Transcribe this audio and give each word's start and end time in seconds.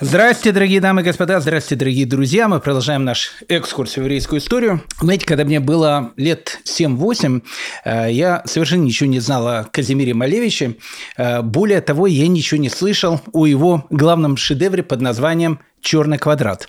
Здравствуйте, 0.00 0.50
дорогие 0.50 0.80
дамы 0.80 1.02
и 1.02 1.04
господа, 1.04 1.38
здравствуйте, 1.38 1.78
дорогие 1.78 2.04
друзья. 2.04 2.48
Мы 2.48 2.58
продолжаем 2.58 3.04
наш 3.04 3.30
экскурс 3.48 3.92
в 3.92 3.98
еврейскую 3.98 4.40
историю. 4.40 4.82
Знаете, 5.00 5.24
когда 5.24 5.44
мне 5.44 5.60
было 5.60 6.12
лет 6.16 6.58
7-8, 6.64 7.42
э, 7.84 8.08
я 8.10 8.42
совершенно 8.44 8.82
ничего 8.82 9.08
не 9.08 9.20
знал 9.20 9.46
о 9.46 9.64
Казимире 9.70 10.12
Малевиче. 10.12 10.78
Э, 11.16 11.42
более 11.42 11.80
того, 11.80 12.08
я 12.08 12.26
ничего 12.26 12.60
не 12.60 12.70
слышал 12.70 13.20
о 13.32 13.46
его 13.46 13.86
главном 13.88 14.36
шедевре 14.36 14.82
под 14.82 15.00
названием 15.00 15.60
черный 15.84 16.18
квадрат. 16.18 16.66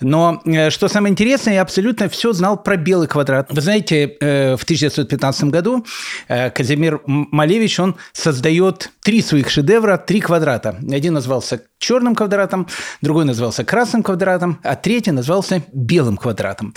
Но 0.00 0.42
э, 0.44 0.70
что 0.70 0.88
самое 0.88 1.12
интересное, 1.12 1.54
я 1.54 1.62
абсолютно 1.62 2.08
все 2.08 2.32
знал 2.32 2.62
про 2.62 2.76
белый 2.76 3.08
квадрат. 3.08 3.46
Вы 3.50 3.60
знаете, 3.60 4.16
в 4.20 4.62
1915 4.64 5.44
году 5.44 5.86
Казимир 6.28 7.00
Малевич, 7.06 7.78
он 7.78 7.96
создает 8.12 8.90
три 9.02 9.22
своих 9.22 9.48
шедевра, 9.50 9.96
три 9.96 10.20
квадрата. 10.20 10.76
Один 10.90 11.14
назывался 11.14 11.62
черным 11.78 12.14
квадратом, 12.14 12.66
другой 13.02 13.24
назывался 13.24 13.64
красным 13.64 14.02
квадратом, 14.02 14.58
а 14.62 14.76
третий 14.76 15.12
назывался 15.12 15.62
белым 15.72 16.16
квадратом. 16.16 16.74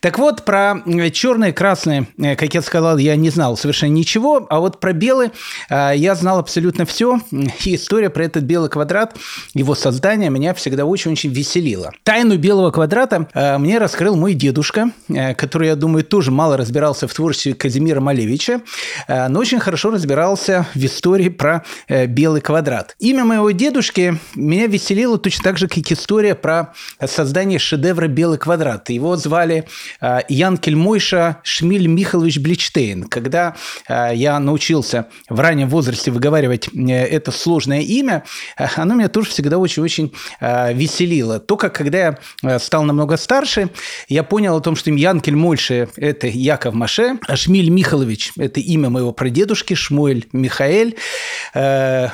Так 0.00 0.18
вот, 0.18 0.44
про 0.44 0.76
черные 1.12 1.52
красные, 1.52 2.08
э, 2.18 2.36
как 2.36 2.52
я 2.54 2.62
сказал, 2.62 2.98
я 2.98 3.16
не 3.16 3.30
знал 3.30 3.56
совершенно 3.56 3.92
ничего, 3.92 4.46
а 4.50 4.60
вот 4.60 4.80
про 4.80 4.92
белый 4.92 5.30
э, 5.68 5.92
я 5.96 6.14
знал 6.14 6.38
абсолютно 6.38 6.84
все. 6.84 7.20
И 7.64 7.76
история 7.76 8.10
про 8.10 8.24
этот 8.24 8.44
белый 8.44 8.68
квадрат, 8.68 9.16
его 9.54 9.74
создание 9.74 10.30
меня 10.30 10.52
всегда 10.54 10.84
очень-очень 10.84 11.29
веселила. 11.30 11.92
Тайну 12.02 12.36
белого 12.36 12.70
квадрата 12.70 13.28
э, 13.32 13.58
мне 13.58 13.78
раскрыл 13.78 14.16
мой 14.16 14.34
дедушка, 14.34 14.90
который, 15.36 15.68
я 15.68 15.76
думаю, 15.76 16.04
тоже 16.04 16.30
мало 16.30 16.56
разбирался 16.56 17.08
в 17.08 17.14
творчестве 17.14 17.54
Казимира 17.54 18.00
Малевича, 18.00 18.60
но 19.08 19.40
очень 19.40 19.58
хорошо 19.58 19.90
разбирался 19.90 20.66
в 20.74 20.84
истории 20.84 21.28
про 21.28 21.64
белый 21.88 22.40
квадрат. 22.40 22.94
Имя 22.98 23.24
моего 23.24 23.50
дедушки 23.50 24.18
меня 24.34 24.66
веселило 24.66 25.18
точно 25.18 25.44
так 25.44 25.58
же, 25.58 25.68
как 25.68 25.90
история 25.90 26.34
про 26.34 26.74
создание 27.04 27.58
шедевра 27.58 28.08
«Белый 28.08 28.38
квадрат». 28.38 28.90
Его 28.90 29.16
звали 29.16 29.66
э, 30.00 30.18
Ян 30.28 30.56
Кельмойша 30.56 31.38
Шмиль 31.42 31.86
Михайлович 31.86 32.38
Бличтейн. 32.38 33.04
Когда 33.04 33.56
э, 33.88 34.10
я 34.14 34.38
научился 34.38 35.06
в 35.28 35.38
раннем 35.40 35.68
возрасте 35.68 36.10
выговаривать 36.10 36.68
э, 36.74 36.90
это 36.90 37.30
сложное 37.30 37.80
имя, 37.80 38.24
оно 38.56 38.94
меня 38.94 39.08
тоже 39.08 39.30
всегда 39.30 39.58
очень-очень 39.58 40.12
веселило. 40.40 41.19
Только 41.46 41.70
когда 41.70 42.18
я 42.42 42.58
стал 42.58 42.84
намного 42.84 43.16
старше, 43.16 43.70
я 44.08 44.22
понял 44.22 44.56
о 44.56 44.60
том, 44.60 44.76
что 44.76 44.90
Ян 44.90 45.20
Кельмойша– 45.20 45.88
это 45.96 46.26
Яков 46.26 46.74
Маше, 46.74 47.18
а 47.26 47.36
Шмиль 47.36 47.70
Михайлович– 47.70 48.32
это 48.36 48.60
имя 48.60 48.90
моего 48.90 49.12
прадедушки, 49.12 49.74
Шмуэль 49.74 50.26
Михаэль. 50.32 50.96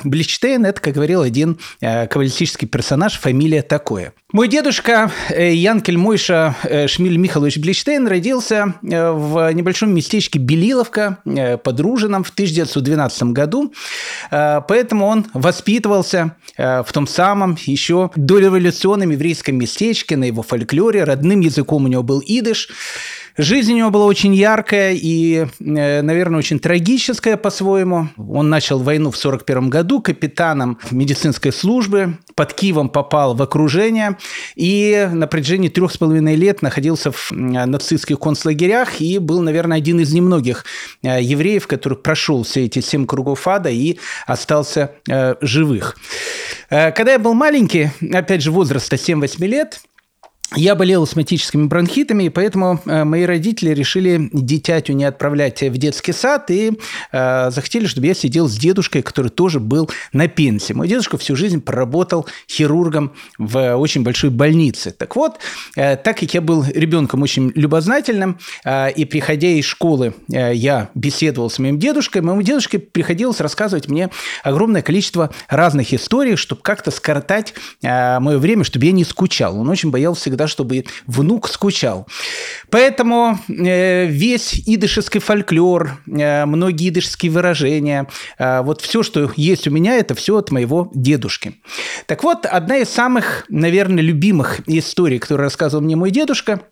Бличтейн– 0.03 0.65
это, 0.67 0.81
как 0.81 0.93
говорил 0.93 1.21
один 1.21 1.59
каббалистический 1.79 2.67
персонаж, 2.67 3.19
фамилия 3.19 3.61
такое. 3.61 4.13
Мой 4.33 4.49
дедушка 4.49 5.09
э, 5.29 5.53
Янкель 5.53 5.97
Мойша 5.97 6.53
э, 6.63 6.87
Шмиль 6.87 7.15
Михайлович 7.15 7.59
Блиштейн 7.59 8.05
родился 8.07 8.75
э, 8.83 9.11
в 9.11 9.53
небольшом 9.53 9.95
местечке 9.95 10.37
Белиловка 10.37 11.19
под 11.63 11.79
Ружином 11.79 12.25
в 12.25 12.29
1912 12.31 13.23
году, 13.31 13.73
поэтому 14.29 15.05
он 15.05 15.25
воспитывался 15.33 16.35
в 16.57 16.87
том 16.91 17.07
самом 17.07 17.57
еще 17.65 18.11
дореволюционном 18.15 18.86
еврейском 19.11 19.55
местечке, 19.55 20.17
на 20.17 20.25
его 20.25 20.41
фольклоре, 20.41 21.03
родным 21.03 21.41
языком 21.41 21.85
у 21.85 21.87
него 21.87 22.03
был 22.03 22.21
идыш, 22.25 22.69
Жизнь 23.37 23.73
у 23.73 23.77
него 23.77 23.91
была 23.91 24.05
очень 24.05 24.33
яркая 24.33 24.93
и, 24.95 25.45
э, 25.59 26.01
наверное, 26.01 26.39
очень 26.39 26.59
трагическая 26.59 27.37
по-своему. 27.37 28.09
Он 28.17 28.49
начал 28.49 28.79
войну 28.79 29.11
в 29.11 29.15
1941 29.15 29.69
году 29.69 30.01
капитаном 30.01 30.79
медицинской 30.89 31.51
службы, 31.51 32.17
под 32.33 32.53
Киевом 32.53 32.89
попал 32.89 33.35
в 33.35 33.41
окружение 33.43 34.17
и 34.55 35.07
на 35.11 35.27
протяжении 35.27 35.69
трех 35.69 35.91
с 35.91 35.97
половиной 35.97 36.35
лет 36.35 36.63
находился 36.63 37.11
в 37.11 37.31
нацистских 37.31 38.19
концлагерях 38.19 39.01
и 39.01 39.19
был, 39.19 39.41
наверное, 39.41 39.77
один 39.77 39.99
из 39.99 40.11
немногих 40.11 40.65
э, 41.03 41.21
евреев, 41.21 41.67
который 41.67 41.97
прошел 41.99 42.41
все 42.41 42.65
эти 42.65 42.79
семь 42.79 43.05
кругов 43.05 43.47
ада 43.47 43.69
и 43.69 43.99
остался 44.25 44.93
э, 45.07 45.35
живых. 45.41 45.95
Когда 46.69 47.13
я 47.13 47.19
был 47.19 47.33
маленький, 47.33 47.91
опять 48.11 48.41
же, 48.41 48.51
возраста 48.51 48.95
7-8 48.97 49.45
лет, 49.45 49.79
я 50.55 50.75
болел 50.75 51.03
астматическими 51.03 51.65
бронхитами, 51.65 52.23
и 52.23 52.29
поэтому 52.29 52.79
э, 52.85 53.03
мои 53.03 53.25
родители 53.25 53.71
решили 53.71 54.29
дитятю 54.31 54.93
не 54.93 55.03
отправлять 55.03 55.61
в 55.61 55.77
детский 55.77 56.13
сад 56.13 56.49
и 56.49 56.71
э, 57.11 57.51
захотели, 57.51 57.85
чтобы 57.85 58.07
я 58.07 58.13
сидел 58.13 58.47
с 58.47 58.57
дедушкой, 58.57 59.01
который 59.01 59.29
тоже 59.29 59.59
был 59.59 59.89
на 60.13 60.29
пенсии. 60.29 60.71
Мой 60.71 60.87
дедушка 60.87 61.17
всю 61.17 61.35
жизнь 61.35 61.59
проработал 61.59 62.27
хирургом 62.49 63.11
в 63.37 63.75
очень 63.75 64.03
большой 64.03 64.29
больнице. 64.29 64.91
Так 64.91 65.17
вот, 65.17 65.39
э, 65.75 65.97
так 65.97 66.17
как 66.19 66.33
я 66.33 66.39
был 66.39 66.63
ребенком 66.63 67.23
очень 67.23 67.51
любознательным, 67.53 68.39
э, 68.63 68.91
и 68.91 69.03
приходя 69.03 69.49
из 69.49 69.65
школы, 69.65 70.13
э, 70.31 70.53
я 70.55 70.89
беседовал 70.95 71.49
с 71.49 71.59
моим 71.59 71.77
дедушкой, 71.77 72.21
моему 72.21 72.41
дедушке 72.41 72.79
приходилось 72.79 73.41
рассказывать 73.41 73.89
мне 73.89 74.09
огромное 74.43 74.81
количество 74.81 75.29
разных 75.49 75.93
историй, 75.93 76.37
чтобы 76.37 76.61
как-то 76.61 76.89
скоротать 76.89 77.53
э, 77.81 78.19
мое 78.19 78.37
время, 78.37 78.63
чтобы 78.63 78.85
я 78.85 78.93
не 78.93 79.03
скучал. 79.03 79.59
Он 79.59 79.67
очень 79.67 79.91
боялся 79.91 80.36
всегда, 80.37 80.47
чтобы 80.47 80.85
внук 81.07 81.49
скучал. 81.49 82.07
Поэтому 82.69 83.39
э, 83.49 84.05
весь 84.05 84.61
идышский 84.65 85.19
фольклор, 85.19 85.99
э, 86.07 86.45
многие 86.45 86.89
идышские 86.89 87.31
выражения, 87.31 88.07
э, 88.37 88.61
вот 88.61 88.81
все, 88.81 89.03
что 89.03 89.31
есть 89.35 89.67
у 89.67 89.71
меня, 89.71 89.95
это 89.95 90.13
все 90.15 90.37
от 90.37 90.51
моего 90.51 90.91
дедушки. 90.93 91.55
Так 92.05 92.23
вот, 92.23 92.45
одна 92.45 92.77
из 92.77 92.89
самых, 92.89 93.45
наверное, 93.49 94.03
любимых 94.03 94.61
историй, 94.67 95.19
которую 95.19 95.43
рассказывал 95.43 95.83
мне 95.83 95.95
мой 95.95 96.11
дедушка– 96.11 96.61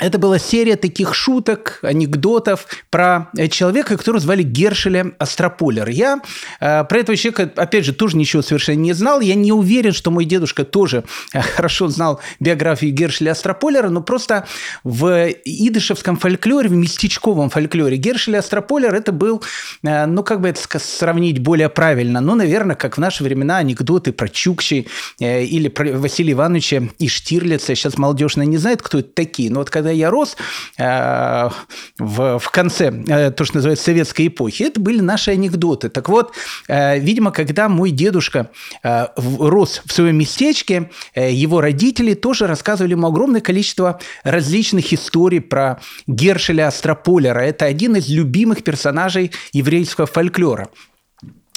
это 0.00 0.18
была 0.18 0.38
серия 0.38 0.76
таких 0.76 1.14
шуток, 1.14 1.78
анекдотов 1.82 2.66
про 2.90 3.30
э, 3.36 3.48
человека, 3.48 3.96
которого 3.96 4.20
звали 4.20 4.42
Гершеля 4.42 5.12
Астрополер. 5.18 5.88
Я 5.88 6.20
э, 6.60 6.84
про 6.84 6.98
этого 6.98 7.16
человека, 7.16 7.50
опять 7.56 7.84
же, 7.84 7.92
тоже 7.92 8.16
ничего 8.16 8.42
совершенно 8.42 8.78
не 8.78 8.92
знал. 8.94 9.20
Я 9.20 9.34
не 9.34 9.52
уверен, 9.52 9.92
что 9.92 10.10
мой 10.10 10.24
дедушка 10.24 10.64
тоже 10.64 11.04
э, 11.32 11.40
хорошо 11.56 11.88
знал 11.88 12.20
биографию 12.40 12.92
Гершеля 12.92 13.32
Астрополера, 13.32 13.90
но 13.90 14.00
просто 14.00 14.46
в 14.84 15.28
идышевском 15.44 16.16
фольклоре, 16.16 16.68
в 16.68 16.72
местечковом 16.72 17.50
фольклоре 17.50 17.96
Гершеля 17.96 18.38
Астрополер 18.38 18.94
это 18.94 19.12
был, 19.12 19.42
э, 19.82 20.06
ну, 20.06 20.22
как 20.22 20.40
бы 20.40 20.48
это 20.48 20.60
сравнить 20.78 21.40
более 21.40 21.68
правильно, 21.68 22.20
ну, 22.20 22.34
наверное, 22.34 22.76
как 22.76 22.96
в 22.96 23.00
наши 23.00 23.22
времена 23.22 23.58
анекдоты 23.58 24.12
про 24.12 24.28
Чукчи 24.28 24.86
э, 25.20 25.44
или 25.44 25.68
про 25.68 25.92
Василия 25.92 26.32
Ивановича 26.32 26.82
и 26.98 27.08
Штирлица. 27.08 27.74
Сейчас 27.74 27.98
молодежь 27.98 28.36
не 28.36 28.56
знает, 28.56 28.80
кто 28.82 29.00
это 29.00 29.10
такие, 29.12 29.50
но 29.50 29.58
вот 29.58 29.70
когда 29.70 29.89
я 29.92 30.10
рос 30.10 30.36
в, 31.98 32.38
в 32.38 32.50
конце, 32.50 32.92
э, 33.06 33.30
то, 33.30 33.44
что 33.44 33.56
называется, 33.56 33.84
советской 33.84 34.28
эпохи, 34.28 34.64
это 34.64 34.80
были 34.80 35.00
наши 35.00 35.30
анекдоты. 35.30 35.88
Так 35.88 36.08
вот, 36.08 36.34
э, 36.68 36.98
видимо, 36.98 37.30
когда 37.30 37.68
мой 37.68 37.90
дедушка 37.90 38.50
э, 38.82 39.06
рос 39.16 39.82
в 39.84 39.92
своем 39.92 40.16
местечке, 40.16 40.90
его 41.14 41.60
родители 41.60 42.14
тоже 42.14 42.46
рассказывали 42.46 42.92
ему 42.92 43.06
огромное 43.08 43.40
количество 43.40 44.00
различных 44.24 44.92
историй 44.92 45.40
про 45.40 45.80
Гершеля 46.06 46.68
Астрополера. 46.68 47.40
Это 47.40 47.64
один 47.64 47.96
из 47.96 48.08
любимых 48.08 48.62
персонажей 48.62 49.32
еврейского 49.52 50.06
фольклора. 50.06 50.68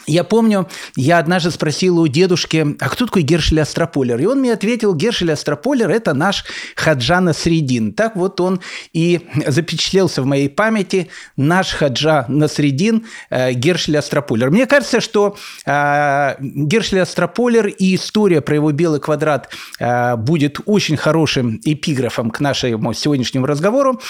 Я 0.06 0.24
помню, 0.24 0.68
я 0.96 1.20
однажды 1.20 1.52
спросил 1.52 2.00
у 2.00 2.08
дедушки, 2.08 2.76
а 2.80 2.90
кто 2.90 3.06
такой 3.06 3.22
Гершель 3.22 3.62
Астрополер? 3.62 4.20
И 4.20 4.26
он 4.26 4.40
мне 4.40 4.52
ответил, 4.52 4.94
Гершель 4.94 5.32
Астрополер– 5.32 5.90
это 5.92 6.14
наш 6.14 6.44
Хаджа 6.76 7.22
Насредин. 7.22 7.94
Так 7.94 8.16
вот 8.16 8.42
он 8.42 8.60
и 8.92 9.22
запечатлелся 9.48 10.22
в 10.22 10.26
моей 10.26 10.50
памяти, 10.50 11.10
наш 11.38 11.74
Хаджа 11.74 12.26
Насредин 12.28 13.06
э, 13.30 13.54
Гершель 13.54 13.98
Астрополер. 13.98 14.52
Мне 14.52 14.66
кажется, 14.66 15.00
что 15.00 15.38
э, 15.66 16.36
Гершель 16.40 17.00
Астрополер 17.00 17.68
и 17.68 17.96
история 17.96 18.42
про 18.42 18.56
его 18.56 18.72
белый 18.72 19.00
квадрат 19.00 19.50
э, 19.80 20.18
будет 20.18 20.60
очень 20.66 20.98
хорошим 20.98 21.62
эпиграфом 21.64 22.30
к 22.30 22.42
нашему 22.42 22.94
сегодняшнему 22.94 23.46
разговору. 23.46 24.02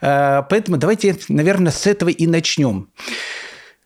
Э, 0.00 0.42
поэтому 0.48 0.78
давайте, 0.78 1.18
наверное, 1.28 1.72
с 1.72 1.86
этого 1.86 2.08
и 2.08 2.26
начнем. 2.26 2.88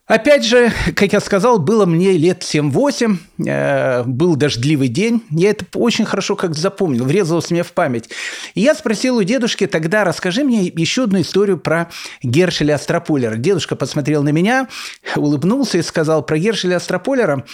Опять 0.06 0.44
же, 0.44 0.72
как 0.94 1.12
я 1.12 1.18
сказал, 1.18 1.58
было 1.58 1.84
мне 1.84 2.12
лет 2.12 2.42
7-8, 2.42 3.18
э, 3.44 4.04
был 4.04 4.36
дождливый 4.36 4.86
день. 4.86 5.24
Я 5.30 5.50
это 5.50 5.66
очень 5.74 6.04
хорошо 6.04 6.36
как 6.36 6.54
запомнил, 6.54 7.04
врезалось 7.04 7.50
мне 7.50 7.64
в 7.64 7.72
память. 7.72 8.08
И 8.54 8.60
я 8.60 8.76
спросил 8.76 9.16
у 9.16 9.24
дедушки 9.24 9.66
тогда, 9.66 10.04
расскажи 10.04 10.44
мне 10.44 10.66
еще 10.66 11.04
одну 11.04 11.20
историю 11.20 11.58
про 11.58 11.90
Гершеля 12.22 12.74
Астрополера. 12.74 13.34
Дедушка 13.34 13.74
посмотрел 13.74 14.22
на 14.22 14.28
меня, 14.28 14.68
улыбнулся 15.16 15.78
и 15.78 15.82
сказал 15.82 16.22
про 16.22 16.38
Гершеля 16.38 16.76
Астрополера, 16.76 17.44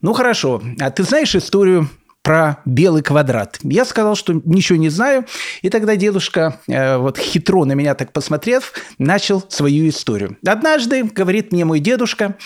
ну 0.00 0.12
хорошо, 0.12 0.60
а 0.80 0.90
ты 0.90 1.04
знаешь 1.04 1.36
историю 1.36 1.88
про 2.22 2.58
белый 2.64 3.02
квадрат. 3.02 3.58
Я 3.62 3.84
сказал, 3.84 4.14
что 4.14 4.40
ничего 4.44 4.78
не 4.78 4.88
знаю, 4.88 5.24
и 5.62 5.70
тогда 5.70 5.96
дедушка, 5.96 6.60
э, 6.68 6.96
вот 6.96 7.18
хитро 7.18 7.64
на 7.64 7.72
меня 7.72 7.94
так 7.94 8.12
посмотрев, 8.12 8.72
начал 8.98 9.44
свою 9.48 9.88
историю. 9.88 10.36
Однажды, 10.46 11.04
говорит 11.04 11.52
мне 11.52 11.64
мой 11.64 11.80
дедушка, 11.80 12.36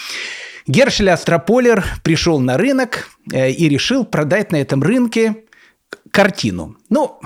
Гершель 0.66 1.10
Астрополер 1.10 1.84
пришел 2.02 2.40
на 2.40 2.56
рынок 2.56 3.08
э, 3.32 3.50
и 3.50 3.68
решил 3.68 4.04
продать 4.04 4.52
на 4.52 4.56
этом 4.56 4.82
рынке 4.82 5.44
картину. 6.14 6.76
Ну, 6.90 7.18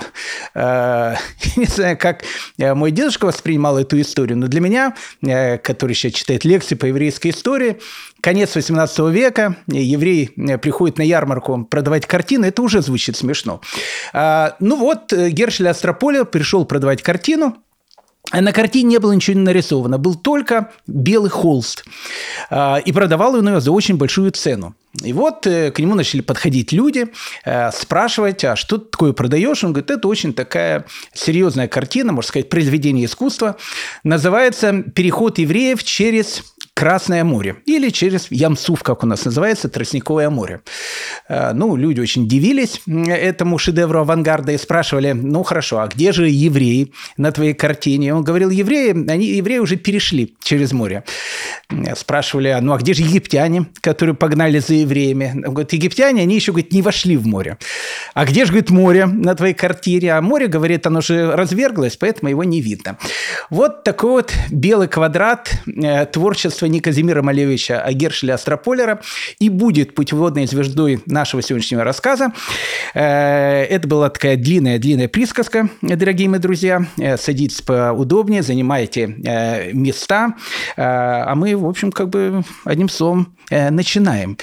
э, 0.55 1.15
не 1.55 1.65
знаю, 1.65 1.95
как 1.97 2.23
мой 2.57 2.89
дедушка 2.89 3.25
воспринимал 3.25 3.77
эту 3.77 4.01
историю, 4.01 4.35
но 4.39 4.47
для 4.47 4.61
меня, 4.61 4.95
э, 5.21 5.59
который 5.59 5.93
сейчас 5.93 6.13
читает 6.13 6.43
лекции 6.43 6.73
по 6.73 6.87
еврейской 6.87 7.29
истории, 7.29 7.79
конец 8.19 8.55
18 8.55 8.99
века, 9.11 9.57
еврей 9.67 10.33
приходит 10.57 10.97
на 10.97 11.03
ярмарку 11.03 11.65
продавать 11.65 12.07
картины, 12.07 12.47
это 12.47 12.63
уже 12.63 12.81
звучит 12.81 13.15
смешно. 13.15 13.61
Э, 14.11 14.53
ну 14.59 14.75
вот, 14.75 15.13
Гершель 15.13 15.69
Астрополя 15.69 16.23
пришел 16.23 16.65
продавать 16.65 17.03
картину, 17.03 17.57
на 18.31 18.53
картине 18.53 18.89
не 18.89 18.99
было 18.99 19.13
ничего 19.13 19.39
нарисовано, 19.39 19.97
был 19.97 20.15
только 20.15 20.71
белый 20.87 21.29
холст. 21.29 21.85
А, 22.49 22.77
и 22.77 22.91
продавал 22.91 23.35
ее 23.35 23.59
за 23.59 23.71
очень 23.71 23.97
большую 23.97 24.31
цену. 24.31 24.75
И 25.03 25.13
вот 25.13 25.45
э, 25.45 25.71
к 25.71 25.79
нему 25.79 25.93
начали 25.93 26.21
подходить 26.21 26.71
люди, 26.71 27.07
э, 27.45 27.71
спрашивать, 27.71 28.43
а 28.43 28.55
что 28.55 28.79
ты 28.79 28.89
такое 28.89 29.13
продаешь? 29.13 29.63
Он 29.63 29.71
говорит, 29.71 29.91
это 29.91 30.07
очень 30.07 30.33
такая 30.33 30.85
серьезная 31.13 31.67
картина, 31.67 32.11
можно 32.11 32.27
сказать, 32.27 32.49
произведение 32.49 33.05
искусства. 33.05 33.57
Называется 34.03 34.83
«Переход 34.95 35.37
евреев 35.37 35.83
через 35.83 36.43
Красное 36.79 37.25
море 37.25 37.57
или 37.65 37.89
через 37.89 38.27
Ямсуф, 38.31 38.83
как 38.83 39.03
у 39.03 39.05
нас 39.05 39.25
называется, 39.25 39.67
Тростниковое 39.67 40.29
море. 40.29 40.61
Э, 41.27 41.51
ну, 41.51 41.75
люди 41.75 41.99
очень 41.99 42.25
дивились 42.25 42.81
этому 42.87 43.57
шедевру 43.57 43.99
авангарда 43.99 44.53
и 44.53 44.57
спрашивали, 44.57 45.11
ну 45.11 45.43
хорошо, 45.43 45.79
а 45.79 45.87
где 45.87 46.13
же 46.13 46.29
евреи 46.29 46.93
на 47.17 47.33
твоей 47.33 47.53
картине? 47.53 48.15
Он 48.15 48.23
говорил, 48.23 48.49
евреи, 48.49 48.91
они, 49.11 49.25
евреи 49.25 49.57
уже 49.57 49.75
перешли 49.75 50.35
через 50.41 50.71
море. 50.71 51.03
Спрашивали, 51.97 52.47
«А, 52.47 52.61
ну 52.61 52.71
а 52.71 52.77
где 52.77 52.93
же 52.93 53.01
египтяне, 53.01 53.65
которые 53.81 54.15
погнали 54.15 54.59
за 54.59 54.75
евреями? 54.75 55.33
Он 55.35 55.53
говорит, 55.53 55.73
египтяне, 55.73 56.21
они 56.21 56.35
еще, 56.35 56.53
говорит, 56.53 56.71
не 56.71 56.81
вошли 56.81 57.17
в 57.17 57.27
море. 57.27 57.57
А 58.13 58.23
где 58.23 58.45
же, 58.45 58.53
говорит, 58.53 58.69
море 58.69 59.05
на 59.05 59.35
твоей 59.35 59.53
картине? 59.53 60.13
А 60.13 60.21
море, 60.21 60.47
говорит, 60.47 60.87
оно 60.87 61.01
же 61.01 61.35
разверглось, 61.35 61.97
поэтому 61.97 62.29
его 62.29 62.45
не 62.45 62.61
видно. 62.61 62.97
Вот 63.49 63.83
такой 63.83 64.11
вот 64.11 64.33
белый 64.49 64.87
квадрат 64.87 65.51
э, 65.67 66.05
творчества 66.05 66.68
не 66.69 66.79
Казимира 66.79 67.21
Малевича, 67.21 67.81
а 67.81 67.91
Гершеля 67.91 68.35
Астрополера 68.35 69.01
и 69.39 69.49
будет 69.49 69.95
путеводной 69.95 70.47
звездой 70.47 71.01
нашего 71.05 71.41
сегодняшнего 71.41 71.83
рассказа. 71.83 72.31
Э, 72.93 73.63
это 73.63 73.87
была 73.87 74.09
такая 74.09 74.37
длинная-длинная 74.37 75.07
присказка, 75.07 75.69
дорогие 75.81 76.29
мои 76.29 76.39
друзья. 76.39 76.85
Э, 76.97 77.17
садитесь 77.17 77.61
поудобнее, 77.61 78.41
занимайте 78.41 79.15
э, 79.25 79.71
места, 79.73 80.35
а 80.77 81.33
мы, 81.35 81.55
в 81.55 81.65
общем, 81.65 81.91
как 81.91 82.09
бы 82.09 82.43
одним 82.65 82.89
словом 82.89 83.35
начинаем. 83.49 84.37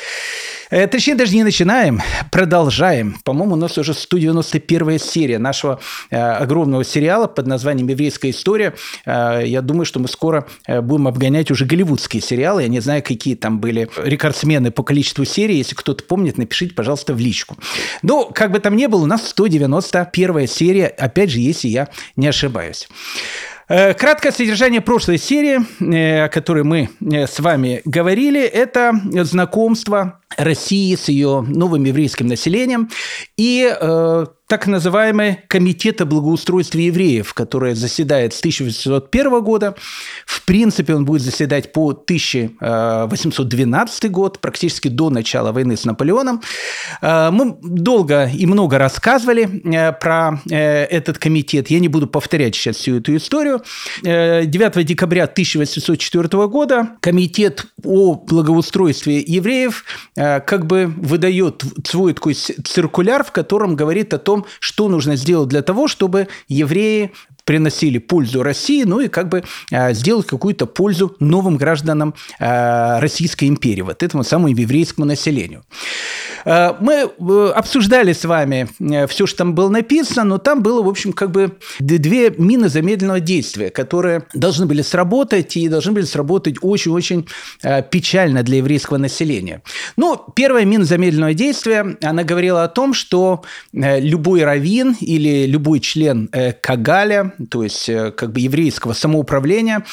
Точнее, 0.69 1.15
даже 1.15 1.37
не 1.37 1.45
начинаем, 1.45 2.01
продолжаем. 2.33 3.17
По-моему, 3.25 3.55
у 3.55 3.57
нас 3.57 3.79
уже 3.79 3.95
191 3.95 4.99
серия 4.99 5.39
нашего 5.39 5.79
огромного 6.11 6.85
сериала 6.85 7.29
под 7.29 7.47
названием 7.47 7.87
«Еврейская 7.87 8.31
история». 8.31 8.75
Я 9.07 9.63
думаю, 9.63 9.87
что 9.87 10.01
мы 10.01 10.09
скоро 10.09 10.47
будем 10.67 11.07
обгонять 11.07 11.53
уже 11.53 11.67
голливудские 12.07 12.23
сериалы. 12.23 12.63
Я 12.63 12.69
не 12.69 12.81
знаю, 12.81 13.03
какие 13.03 13.35
там 13.35 13.61
были 13.61 13.89
рекордсмены 13.97 14.71
по 14.71 14.83
количеству 14.83 15.25
серий. 15.25 15.59
Если 15.59 15.75
кто-то 15.75 16.05
помнит, 16.05 16.39
напишите, 16.39 16.75
пожалуйста, 16.75 17.15
в 17.15 17.19
личку. 17.19 17.57
Но, 18.03 18.27
как 18.27 18.53
бы 18.53 18.61
там 18.61 18.77
ни 18.77 18.87
было, 18.87 19.03
у 19.03 19.07
нас 19.07 19.29
191 19.29 20.47
серия, 20.47 20.87
опять 20.87 21.31
же, 21.31 21.41
если 21.41 21.69
я 21.69 21.89
не 22.17 22.29
ошибаюсь. 22.29 22.89
Э, 23.69 23.95
краткое 23.95 24.33
содержание 24.33 24.81
прошлой 24.81 25.19
серии, 25.19 25.59
э, 25.81 26.25
о 26.25 26.29
которой 26.29 26.63
мы 26.63 26.89
э, 27.01 27.27
с 27.27 27.41
вами 27.41 27.83
говорили, 27.85 28.41
это 28.41 28.93
знакомство 29.25 30.21
России 30.37 30.95
с 30.95 31.09
ее 31.09 31.45
новым 31.49 31.85
еврейским 31.85 32.27
населением 32.27 32.89
и 33.37 33.73
так 34.47 34.69
называемый 34.69 35.41
Комитета 35.49 36.07
благоустройства 36.07 36.79
евреев, 36.79 37.35
который 37.35 37.75
заседает 37.75 38.33
с 38.33 38.39
1801 38.39 39.43
года. 39.43 39.75
В 40.25 40.45
принципе, 40.45 40.95
он 40.95 41.05
будет 41.05 41.23
заседать 41.23 41.73
по 41.73 41.91
1812 41.91 44.11
год, 44.11 44.39
практически 44.39 44.87
до 44.89 45.11
начала 45.11 45.51
войны 45.51 45.77
с 45.77 45.85
Наполеоном. 45.85 46.43
Э, 47.03 47.31
мы 47.33 47.59
долго 47.61 48.31
и 48.33 48.47
много 48.47 48.79
рассказывали 48.79 49.63
э, 49.65 49.91
про 49.93 50.41
э, 50.49 50.85
этот 50.85 51.19
комитет. 51.19 51.69
Я 51.69 51.81
не 51.81 51.89
буду 51.89 52.07
повторять 52.07 52.55
сейчас 52.55 52.77
всю 52.77 52.99
эту 52.99 53.17
историю. 53.17 53.65
9 54.03 54.87
декабря 54.87 55.25
1804 55.25 56.47
года 56.47 56.91
Комитет 57.01 57.67
о 57.85 58.15
благоустройстве 58.15 59.19
евреев 59.19 59.85
как 60.15 60.67
бы 60.67 60.93
выдает 60.97 61.65
свой 61.85 62.13
такой 62.13 62.35
циркуляр, 62.35 63.25
в 63.25 63.33
котором 63.33 63.75
говорит 63.77 64.13
о 64.15 64.19
том, 64.19 64.36
том, 64.37 64.47
что 64.61 64.89
нужно 64.89 65.17
сделать 65.17 65.49
для 65.49 65.63
того, 65.63 65.89
чтобы 65.89 66.29
евреи 66.49 67.13
приносили 67.47 67.99
пользу 67.99 68.43
России, 68.43 68.83
ну 68.83 69.01
и 69.01 69.09
как 69.09 69.29
бы 69.29 69.45
э, 69.71 69.95
сделать 69.95 70.27
какую-то 70.27 70.67
пользу 70.67 71.17
новым 71.21 71.57
гражданам 71.57 72.15
э, 72.39 72.99
Российской 72.99 73.47
империи, 73.47 73.83
вот 73.83 74.03
этому 74.03 74.25
самому 74.25 74.49
еврейскому 74.49 75.07
населению. 75.07 75.63
Э, 76.45 76.75
мы 76.81 77.03
обсуждали 77.53 78.13
с 78.13 78.25
вами 78.25 78.69
все, 79.07 79.27
что 79.27 79.39
там 79.39 79.55
было 79.55 79.69
написано, 79.69 80.25
но 80.25 80.39
там 80.39 80.63
было, 80.63 80.83
в 80.83 80.89
общем, 80.89 81.13
как 81.13 81.31
бы 81.31 81.53
две 81.79 82.31
мины 82.31 82.69
замедленного 82.69 83.21
действия, 83.21 83.71
которые 83.71 84.25
должны 84.35 84.67
были 84.67 84.83
сработать 84.83 85.57
и 85.57 85.69
должны 85.69 85.93
были 85.93 86.05
сработать 86.05 86.57
очень-очень 86.61 87.29
печально 87.91 88.43
для 88.43 88.57
еврейского 88.57 88.97
населения. 88.97 89.63
Ну, 89.97 90.21
первая 90.35 90.65
мина 90.65 90.85
замедленного 90.85 91.35
действия, 91.35 91.97
она 92.03 92.25
говорила 92.25 92.65
о 92.65 92.69
том, 92.69 92.93
что 92.93 93.45
любой 93.73 94.43
раввин 94.43 94.97
или 95.01 95.47
любой 95.47 95.79
член 95.79 96.29
Кагаля, 96.61 97.36
то 97.51 97.63
есть 97.63 97.89
э, 97.89 98.11
как 98.11 98.33
бы 98.33 98.41
еврейского 98.41 98.93
самоуправления, 98.93 99.85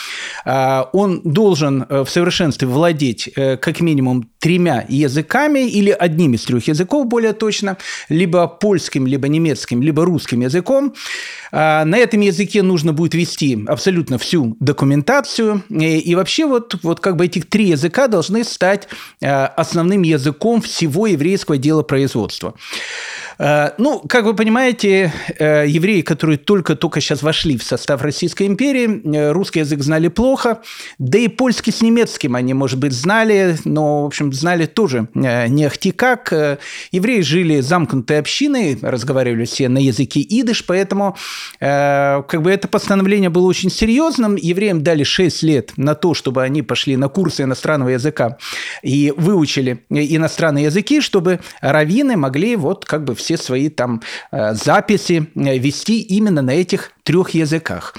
а, 0.45 0.89
он 0.93 1.21
должен 1.23 1.85
э, 1.87 2.03
в 2.03 2.09
совершенстве 2.09 2.67
владеть 2.67 3.29
э, 3.35 3.57
как 3.57 3.81
минимум 3.81 4.29
тремя 4.39 4.85
языками 4.89 5.69
или 5.69 5.91
одним 5.91 6.33
из 6.33 6.43
трех 6.43 6.67
языков, 6.67 7.07
более 7.07 7.33
точно, 7.33 7.77
либо 8.09 8.47
польским, 8.47 9.07
либо 9.07 9.27
немецким, 9.27 9.81
либо 9.81 10.05
русским 10.05 10.41
языком. 10.41 10.93
А, 11.51 11.85
на 11.85 11.97
этом 11.97 12.21
языке 12.21 12.61
нужно 12.63 12.93
будет 12.93 13.13
вести 13.13 13.63
абсолютно 13.67 14.17
всю 14.17 14.55
документацию. 14.59 15.63
И 15.69 16.15
вообще 16.15 16.45
вот, 16.45 16.75
вот 16.83 16.99
как 16.99 17.15
бы 17.15 17.25
эти 17.25 17.39
три 17.39 17.69
языка 17.69 18.07
должны 18.07 18.43
стать 18.43 18.87
основным 19.21 20.01
языком 20.01 20.61
всего 20.61 21.07
еврейского 21.07 21.57
дела 21.57 21.83
производства. 21.83 22.53
Э, 23.39 23.71
ну, 23.77 23.99
как 23.99 24.25
вы 24.25 24.35
понимаете, 24.35 25.11
э, 25.39 25.65
евреи, 25.67 26.01
которые 26.01 26.37
только-только 26.37 27.01
сейчас 27.01 27.23
вошли 27.23 27.57
в 27.57 27.63
состав 27.63 28.01
Российской 28.01 28.47
империи, 28.47 29.01
э, 29.15 29.31
русский 29.31 29.59
язык 29.59 29.81
знали 29.81 30.07
плохо, 30.07 30.61
да 30.99 31.17
и 31.17 31.27
польский 31.27 31.71
с 31.71 31.81
немецким 31.81 32.35
они, 32.35 32.53
может 32.53 32.79
быть, 32.79 32.93
знали, 32.93 33.57
но, 33.65 34.03
в 34.03 34.07
общем, 34.07 34.31
знали 34.33 34.65
тоже 34.65 35.07
не 35.13 35.65
ахти 35.65 35.91
как. 35.91 36.33
Евреи 36.91 37.21
жили 37.21 37.61
замкнутой 37.61 38.19
общиной, 38.19 38.77
разговаривали 38.81 39.45
все 39.45 39.69
на 39.69 39.77
языке 39.77 40.21
идыш, 40.21 40.65
поэтому 40.65 41.15
как 41.59 42.41
бы 42.41 42.51
это 42.51 42.67
постановление 42.67 43.29
было 43.29 43.47
очень 43.47 43.69
серьезным. 43.69 44.35
Евреям 44.35 44.83
дали 44.83 45.03
6 45.03 45.43
лет 45.43 45.71
на 45.77 45.95
то, 45.95 46.13
чтобы 46.13 46.43
они 46.43 46.61
пошли 46.61 46.95
на 46.97 47.09
курсы 47.09 47.43
иностранного 47.43 47.89
языка 47.89 48.37
и 48.81 49.13
выучили 49.15 49.83
иностранные 49.89 50.65
языки, 50.65 51.01
чтобы 51.01 51.39
раввины 51.61 52.17
могли 52.17 52.55
вот 52.55 52.85
как 52.85 53.03
бы 53.03 53.15
все 53.23 53.37
свои 53.37 53.69
там 53.69 54.01
э, 54.31 54.53
записи 54.53 55.29
э, 55.35 55.57
вести 55.57 56.01
именно 56.01 56.41
на 56.41 56.51
этих 56.51 56.91
трех 57.03 57.29
языках. 57.31 57.95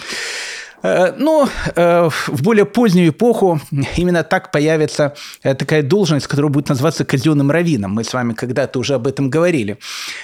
Э, 0.82 1.14
но 1.16 1.48
э, 1.74 2.10
в 2.26 2.42
более 2.42 2.66
позднюю 2.66 3.08
эпоху 3.08 3.58
именно 3.96 4.22
так 4.22 4.50
появится 4.50 5.14
такая 5.42 5.82
должность, 5.82 6.26
которая 6.26 6.52
будет 6.52 6.68
называться 6.68 7.04
казенным 7.06 7.50
раввином. 7.50 7.92
Мы 7.92 8.04
с 8.04 8.12
вами 8.12 8.34
когда-то 8.34 8.78
уже 8.78 8.94
об 8.94 9.06
этом 9.06 9.30
говорили. 9.30 9.78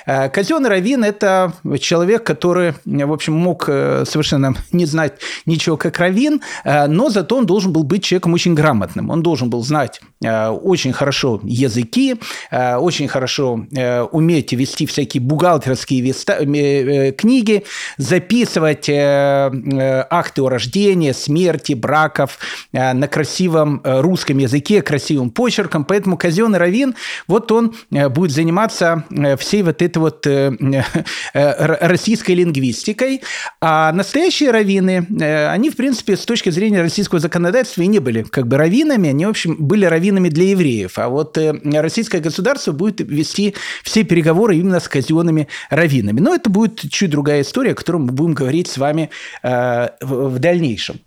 Казенный 0.06 0.68
раввин– 0.68 1.02
это 1.04 1.52
человек, 1.80 2.24
который, 2.24 2.74
в 2.84 3.12
общем, 3.12 3.32
мог 3.32 3.64
совершенно 3.64 4.54
не 4.72 4.86
знать 4.86 5.14
ничего 5.46 5.76
как 5.76 5.98
раввин, 5.98 6.40
но 6.64 7.08
зато 7.08 7.36
он 7.36 7.46
должен 7.46 7.72
был 7.72 7.84
быть 7.84 8.04
человеком 8.04 8.34
очень 8.34 8.54
грамотным. 8.54 9.10
Он 9.10 9.22
должен 9.22 9.48
был 9.48 9.62
знать 9.62 10.00
очень 10.22 10.92
хорошо 10.92 11.40
языки, 11.42 12.16
очень 12.52 13.08
хорошо 13.08 13.66
уметь 14.12 14.52
вести 14.52 14.86
всякие 14.86 15.22
бухгалтерские 15.22 16.12
книги, 17.12 17.64
записывать 17.96 18.88
акты 18.88 20.42
о 20.42 20.48
рождения, 20.48 21.14
смерти, 21.14 21.72
браков 21.72 22.38
э, 22.72 22.92
на 22.92 23.08
красивом 23.08 23.80
э, 23.82 24.00
русском 24.00 24.38
языке, 24.38 24.82
красивым 24.82 25.30
почерком. 25.30 25.84
Поэтому 25.84 26.16
казенный 26.16 26.58
раввин, 26.58 26.94
вот 27.26 27.50
он 27.52 27.74
э, 27.90 28.08
будет 28.08 28.32
заниматься 28.32 29.04
всей 29.38 29.62
вот 29.62 29.82
этой 29.82 29.98
вот 29.98 30.26
российской 31.32 32.32
лингвистикой, 32.32 33.22
а 33.60 33.92
настоящие 33.92 34.50
раввины, 34.50 35.06
они, 35.48 35.70
в 35.70 35.76
принципе, 35.76 36.16
с 36.16 36.24
точки 36.24 36.50
зрения 36.50 36.80
российского 36.80 37.20
законодательства 37.20 37.82
и 37.82 37.86
не 37.86 37.98
были 37.98 38.22
как 38.22 38.46
бы 38.46 38.56
раввинами, 38.56 39.10
они, 39.10 39.26
в 39.26 39.30
общем, 39.30 39.56
были 39.58 39.84
раввинами 40.10 40.28
для 40.28 40.50
евреев, 40.50 40.98
а 40.98 41.08
вот 41.08 41.38
российское 41.64 42.20
государство 42.20 42.72
будет 42.72 43.00
вести 43.00 43.54
все 43.82 44.02
переговоры 44.02 44.56
именно 44.56 44.80
с 44.80 44.88
казенными 44.88 45.48
раввинами. 45.70 46.20
Но 46.20 46.34
это 46.34 46.50
будет 46.50 46.80
чуть 46.90 47.10
другая 47.10 47.42
история, 47.42 47.72
о 47.72 47.74
которой 47.74 47.98
мы 47.98 48.12
будем 48.12 48.34
говорить 48.34 48.68
с 48.68 48.76
вами 48.78 49.10
в 49.42 50.38
дальнейшем. 50.38 51.00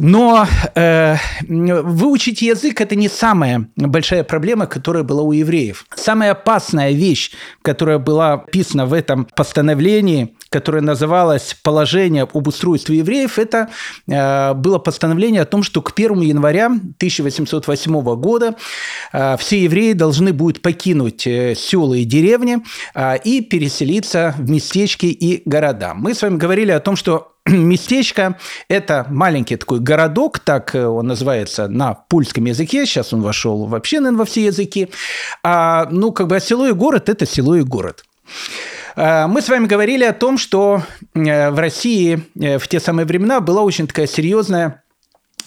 Но 0.00 0.46
э, 0.74 1.16
выучить 1.46 2.40
язык– 2.40 2.80
это 2.82 2.96
не 2.96 3.08
самая 3.08 3.68
большая 3.76 4.24
проблема, 4.24 4.66
которая 4.66 5.02
была 5.02 5.22
у 5.22 5.32
евреев. 5.32 5.84
Самая 5.94 6.32
опасная 6.32 6.92
вещь, 6.92 7.32
которая 7.62 7.98
была 7.98 8.32
описана 8.32 8.86
в 8.86 8.94
этом 8.94 9.26
постановлении, 9.36 10.34
которое 10.48 10.80
называлось 10.80 11.54
«Положение 11.62 12.22
об 12.22 12.48
устройстве 12.48 12.98
евреев», 12.98 13.38
это 13.38 13.68
э, 14.08 14.54
было 14.54 14.78
постановление 14.78 15.42
о 15.42 15.46
том, 15.46 15.62
что 15.62 15.82
к 15.82 15.92
1 15.94 16.20
января 16.22 16.66
1808 16.66 18.02
года 18.16 18.56
э, 19.12 19.36
все 19.36 19.62
евреи 19.62 19.92
должны 19.92 20.32
будут 20.32 20.62
покинуть 20.62 21.26
э, 21.26 21.54
села 21.54 21.94
и 21.94 22.04
деревни 22.04 22.58
э, 22.94 23.18
и 23.22 23.42
переселиться 23.42 24.34
в 24.38 24.50
местечки 24.50 25.06
и 25.06 25.42
города. 25.44 25.92
Мы 25.94 26.14
с 26.14 26.22
вами 26.22 26.38
говорили 26.38 26.70
о 26.70 26.80
том, 26.80 26.96
что 26.96 27.32
местечко– 27.46 28.38
это 28.68 29.06
маленький 29.08 29.56
такой 29.56 29.80
городок, 29.80 30.38
так 30.38 30.74
э, 30.74 30.86
он 30.86 31.06
называется 31.06 31.68
на 31.68 31.94
польском 31.94 32.44
языке, 32.44 32.86
сейчас 32.86 33.12
он 33.12 33.22
вошел 33.22 33.66
вообще, 33.66 34.00
наверное, 34.00 34.18
во 34.18 34.24
все 34.24 34.44
языки. 34.44 34.88
А, 35.42 35.88
ну, 35.90 36.12
как 36.12 36.26
бы 36.26 36.36
а 36.36 36.40
село 36.40 36.66
и 36.66 36.72
город– 36.72 37.08
это 37.10 37.26
село 37.26 37.56
и 37.56 37.62
город. 37.62 38.04
А, 38.96 39.26
мы 39.26 39.42
с 39.42 39.48
вами 39.48 39.66
говорили 39.66 40.04
о 40.04 40.12
том, 40.12 40.38
что 40.38 40.82
э, 41.14 41.50
в 41.50 41.58
России 41.58 42.22
э, 42.38 42.58
в 42.58 42.68
те 42.68 42.80
самые 42.80 43.06
времена 43.06 43.40
была 43.40 43.62
очень 43.62 43.86
такая 43.86 44.06
серьезная 44.06 44.82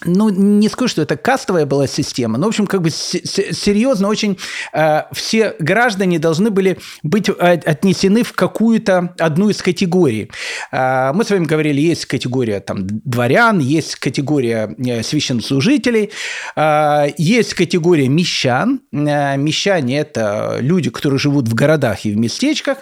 ну, 0.05 0.29
не 0.29 0.69
скажу, 0.69 0.89
что 0.89 1.01
это 1.01 1.17
кастовая 1.17 1.65
была 1.65 1.87
система, 1.87 2.37
но, 2.37 2.45
в 2.45 2.49
общем, 2.49 2.67
как 2.67 2.81
бы 2.81 2.89
серьезно 2.89 4.07
очень 4.07 4.37
э, 4.73 5.03
все 5.11 5.55
граждане 5.59 6.19
должны 6.19 6.49
были 6.49 6.77
быть 7.03 7.29
отнесены 7.29 8.23
в 8.23 8.33
какую-то 8.33 9.13
одну 9.19 9.49
из 9.49 9.61
категорий. 9.61 10.31
Э, 10.71 11.11
мы 11.13 11.23
с 11.23 11.29
вами 11.29 11.45
говорили, 11.45 11.81
есть 11.81 12.05
категория 12.05 12.59
там 12.59 12.87
дворян, 12.87 13.59
есть 13.59 13.95
категория 13.95 14.75
э, 14.77 15.03
священнослужителей, 15.03 16.11
э, 16.55 17.05
есть 17.17 17.53
категория 17.53 18.07
мещан. 18.07 18.81
Э, 18.91 19.37
мещане– 19.37 19.99
это 19.99 20.57
люди, 20.59 20.89
которые 20.89 21.19
живут 21.19 21.47
в 21.47 21.53
городах 21.53 22.05
и 22.05 22.11
в 22.11 22.17
местечках. 22.17 22.79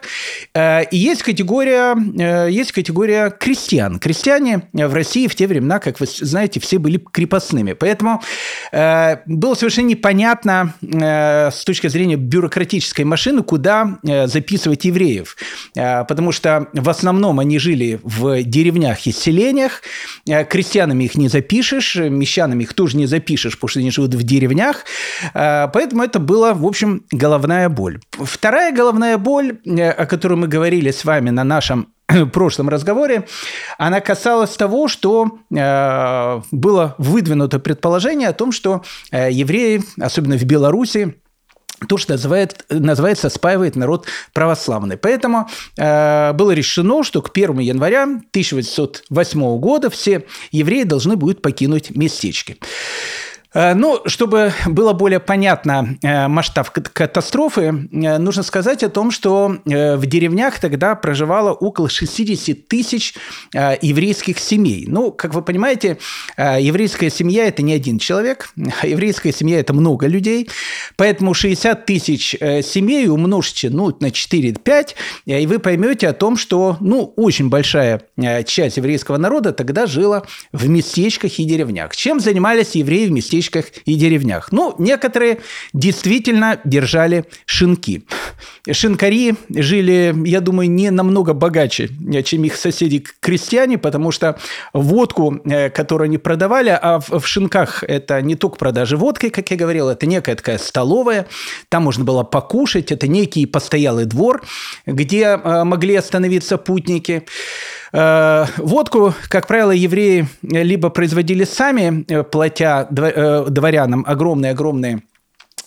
Э, 0.53 0.83
и 0.85 0.97
есть 0.97 1.23
категория, 1.23 1.95
э, 1.95 2.51
есть 2.51 2.71
категория 2.71 3.29
крестьян. 3.29 3.99
Крестьяне 3.99 4.63
в 4.73 4.93
России 4.93 5.27
в 5.27 5.35
те 5.35 5.47
времена, 5.47 5.79
как 5.79 5.99
вы 5.99 6.07
знаете, 6.07 6.59
все 6.59 6.79
были 6.79 6.97
крепостными. 7.11 7.73
Поэтому 7.73 8.21
э, 8.71 9.17
было 9.25 9.55
совершенно 9.55 9.87
непонятно 9.87 10.73
э, 10.81 11.51
с 11.51 11.63
точки 11.63 11.87
зрения 11.87 12.15
бюрократической 12.15 13.03
машины, 13.03 13.43
куда 13.43 13.99
э, 14.03 14.27
записывать 14.27 14.85
евреев. 14.85 15.35
Э, 15.75 16.03
потому 16.05 16.31
что 16.31 16.67
в 16.73 16.89
основном 16.89 17.39
они 17.39 17.59
жили 17.59 17.99
в 18.03 18.43
деревнях 18.43 19.07
и 19.07 19.11
селениях. 19.11 19.81
Э, 20.27 20.43
крестьянами 20.45 21.05
их 21.05 21.15
не 21.15 21.27
запишешь, 21.27 21.95
мещанами 21.95 22.63
их 22.63 22.73
тоже 22.73 22.97
не 22.97 23.05
запишешь, 23.05 23.55
потому 23.55 23.69
что 23.69 23.79
они 23.79 23.91
живут 23.91 24.13
в 24.13 24.23
деревнях. 24.23 24.85
Э, 25.33 25.67
поэтому 25.73 26.03
это 26.03 26.19
была, 26.19 26.53
в 26.53 26.65
общем, 26.65 27.03
головная 27.11 27.69
боль. 27.69 27.99
Вторая 28.11 28.71
головная 28.71 29.17
боль, 29.17 29.59
э, 29.65 29.89
о 29.89 30.05
которой 30.05 30.35
мы 30.35 30.47
говорили 30.47 30.91
с 30.91 31.05
вами 31.05 31.29
на 31.29 31.43
нашем 31.43 31.87
прошлом 32.31 32.69
разговоре, 32.69 33.27
она 33.77 34.01
касалась 34.01 34.55
того, 34.55 34.87
что 34.87 35.39
э, 35.53 36.41
было 36.51 36.95
выдвинуто 36.97 37.59
предположение 37.59 38.29
о 38.29 38.33
том, 38.33 38.51
что 38.51 38.83
э, 39.11 39.31
евреи, 39.31 39.83
особенно 39.99 40.37
в 40.37 40.43
Беларуси, 40.43 41.15
то, 41.87 41.97
что 41.97 42.13
называет, 42.13 42.65
называется 42.69 43.29
спаивает 43.29 43.75
народ 43.75 44.05
православный. 44.33 44.97
Поэтому 44.97 45.47
э, 45.77 46.33
было 46.33 46.51
решено, 46.51 47.03
что 47.03 47.21
к 47.21 47.31
1 47.33 47.59
января 47.59 48.03
1808 48.03 49.59
года 49.59 49.89
все 49.89 50.25
евреи 50.51 50.83
должны 50.83 51.15
будут 51.15 51.41
покинуть 51.41 51.95
местечки. 51.95 52.57
Э, 53.53 53.73
ну, 53.73 53.99
чтобы 54.05 54.53
было 54.65 54.93
более 54.93 55.19
понятно 55.19 55.97
э, 56.01 56.27
масштаб 56.27 56.69
катастрофы, 56.69 57.61
э, 57.61 58.17
нужно 58.17 58.43
сказать 58.43 58.83
о 58.83 58.89
том, 58.89 59.11
что 59.11 59.57
в 59.65 60.05
деревнях 60.05 60.59
тогда 60.59 60.95
проживало 60.95 61.51
около 61.51 61.89
60 61.89 62.67
тысяч 62.67 63.13
еврейских 63.53 64.39
семей. 64.39 64.85
Ну, 64.87 65.11
как 65.11 65.33
вы 65.33 65.41
понимаете, 65.41 65.97
еврейская 66.37 67.09
семья– 67.09 67.45
это 67.47 67.61
не 67.61 67.73
один 67.73 67.99
человек, 67.99 68.51
а 68.81 68.87
еврейская 68.87 69.31
семья– 69.33 69.59
это 69.61 69.73
много 69.73 70.07
людей, 70.07 70.49
поэтому 70.95 71.33
60 71.33 71.85
тысяч 71.85 72.35
семей 72.39 73.07
умножьте 73.07 73.69
ну, 73.69 73.95
на 73.99 74.07
4-5, 74.07 74.89
и 75.25 75.47
вы 75.47 75.59
поймете 75.59 76.07
о 76.07 76.13
том, 76.13 76.37
что 76.37 76.77
ну, 76.79 77.13
очень 77.15 77.49
большая 77.49 78.01
часть 78.45 78.77
еврейского 78.77 79.17
народа 79.17 79.51
тогда 79.53 79.85
жила 79.85 80.23
в 80.51 80.69
местечках 80.69 81.39
и 81.39 81.45
деревнях. 81.45 81.95
Чем 81.95 82.19
занимались 82.19 82.75
евреи 82.75 83.07
в 83.07 83.11
местечках 83.11 83.40
местечках 83.41 83.65
и 83.85 83.95
деревнях. 83.95 84.51
Ну, 84.51 84.75
некоторые 84.77 85.39
действительно 85.73 86.59
держали 86.63 87.25
шинки. 87.45 88.03
Шинкари 88.71 89.35
жили, 89.49 90.13
я 90.25 90.39
думаю, 90.39 90.69
не 90.69 90.91
намного 90.91 91.33
богаче, 91.33 91.89
чем 92.23 92.43
их 92.43 92.55
соседи-крестьяне, 92.55 93.77
потому 93.77 94.11
что 94.11 94.37
водку, 94.73 95.41
э, 95.45 95.69
которую 95.69 96.05
они 96.05 96.17
продавали, 96.17 96.69
а 96.69 96.99
в 96.99 97.25
шинках 97.25 97.83
это 97.83 98.21
не 98.21 98.35
только 98.35 98.57
продажи 98.57 98.97
водки, 98.97 99.29
как 99.29 99.49
я 99.51 99.57
говорил, 99.57 99.89
это 99.89 100.05
некая 100.05 100.35
такая 100.35 100.57
столовая, 100.57 101.25
там 101.69 101.83
можно 101.83 102.03
было 102.03 102.23
покушать, 102.23 102.91
это 102.91 103.07
некий 103.07 103.45
постоялый 103.45 104.05
двор, 104.05 104.43
где 104.85 105.39
э, 105.43 105.63
могли 105.63 105.95
остановиться 105.95 106.57
путники. 106.57 107.23
Э, 107.93 108.45
водку, 108.57 109.13
как 109.29 109.47
правило, 109.47 109.71
евреи 109.71 110.27
либо 110.41 110.89
производили 110.89 111.43
сами, 111.43 112.05
э, 112.07 112.23
платя 112.23 112.87
э, 112.89 113.45
дворянам 113.49 114.05
огромные-огромные 114.07 115.01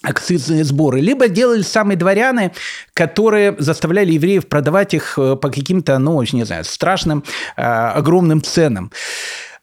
акцизные 0.05 0.65
сборы, 0.65 1.01
либо 1.01 1.29
делали 1.29 1.63
самые 1.63 1.97
дворяне, 1.97 2.53
которые 2.93 3.57
заставляли 3.59 4.13
евреев 4.13 4.47
продавать 4.47 4.95
их 4.95 5.15
по 5.17 5.37
каким-то, 5.37 5.99
ну, 5.99 6.23
не 6.33 6.45
знаю, 6.45 6.65
страшным, 6.65 7.25
огромным 7.57 8.43
ценам. 8.43 8.91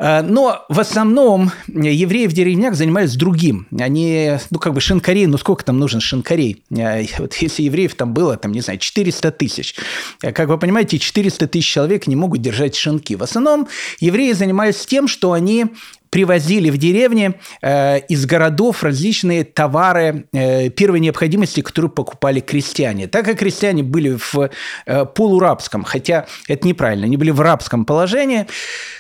Э, 0.02 0.22
но 0.24 0.66
в 0.68 0.80
основном 0.80 1.52
евреи 1.68 2.26
в 2.26 2.34
деревнях 2.34 2.74
занимались 2.74 3.16
другим. 3.16 3.68
Они, 3.80 4.32
ну, 4.50 4.58
как 4.58 4.74
бы 4.74 4.82
шинкарей, 4.82 5.28
ну, 5.28 5.38
сколько 5.38 5.64
там 5.64 5.78
нужно 5.78 6.02
шинкарей? 6.02 6.64
Э, 6.76 7.04
вот 7.20 7.36
если 7.36 7.64
евреев 7.64 7.94
там 7.94 8.14
было, 8.14 8.36
там, 8.36 8.52
не 8.52 8.62
знаю, 8.62 8.80
400 8.80 9.32
тысяч. 9.32 9.76
Э, 10.24 10.32
как 10.32 10.50
вы 10.50 10.58
понимаете, 10.58 10.98
400 10.98 11.48
тысяч 11.48 11.68
человек 11.68 12.08
не 12.08 12.16
могут 12.16 12.42
держать 12.42 12.76
шинки. 12.76 13.14
В 13.14 13.22
основном 13.22 13.68
евреи 14.00 14.32
занимались 14.32 14.84
тем, 14.88 15.08
что 15.08 15.34
они 15.34 15.68
привозили 16.12 16.70
в 16.70 16.78
деревни 16.78 17.34
э, 17.62 18.00
из 18.00 18.26
городов 18.26 18.84
различные 18.84 19.46
товары 19.46 20.26
э, 20.34 20.70
первой 20.70 21.00
необходимости, 21.00 21.62
которые 21.62 21.90
покупали 21.90 22.42
крестьяне. 22.42 23.08
Так 23.08 23.26
как 23.26 23.40
крестьяне 23.40 23.82
были 23.82 24.18
в 24.18 24.50
э, 24.86 25.06
полурабском, 25.06 25.84
хотя 25.84 26.28
это 26.48 26.68
неправильно, 26.68 27.06
они 27.06 27.16
были 27.16 27.32
в 27.32 27.40
рабском 27.40 27.86
положении, 27.86 28.46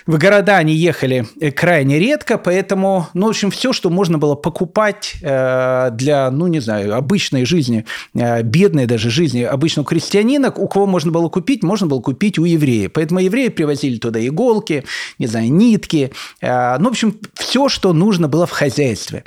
в 0.05 0.17
города 0.17 0.57
они 0.57 0.73
ехали 0.73 1.25
э, 1.39 1.51
крайне 1.51 1.99
редко, 1.99 2.37
поэтому, 2.37 3.07
ну, 3.13 3.27
в 3.27 3.29
общем, 3.29 3.51
все, 3.51 3.73
что 3.73 3.89
можно 3.89 4.17
было 4.17 4.35
покупать 4.35 5.15
э, 5.21 5.89
для, 5.93 6.31
ну, 6.31 6.47
не 6.47 6.59
знаю, 6.59 6.95
обычной 6.95 7.45
жизни, 7.45 7.85
э, 8.13 8.41
бедной 8.41 8.85
даже 8.85 9.09
жизни 9.09 9.43
обычного 9.43 9.87
крестьянина, 9.87 10.51
у 10.51 10.67
кого 10.67 10.87
можно 10.87 11.11
было 11.11 11.29
купить, 11.29 11.63
можно 11.63 11.87
было 11.87 12.01
купить 12.01 12.39
у 12.39 12.45
евреев. 12.45 12.91
Поэтому 12.93 13.19
евреи 13.19 13.49
привозили 13.49 13.97
туда 13.97 14.25
иголки, 14.25 14.83
не 15.19 15.27
знаю, 15.27 15.51
нитки, 15.51 16.11
ну, 16.41 16.85
в 16.85 16.91
общем, 16.91 17.17
все, 17.33 17.69
что 17.69 17.93
нужно 17.93 18.27
было 18.27 18.45
в 18.45 18.51
хозяйстве. 18.51 19.23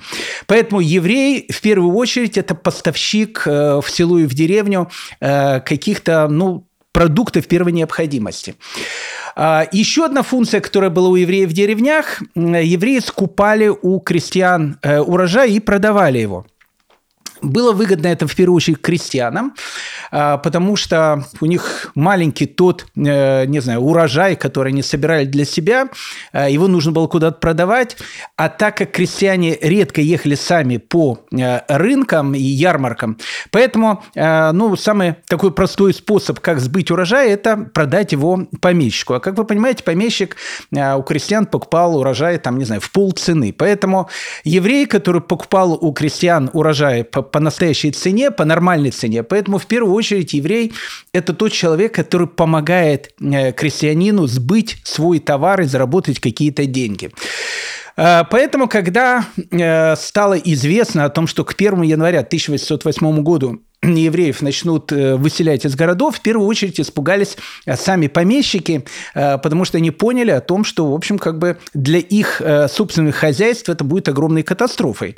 Поэтому 0.46 0.80
еврей, 0.80 1.46
в 1.50 1.60
первую 1.60 1.94
очередь, 1.94 2.36
это 2.38 2.54
поставщик 2.54 3.46
в 3.46 3.84
село 3.88 4.18
и 4.18 4.26
в 4.26 4.34
деревню 4.34 4.90
каких-то, 5.20 6.28
ну, 6.28 6.66
продуктов 6.94 7.46
первой 7.48 7.72
необходимости. 7.72 8.54
А, 9.36 9.66
еще 9.72 10.06
одна 10.06 10.22
функция, 10.22 10.60
которая 10.60 10.90
была 10.90 11.08
у 11.08 11.16
евреев 11.16 11.50
в 11.50 11.52
деревнях, 11.52 12.22
евреи 12.36 13.00
скупали 13.00 13.68
у 13.68 13.98
крестьян 13.98 14.78
э, 14.80 15.00
урожай 15.00 15.50
и 15.50 15.60
продавали 15.60 16.18
его. 16.18 16.46
Было 17.44 17.72
выгодно 17.72 18.08
это 18.08 18.26
в 18.26 18.34
первую 18.34 18.56
очередь 18.56 18.80
крестьянам, 18.80 19.54
а, 20.10 20.38
потому 20.38 20.76
что 20.76 21.24
у 21.40 21.46
них 21.46 21.90
маленький 21.94 22.46
тот, 22.46 22.86
э, 22.96 23.46
не 23.46 23.60
знаю, 23.60 23.80
урожай, 23.80 24.36
который 24.36 24.72
они 24.72 24.82
собирали 24.82 25.24
для 25.24 25.44
себя, 25.44 25.88
а, 26.32 26.48
его 26.48 26.68
нужно 26.68 26.92
было 26.92 27.06
куда-то 27.06 27.38
продавать, 27.38 27.96
а 28.36 28.48
так 28.48 28.76
как 28.78 28.92
крестьяне 28.92 29.58
редко 29.60 30.00
ехали 30.00 30.34
сами 30.34 30.78
по 30.78 31.20
э, 31.32 31.60
рынкам 31.68 32.34
и 32.34 32.40
ярмаркам, 32.40 33.18
поэтому, 33.50 34.02
э, 34.14 34.52
ну, 34.52 34.76
самый 34.76 35.16
такой 35.28 35.52
простой 35.52 35.94
способ, 35.94 36.40
как 36.40 36.60
сбыть 36.60 36.90
урожай, 36.90 37.30
это 37.30 37.56
продать 37.56 38.12
его 38.12 38.46
помещику. 38.60 39.14
А 39.14 39.20
как 39.20 39.36
вы 39.36 39.44
понимаете, 39.44 39.84
помещик 39.84 40.36
у 40.72 41.02
крестьян 41.02 41.46
покупал 41.46 41.96
урожай, 41.96 42.38
там, 42.38 42.58
не 42.58 42.64
знаю, 42.64 42.80
в 42.80 42.90
полцены. 42.90 43.52
Поэтому 43.52 44.08
еврей, 44.44 44.86
который 44.86 45.20
покупал 45.20 45.72
у 45.72 45.92
крестьян 45.92 46.50
урожай 46.52 47.04
по, 47.04 47.22
по 47.34 47.40
настоящей 47.40 47.90
цене, 47.90 48.30
по 48.30 48.44
нормальной 48.44 48.92
цене, 48.92 49.24
поэтому 49.24 49.58
в 49.58 49.66
первую 49.66 49.92
очередь 49.92 50.34
еврей– 50.34 50.72
это 51.12 51.32
тот 51.32 51.50
человек, 51.50 51.92
который 51.92 52.28
помогает 52.28 53.12
э, 53.20 53.50
крестьянину 53.50 54.28
сбыть 54.28 54.76
свой 54.84 55.18
товар 55.18 55.62
и 55.62 55.64
заработать 55.64 56.20
какие-то 56.20 56.64
деньги. 56.66 57.10
Э, 57.96 58.22
поэтому, 58.30 58.68
когда 58.68 59.24
э, 59.50 59.96
стало 59.96 60.34
известно 60.34 61.06
о 61.06 61.08
том, 61.08 61.26
что 61.26 61.44
к 61.44 61.54
1 61.54 61.82
января 61.82 62.20
1808 62.20 63.22
году 63.24 63.60
евреев 63.96 64.42
начнут 64.42 64.90
выселять 64.90 65.64
из 65.64 65.74
городов, 65.76 66.16
в 66.16 66.20
первую 66.20 66.46
очередь 66.48 66.80
испугались 66.80 67.36
сами 67.74 68.06
помещики, 68.06 68.84
потому 69.14 69.64
что 69.64 69.78
они 69.78 69.90
поняли 69.90 70.30
о 70.30 70.40
том, 70.40 70.64
что, 70.64 70.90
в 70.90 70.94
общем, 70.94 71.18
как 71.18 71.38
бы 71.38 71.58
для 71.72 71.98
их 71.98 72.40
собственных 72.68 73.16
хозяйств 73.16 73.68
это 73.68 73.84
будет 73.84 74.08
огромной 74.08 74.42
катастрофой. 74.42 75.16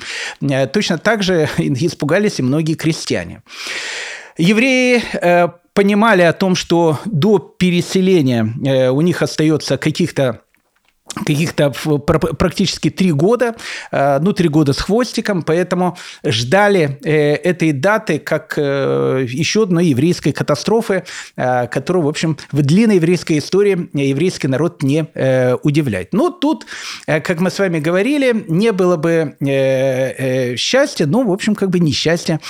Точно 0.73 0.99
так 0.99 1.23
же 1.23 1.49
испугались 1.58 2.38
и 2.38 2.42
многие 2.42 2.75
крестьяне. 2.75 3.42
Евреи 4.38 5.02
э, 5.14 5.49
понимали 5.73 6.23
о 6.23 6.32
том, 6.32 6.56
что 6.56 6.99
до 7.06 7.38
переселения 7.38 8.46
э, 8.64 8.90
у 8.90 9.00
них 9.00 9.23
остается 9.23 9.78
каких-то 9.78 10.42
каких-то 11.25 11.70
практически 11.70 12.90
три 12.90 13.12
года, 13.12 13.54
э, 13.90 14.18
ну, 14.20 14.32
три 14.32 14.49
года 14.49 14.73
с 14.73 14.80
хвостиком, 14.80 15.42
поэтому 15.42 15.96
ждали 16.25 16.99
этой 17.02 17.73
даты 17.73 18.18
как 18.18 18.56
еще 18.56 19.62
одной 19.62 19.87
еврейской 19.87 20.32
катастрофы, 20.32 21.04
которую, 21.37 22.04
в 22.04 22.08
общем, 22.08 22.37
в 22.52 22.62
длинной 22.62 22.96
еврейской 22.96 23.38
истории 23.38 23.88
еврейский 23.92 24.49
народ 24.49 24.82
не 24.82 25.06
удивляет. 25.62 26.12
Но 26.12 26.30
тут, 26.30 26.66
как 27.06 27.40
мы 27.40 27.50
с 27.50 27.58
вами 27.58 27.78
говорили, 27.80 28.44
не 28.49 28.73
было 28.73 28.96
бы 28.96 29.37
счастья, 30.56 31.06
но, 31.06 31.23
в 31.23 31.32
общем, 31.32 31.54
как 31.54 31.70
бы 31.70 31.78
несчастье 31.80 32.40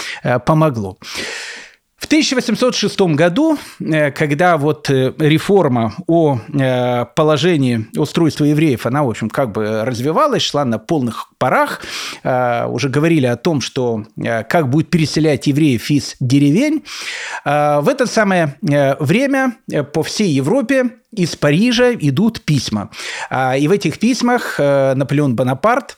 помогло. 0.45 0.99
В 1.97 2.05
1806 2.05 3.01
году, 3.15 3.57
э, 3.81 4.11
когда 4.11 4.59
вот 4.59 4.91
э, 4.91 5.15
реформа 5.19 5.95
о 6.07 6.39
э, 6.39 7.07
положении 7.17 7.87
устройства 7.97 8.45
евреев, 8.45 8.85
она, 8.85 9.03
в 9.03 9.09
общем, 9.09 9.31
как 9.31 9.53
бы 9.53 9.83
развивалась, 9.83 10.43
шла 10.43 10.67
на 10.67 10.79
полных 10.79 11.31
парах, 11.39 11.81
уже 12.23 12.89
говорили 12.89 13.27
о 13.27 13.37
том, 13.37 13.61
что 13.61 14.05
как 14.49 14.69
будет 14.69 14.91
переселять 14.91 15.47
евреев 15.47 15.91
из 15.91 16.17
деревень, 16.19 16.83
в 17.45 17.89
это 17.89 18.07
самое 18.07 18.57
время 18.61 19.57
по 19.93 20.03
всей 20.03 20.31
Европе 20.31 20.97
из 21.13 21.37
Парижа 21.37 21.93
идут 21.93 22.41
письма. 22.41 22.91
И 23.59 23.69
в 23.69 23.71
этих 23.71 23.99
письмах 23.99 24.59
Наполеон 24.59 25.37
Бонапарт 25.37 25.97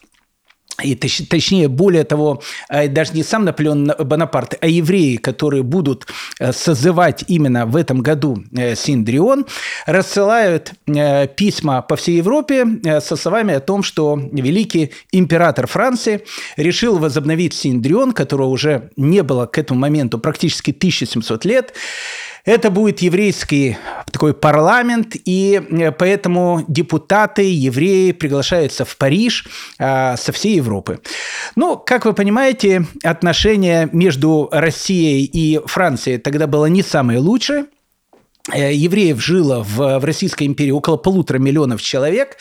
и 0.83 0.95
точ, 0.95 1.23
точнее, 1.29 1.69
более 1.69 2.05
того, 2.05 2.41
э, 2.69 2.89
даже 2.89 3.13
не 3.13 3.23
сам 3.23 3.45
Наполеон 3.45 3.93
Бонапарт, 3.99 4.55
а 4.61 4.67
евреи, 4.67 5.17
которые 5.17 5.63
будут 5.63 6.07
э, 6.39 6.53
созывать 6.53 7.25
именно 7.27 7.67
в 7.67 7.75
этом 7.77 8.01
году 8.01 8.45
э, 8.57 8.77
Синдрион, 8.77 9.47
рассылают 9.87 10.73
письма 11.37 11.83
по 11.83 11.97
всей 11.97 12.17
Европе 12.17 12.67
со 13.01 13.17
словами 13.17 13.55
о 13.55 13.61
том, 13.61 13.83
что 13.83 14.19
великий 14.33 14.93
император 15.13 15.67
Франции 15.67 16.25
решил 16.57 16.99
возобновить 16.99 17.55
Синдрион, 17.55 18.13
которого 18.13 18.49
уже 18.49 18.91
не 18.97 19.23
было 19.23 19.47
к 19.47 19.59
этому 19.59 19.81
моменту 19.81 20.19
практически 20.19 20.71
1700 20.71 21.45
лет, 21.45 21.75
это 22.45 22.71
будет 22.71 23.01
еврейский 23.01 23.77
такой 24.11 24.35
парламент, 24.35 25.17
и 25.25 25.63
э, 25.71 25.93
поэтому 25.93 26.65
депутаты, 26.69 27.43
евреи 27.43 28.13
приглашаются 28.13 28.85
в 28.85 28.97
Париж 28.97 29.47
а, 29.79 30.17
со 30.17 30.33
всей 30.33 30.57
Европы. 30.57 31.01
Ну, 31.57 31.77
как 31.77 32.05
вы 32.05 32.15
понимаете, 32.15 32.87
отношения 33.05 33.89
между 33.93 34.49
Россией 34.51 35.25
и 35.25 35.61
Францией 35.67 36.19
тогда 36.19 36.47
было 36.47 36.67
не 36.67 36.83
самое 36.83 37.19
лучшее. 37.19 37.67
Э, 38.53 38.73
евреев 38.73 39.21
жило 39.23 39.63
в, 39.63 39.99
в 39.99 40.05
Российской 40.05 40.45
империи 40.45 40.71
около 40.71 40.97
полутора 40.97 41.39
миллионов 41.39 41.83
человек. 41.83 42.37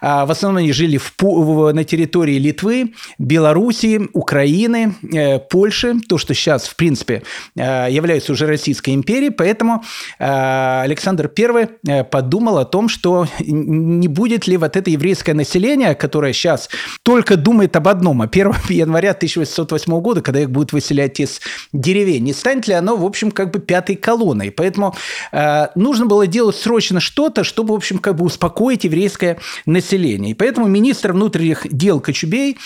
А, 0.00 0.26
в 0.26 0.30
основном 0.30 0.58
они 0.58 0.72
жили 0.72 0.98
в, 0.98 1.72
на 1.72 1.84
территории 1.84 2.38
Литвы, 2.38 2.94
Белоруссии, 3.18 4.08
Украины, 4.12 4.94
э, 5.12 5.38
Польши, 5.38 6.00
то, 6.08 6.18
что 6.18 6.34
сейчас, 6.34 6.68
в 6.68 6.76
принципе, 6.76 7.22
э, 7.56 7.88
является 7.90 8.32
уже 8.32 8.46
Российской 8.46 8.94
империей. 8.94 9.30
Поэтому 9.30 9.82
Александр 10.18 11.30
I 11.38 12.04
подумал 12.04 12.58
о 12.58 12.64
том, 12.64 12.88
что 12.88 13.26
не 13.38 14.08
будет 14.08 14.46
ли 14.46 14.56
вот 14.56 14.76
это 14.76 14.90
еврейское 14.90 15.34
население, 15.34 15.94
которое 15.94 16.32
сейчас 16.32 16.68
только 17.02 17.36
думает 17.36 17.76
об 17.76 17.88
одном, 17.88 18.22
о 18.22 18.26
1 18.26 18.54
января 18.68 19.10
1808 19.10 20.00
года, 20.00 20.20
когда 20.20 20.40
их 20.40 20.50
будут 20.50 20.72
выселять 20.72 21.20
из 21.20 21.40
деревень, 21.72 22.24
не 22.24 22.32
станет 22.32 22.66
ли 22.68 22.74
оно, 22.74 22.96
в 22.96 23.04
общем, 23.04 23.30
как 23.30 23.50
бы 23.50 23.58
пятой 23.58 23.96
колонной. 23.96 24.50
Поэтому 24.50 24.94
Э, 25.32 25.45
нужно 25.74 26.06
было 26.06 26.26
делать 26.26 26.56
срочно 26.56 27.00
что-то, 27.00 27.44
чтобы, 27.44 27.74
в 27.74 27.76
общем, 27.76 27.98
как 27.98 28.16
бы 28.16 28.24
успокоить 28.24 28.84
еврейское 28.84 29.38
население. 29.66 30.32
И 30.32 30.34
поэтому 30.34 30.66
министр 30.66 31.12
внутренних 31.12 31.66
дел 31.70 32.00
Кочубей 32.00 32.58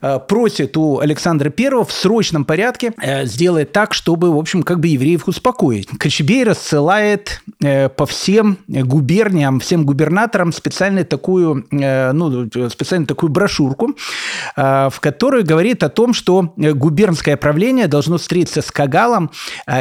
э, 0.00 0.18
просит 0.28 0.76
у 0.76 0.98
Александра 0.98 1.52
I 1.56 1.84
в 1.84 1.92
срочном 1.92 2.44
порядке 2.44 2.92
э, 3.00 3.26
сделать 3.26 3.72
так, 3.72 3.94
чтобы, 3.94 4.32
в 4.32 4.38
общем, 4.38 4.62
как 4.62 4.80
бы 4.80 4.88
евреев 4.88 5.28
успокоить. 5.28 5.88
Кочубей 5.98 6.44
рассылает 6.44 7.42
по 7.96 8.06
всем 8.06 8.58
губерниям, 8.68 9.60
всем 9.60 9.84
губернаторам 9.84 10.52
специальную 10.52 11.04
такую, 11.04 11.66
ну, 11.70 12.48
специально 12.70 13.06
такую 13.06 13.30
брошюрку, 13.30 13.94
в 14.56 14.94
которой 15.00 15.42
говорит 15.42 15.82
о 15.82 15.88
том, 15.88 16.14
что 16.14 16.52
губернское 16.56 17.36
правление 17.36 17.88
должно 17.88 18.18
встретиться 18.18 18.62
с 18.62 18.70
Кагалом, 18.70 19.30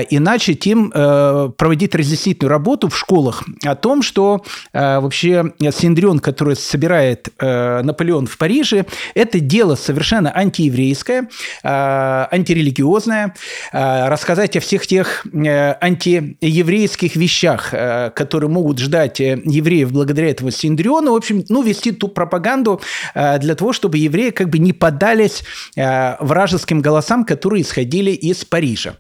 иначе 0.10 0.54
им 0.54 0.92
проводить 0.92 1.96
разъяснительную 1.96 2.47
конкретную 2.48 2.50
работу 2.50 2.88
в 2.90 2.98
школах 2.98 3.44
о 3.66 3.76
том, 3.76 4.02
что 4.02 4.44
э, 4.74 5.00
вообще 5.00 5.54
Синдрион, 5.60 6.20
который 6.20 6.56
собирает 6.56 7.30
э, 7.40 7.82
Наполеон 7.84 8.26
в 8.26 8.38
Париже, 8.38 8.86
это 9.16 9.40
дело 9.40 9.76
совершенно 9.76 10.32
антиеврейское, 10.36 11.30
э, 11.64 12.28
антирелигиозное, 12.32 13.34
э, 13.74 14.10
рассказать 14.10 14.58
о 14.58 14.60
всех 14.60 14.88
тех 14.88 15.26
э, 15.34 15.76
антиеврейских 15.82 17.16
вещах, 17.16 17.74
э, 17.74 18.12
которые 18.16 18.50
могут 18.50 18.80
ждать 18.80 19.20
э, 19.20 19.40
евреев 19.46 19.92
благодаря 19.92 20.30
этому 20.30 20.52
Синдриону, 20.52 21.12
в 21.12 21.16
общем, 21.16 21.44
ну, 21.50 21.64
вести 21.64 21.92
ту 21.92 22.08
пропаганду 22.08 22.80
э, 23.16 23.40
для 23.40 23.56
того, 23.56 23.74
чтобы 23.74 23.98
евреи 23.98 24.32
как 24.32 24.50
бы 24.50 24.60
не 24.60 24.74
поддались 24.74 25.44
э, 25.76 26.16
вражеским 26.20 26.82
голосам, 26.82 27.26
которые 27.26 27.62
исходили 27.62 28.12
из 28.12 28.46
Парижа. 28.46 28.96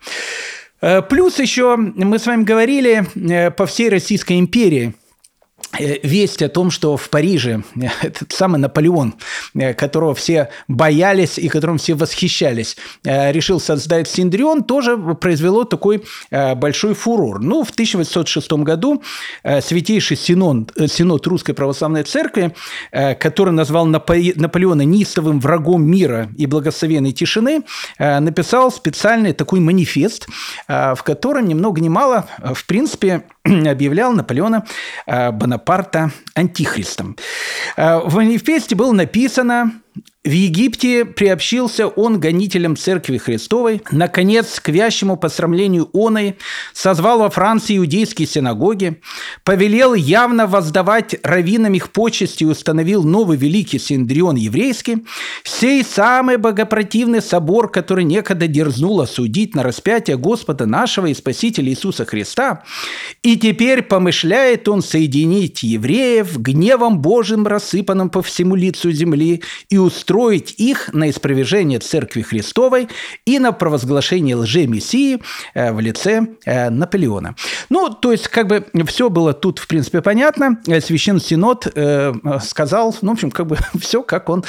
Э, 0.81 1.01
плюс 1.01 1.39
еще 1.39 1.75
мы 1.77 2.19
с 2.19 2.25
вами 2.25 2.43
говорили 2.43 3.05
э, 3.15 3.51
по 3.51 3.65
всей 3.65 3.89
Российской 3.89 4.39
империи– 4.39 4.93
весть 5.79 6.41
о 6.41 6.49
том, 6.49 6.71
что 6.71 6.97
в 6.97 7.09
Париже 7.09 7.63
э, 7.75 7.87
этот 8.01 8.31
самый 8.31 8.59
Наполеон, 8.59 9.15
э, 9.53 9.73
которого 9.73 10.15
все 10.15 10.49
боялись 10.67 11.37
и 11.37 11.49
которым 11.49 11.77
все 11.77 11.93
восхищались, 11.93 12.77
решил 13.03 13.59
создать 13.59 14.09
Синдрион, 14.09 14.63
тоже 14.63 14.97
произвело 14.97 15.63
такой 15.63 16.03
большой 16.31 16.93
фурор. 16.93 17.39
Ну, 17.41 17.63
в 17.63 17.71
1806 17.71 18.51
году 18.53 19.03
Святейший 19.43 20.17
Синод, 20.17 20.71
Синод 20.87 21.25
Русской 21.27 21.53
Православной 21.53 22.03
Церкви, 22.03 22.53
который 22.91 23.51
назвал 23.51 23.85
Наполеона 23.85 24.81
неистовым 24.81 25.39
врагом 25.39 25.83
мира 25.83 26.29
и 26.37 26.45
благословенной 26.45 27.11
тишины, 27.11 27.63
написал 27.99 28.71
специальный 28.71 29.33
такой 29.33 29.59
манифест, 29.59 30.27
в 30.67 30.99
котором 31.03 31.47
ни 31.47 31.53
много 31.53 31.81
ни 31.81 31.89
мало, 31.89 32.27
в 32.53 32.65
принципе, 32.65 33.23
объявлял 33.43 34.13
Наполеона 34.13 34.65
Бонапарта 35.05 35.56
антихристом. 36.35 37.17
Э, 37.75 37.99
в 37.99 38.15
манифесте 38.15 38.75
было 38.75 38.91
написано 38.91 39.81
в 40.27 40.31
Египте 40.31 41.05
приобщился 41.05 41.87
он 41.87 42.19
гонителям 42.19 42.75
Церкви 42.75 43.17
Христовой. 43.17 43.81
Наконец, 43.91 44.59
к 44.59 44.67
вящему 44.67 45.15
посрамлению 45.15 45.89
оной 45.93 46.35
созвал 46.73 47.19
во 47.19 47.29
Франции 47.29 47.77
иудейские 47.77 48.27
синагоги. 48.27 48.99
повелел 49.45 49.93
явно 49.93 50.45
воздавать 50.45 51.15
раввинам 51.23 51.73
их 51.75 51.91
почести 51.91 52.43
и 52.43 52.47
установил 52.47 53.05
новый 53.05 53.37
великий 53.37 53.79
Синдрион 53.79 54.35
еврейский, 54.35 55.05
сей 55.45 55.85
самый 55.85 56.35
богопротивный 56.35 57.21
собор, 57.21 57.71
который 57.71 58.03
некогда 58.03 58.47
дерзнул 58.47 58.99
осудить 58.99 59.55
на 59.55 59.63
распятие 59.63 60.17
Господа 60.17 60.65
нашего 60.65 61.05
и 61.05 61.13
Спасителя 61.13 61.69
Иисуса 61.69 62.03
Христа, 62.03 62.63
и 63.23 63.37
теперь 63.37 63.81
помышляет 63.81 64.67
он 64.67 64.81
соединить 64.81 65.63
евреев 65.63 66.37
гневом 66.37 66.99
Божьим, 66.99 67.47
рассыпанным 67.47 68.09
по 68.09 68.21
всему 68.21 68.55
лицу 68.55 68.91
земли, 68.91 69.41
и 69.69 69.77
устроить 69.77 70.16
их 70.25 70.93
на 70.93 71.09
испровержение 71.09 71.79
Церкви 71.79 72.21
Христовой 72.21 72.87
и 73.25 73.39
на 73.39 73.51
провозглашение 73.51 74.35
лже-мессии 74.35 75.21
э, 75.53 75.71
в 75.71 75.79
лице 75.79 76.27
э, 76.45 76.69
Наполеона. 76.69 77.35
Ну, 77.69 77.89
то 77.89 78.11
есть, 78.11 78.27
как 78.27 78.47
бы 78.47 78.65
все 78.85 79.09
было 79.09 79.33
тут, 79.33 79.59
в 79.59 79.67
принципе, 79.67 80.01
понятно. 80.01 80.59
Э, 80.67 80.81
Священный 80.81 81.21
Синод 81.21 81.67
сказал, 82.41 82.95
ну, 83.01 83.11
в 83.11 83.13
общем, 83.13 83.31
как 83.31 83.47
бы 83.47 83.57
все, 83.79 84.01
как 84.01 84.29
он 84.29 84.43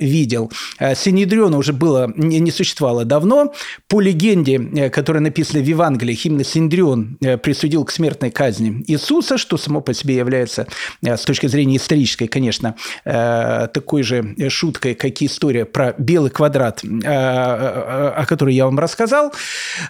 видел. 0.00 0.50
Синедриона 0.94 1.56
уже 1.56 1.72
было, 1.72 2.12
не 2.16 2.50
существовало 2.50 3.04
давно. 3.04 3.52
По 3.88 4.00
легенде, 4.00 4.90
которая 4.90 5.22
написана 5.22 5.62
в 5.62 5.66
Евангелии, 5.66 6.18
именно 6.24 6.44
Синдрион 6.44 7.18
присудил 7.42 7.84
к 7.84 7.90
смертной 7.90 8.30
казни 8.30 8.84
Иисуса, 8.86 9.38
что 9.38 9.56
само 9.56 9.80
по 9.80 9.94
себе 9.94 10.16
является, 10.16 10.66
с 11.02 11.22
точки 11.22 11.46
зрения 11.46 11.76
исторической, 11.76 12.26
конечно, 12.26 12.76
такой 13.04 14.02
же 14.02 14.34
шуткой, 14.48 14.94
как 15.00 15.22
история 15.22 15.64
про 15.64 15.94
белый 15.96 16.30
квадрат, 16.30 16.82
о 16.84 18.24
которой 18.28 18.54
я 18.54 18.66
вам 18.66 18.78
рассказал. 18.78 19.32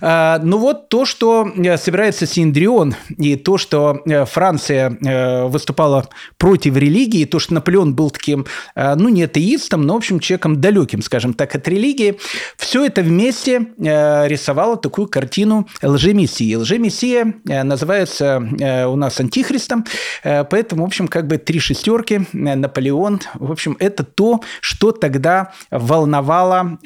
Ну 0.01 0.59
вот 0.59 0.88
то, 0.88 1.05
что 1.05 1.51
собирается 1.77 2.27
Синдрион, 2.27 2.94
и 3.18 3.35
то, 3.37 3.59
что 3.59 4.03
Франция 4.31 5.49
выступала 5.49 6.09
против 6.38 6.77
религии, 6.77 7.25
то, 7.25 7.40
что 7.40 7.55
Наполеон 7.55 7.94
был 7.94 8.11
таким, 8.11 8.46
ну, 8.77 9.09
не 9.09 9.25
атеистом, 9.25 9.83
но, 9.83 9.94
в 9.94 9.96
общем, 9.96 10.20
человеком 10.20 10.61
далеким, 10.61 11.03
скажем 11.03 11.35
так, 11.35 11.55
от 11.57 11.66
религии, 11.66 12.18
все 12.57 12.85
это 12.87 13.03
вместе 13.03 13.66
рисовало 13.79 14.77
такую 14.77 15.09
картину 15.09 15.66
лжемессии. 15.83 16.55
Лжемессия 16.55 17.35
называется 17.44 18.38
у 18.87 18.96
нас 18.96 19.18
антихристом, 19.18 19.85
поэтому, 20.23 20.85
в 20.85 20.87
общем, 20.87 21.09
как 21.09 21.27
бы 21.27 21.38
три 21.38 21.59
шестерки, 21.59 22.27
Наполеон, 22.33 23.20
в 23.35 23.51
общем, 23.51 23.77
это 23.81 24.05
то, 24.05 24.40
что 24.61 24.89
тогда 24.92 25.53
волновало 25.70 26.79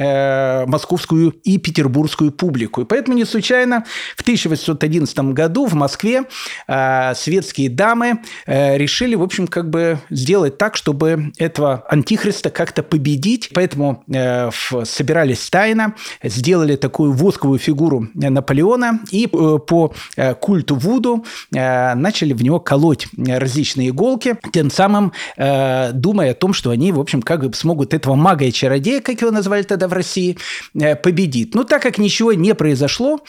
московскую 0.67 1.31
и 1.45 1.59
петербургскую 1.59 2.33
публику. 2.33 2.83
И 2.83 2.85
поэтому 2.85 3.17
не 3.17 3.25
случайно 3.25 3.85
в 4.17 4.23
1811 4.23 5.19
году 5.33 5.67
в 5.67 5.75
Москве 5.75 6.25
э, 6.67 7.15
светские 7.15 7.71
дамы 7.71 8.21
э, 8.47 8.77
решили, 8.77 9.15
в 9.15 9.23
общем, 9.23 9.47
как 9.47 9.71
бы 9.71 9.99
сделать 10.11 10.59
так, 10.59 10.77
чтобы 10.77 11.33
этого 11.39 11.85
антихриста 11.89 12.51
как-то 12.51 12.83
победить. 12.83 13.51
Поэтому 13.55 14.05
э, 14.13 14.51
в, 14.51 14.85
собирались 14.85 15.49
тайно, 15.51 15.95
сделали 16.23 16.77
такую 16.77 17.13
восковую 17.13 17.59
фигуру 17.59 18.09
Наполеона 18.15 19.01
и 19.11 19.27
э, 19.27 19.29
по 19.29 19.93
э, 20.17 20.35
культу 20.35 20.75
Вуду 20.77 21.25
э, 21.55 21.95
начали 21.95 22.33
в 22.33 22.43
него 22.43 22.61
колоть 22.61 23.07
различные 23.17 23.91
иголки, 23.91 24.37
тем 24.53 24.71
самым 24.71 25.13
э, 25.37 25.93
думая 25.93 26.33
о 26.33 26.35
том, 26.35 26.53
что 26.53 26.71
они, 26.71 26.93
в 26.93 27.01
общем, 27.01 27.23
как 27.23 27.47
бы 27.47 27.55
смогут 27.55 27.94
этого 27.95 28.15
мага 28.15 28.45
и 28.45 28.53
чародея, 28.53 29.01
как 29.01 29.21
его 29.21 29.31
назвали 29.31 29.63
тогда 29.63 29.89
в 29.89 29.93
России, 29.93 30.37
э, 30.75 30.97
победить. 30.97 31.55
Но 31.55 31.65
так 31.65 31.83
как 31.83 31.99
ничего 31.99 32.33
не 32.33 32.55
произошло, 32.55 33.21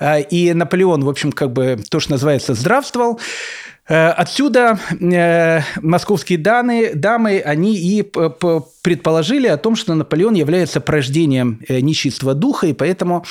э, 0.00 0.22
и 0.22 0.52
Наполеон, 0.52 1.04
в 1.04 1.08
общем, 1.08 1.32
как 1.32 1.52
бы 1.52 1.78
то, 1.88 2.00
что 2.00 2.12
называется, 2.12 2.54
здравствовал, 2.54 3.20
отсюда 3.86 4.78
э, 5.00 5.60
московские 5.82 6.38
данные, 6.38 6.94
дамы, 6.94 7.42
они 7.44 7.76
и 7.76 8.02
предположили 8.82 9.46
о 9.46 9.56
том, 9.56 9.76
что 9.76 9.94
Наполеон 9.94 10.34
является 10.34 10.80
порождением 10.80 11.60
э, 11.68 11.80
нечистого 11.80 12.34
духа, 12.34 12.66
и 12.66 12.72
поэтому 12.72 13.24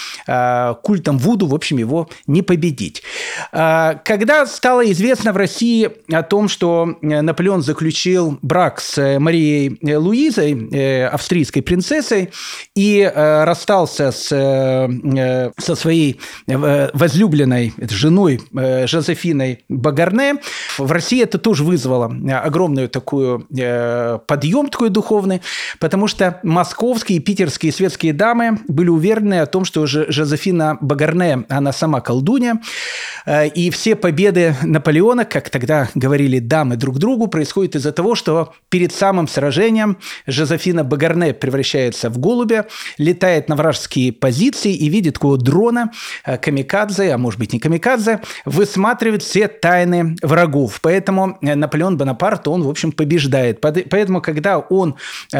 культом 0.82 1.18
Вуду, 1.18 1.48
в 1.48 1.56
общем, 1.56 1.78
его 1.78 2.10
не 2.28 2.42
победить. 2.42 3.04
Когда 3.52 4.46
стало 4.46 4.90
известно 4.92 5.34
в 5.34 5.38
России 5.38 5.90
о 6.12 6.24
том, 6.24 6.48
что 6.48 6.98
Наполеон 7.02 7.62
заключил 7.62 8.38
брак 8.42 8.80
с 8.82 9.20
Марией 9.20 9.78
Луизой, 9.96 11.08
австрийской 11.08 11.62
принцессой, 11.62 12.32
и 12.76 13.12
расстался 13.16 14.12
с, 14.12 14.28
со 14.28 15.76
своей 15.76 16.20
возлюбленной 16.48 17.74
женой 17.90 18.42
Жозефиной 18.52 19.64
Багарне, 19.70 20.36
в 20.78 20.92
России 20.92 21.22
это 21.22 21.38
тоже 21.38 21.64
вызвало 21.64 22.12
э, 22.14 22.32
огромную 22.32 22.90
такую 22.90 23.48
э, 23.56 24.20
подъем 24.26 24.70
такой 24.70 24.90
духовный, 24.90 25.42
потому 25.80 26.08
что 26.08 26.40
московские 26.44 27.20
питерские 27.20 27.72
светские 27.72 28.14
дамы 28.14 28.60
были 28.68 28.90
уверены 28.90 29.40
о 29.40 29.46
том, 29.46 29.66
что 29.66 29.86
Жозефина 29.86 30.78
Багарне, 30.82 31.46
она 31.50 31.72
сама 31.72 32.02
колдунья, 32.02 32.60
э, 33.26 33.48
и 33.48 33.70
все 33.70 33.96
победы 33.96 34.56
Наполеона, 34.64 35.26
как 35.26 35.50
тогда 35.50 35.90
говорили 35.96 36.40
дамы 36.40 36.76
друг 36.76 36.98
другу, 36.98 37.28
происходят 37.28 37.76
из-за 37.76 37.92
того, 37.92 38.16
что 38.16 38.54
перед 38.70 38.94
самым 38.94 39.28
сражением 39.28 39.98
Жозефина 40.28 40.84
Багарне 40.84 41.34
превращается 41.34 42.10
в 42.10 42.18
голубя, 42.18 42.66
летает 42.98 43.50
на 43.50 43.56
вражеские 43.56 44.12
позиции 44.12 44.74
и 44.74 44.90
видит 44.90 45.16
такого 45.16 45.38
дрона, 45.38 45.92
камикадзе, 46.24 47.14
а 47.14 47.18
может 47.18 47.40
быть 47.40 47.54
не 47.54 47.60
камикадзе, 47.60 48.22
высматривает 48.46 49.24
все 49.24 49.48
тайны 49.48 50.16
врагов. 50.34 50.80
Поэтому 50.82 51.38
э, 51.42 51.56
Наполеон 51.56 51.98
Бонапарт, 51.98 52.48
он, 52.48 52.64
в 52.64 52.70
общем, 52.70 52.92
побеждает. 52.92 53.62
Поэтому, 53.62 54.20
когда 54.20 54.58
он 54.58 54.96
э, 55.32 55.38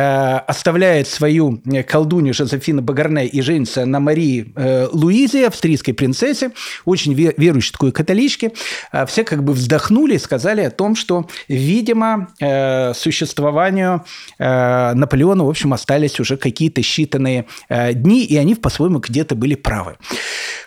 оставляет 0.48 1.08
свою 1.08 1.62
э, 1.66 1.82
колдунью 1.82 2.34
Жозефину 2.34 2.82
Багарне 2.84 3.26
и 3.26 3.42
женится 3.42 3.86
на 3.86 4.00
Марии 4.00 4.54
э, 4.56 4.88
Луизе, 4.92 5.48
австрийской 5.48 5.96
принцессе, 5.96 6.52
очень 6.86 7.14
верующей 7.14 7.72
такой 7.72 7.92
католичке, 7.92 8.52
э, 8.92 9.06
все 9.08 9.24
как 9.24 9.44
бы 9.44 9.54
вздохнули 9.54 10.14
и 10.14 10.20
сказали 10.20 10.62
о 10.62 10.70
том, 10.70 10.96
что, 10.96 11.28
видимо, 11.48 12.28
э, 12.40 12.94
существованию 12.94 14.04
э, 14.38 14.94
Наполеона, 14.94 15.44
в 15.44 15.50
общем, 15.50 15.74
остались 15.74 16.20
уже 16.20 16.38
какие-то 16.38 16.82
считанные 16.82 17.46
э, 17.70 17.94
дни, 17.94 18.24
и 18.26 18.38
они 18.38 18.54
по-своему 18.54 19.00
где-то 19.00 19.34
были 19.34 19.56
правы. 19.56 19.96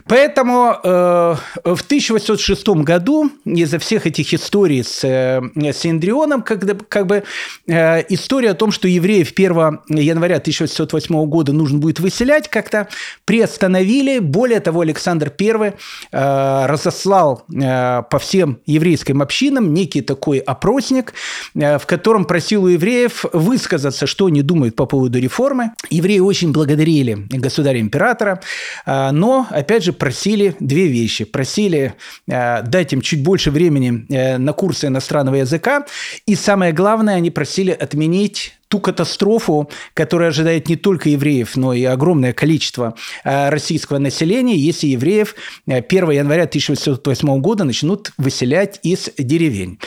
Поэтому 0.08 0.74
э, 0.82 1.36
в 1.64 1.80
1806 1.82 2.68
году 2.68 3.30
из-за 3.44 3.78
всех 3.78 4.06
этих 4.06 4.15
историй 4.34 4.82
с, 4.82 5.04
э, 5.04 5.40
с 5.72 5.86
Индрионом, 5.86 6.42
когда, 6.42 6.74
как 6.74 7.06
бы 7.06 7.24
э, 7.66 8.02
история 8.08 8.50
о 8.50 8.54
том, 8.54 8.72
что 8.72 8.88
евреев 8.88 9.32
1 9.32 9.80
января 9.88 10.36
1808 10.36 11.26
года 11.26 11.52
нужно 11.52 11.78
будет 11.78 12.00
выселять, 12.00 12.48
как-то 12.48 12.88
приостановили. 13.24 14.18
Более 14.18 14.60
того, 14.60 14.80
Александр 14.80 15.32
I 15.40 15.74
э, 16.12 16.66
разослал 16.66 17.44
э, 17.52 18.02
по 18.10 18.18
всем 18.18 18.58
еврейским 18.66 19.22
общинам 19.22 19.74
некий 19.74 20.00
такой 20.00 20.38
опросник, 20.38 21.14
э, 21.54 21.78
в 21.78 21.86
котором 21.86 22.24
просил 22.24 22.64
у 22.64 22.68
евреев 22.68 23.24
высказаться, 23.32 24.06
что 24.06 24.26
они 24.26 24.42
думают 24.42 24.76
по 24.76 24.86
поводу 24.86 25.18
реформы. 25.18 25.72
Евреи 25.90 26.20
очень 26.20 26.52
благодарили 26.52 27.26
государя-императора, 27.30 28.40
э, 28.86 29.10
но, 29.10 29.46
опять 29.50 29.84
же, 29.84 29.92
просили 29.92 30.54
две 30.60 30.86
вещи. 30.86 31.24
Просили 31.24 31.94
э, 32.26 32.62
дать 32.62 32.92
им 32.92 33.00
чуть 33.00 33.22
больше 33.22 33.50
времени 33.50 34.05
на 34.08 34.52
курсы 34.52 34.86
иностранного 34.86 35.36
языка. 35.36 35.86
И 36.26 36.34
самое 36.34 36.72
главное, 36.72 37.16
они 37.16 37.30
просили 37.30 37.70
отменить 37.70 38.55
ту 38.68 38.80
катастрофу, 38.80 39.70
которая 39.94 40.30
ожидает 40.30 40.68
не 40.68 40.76
только 40.76 41.10
евреев, 41.10 41.56
но 41.56 41.72
и 41.72 41.84
огромное 41.84 42.32
количество 42.32 42.94
э, 43.24 43.48
российского 43.48 43.98
населения, 43.98 44.56
если 44.56 44.88
евреев 44.88 45.34
1 45.66 46.10
января 46.10 46.44
1808 46.44 47.40
года 47.40 47.64
начнут 47.64 48.12
выселять 48.18 48.80
из 48.82 49.10
деревень. 49.18 49.78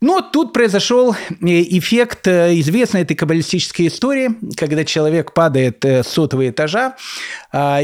Но 0.00 0.20
тут 0.20 0.52
произошел 0.52 1.16
эффект 1.40 2.28
известной 2.28 3.02
этой 3.02 3.14
каббалистической 3.14 3.86
истории, 3.86 4.30
когда 4.56 4.84
человек 4.84 5.32
падает 5.32 5.82
с 5.84 6.06
сотого 6.06 6.50
этажа, 6.50 6.96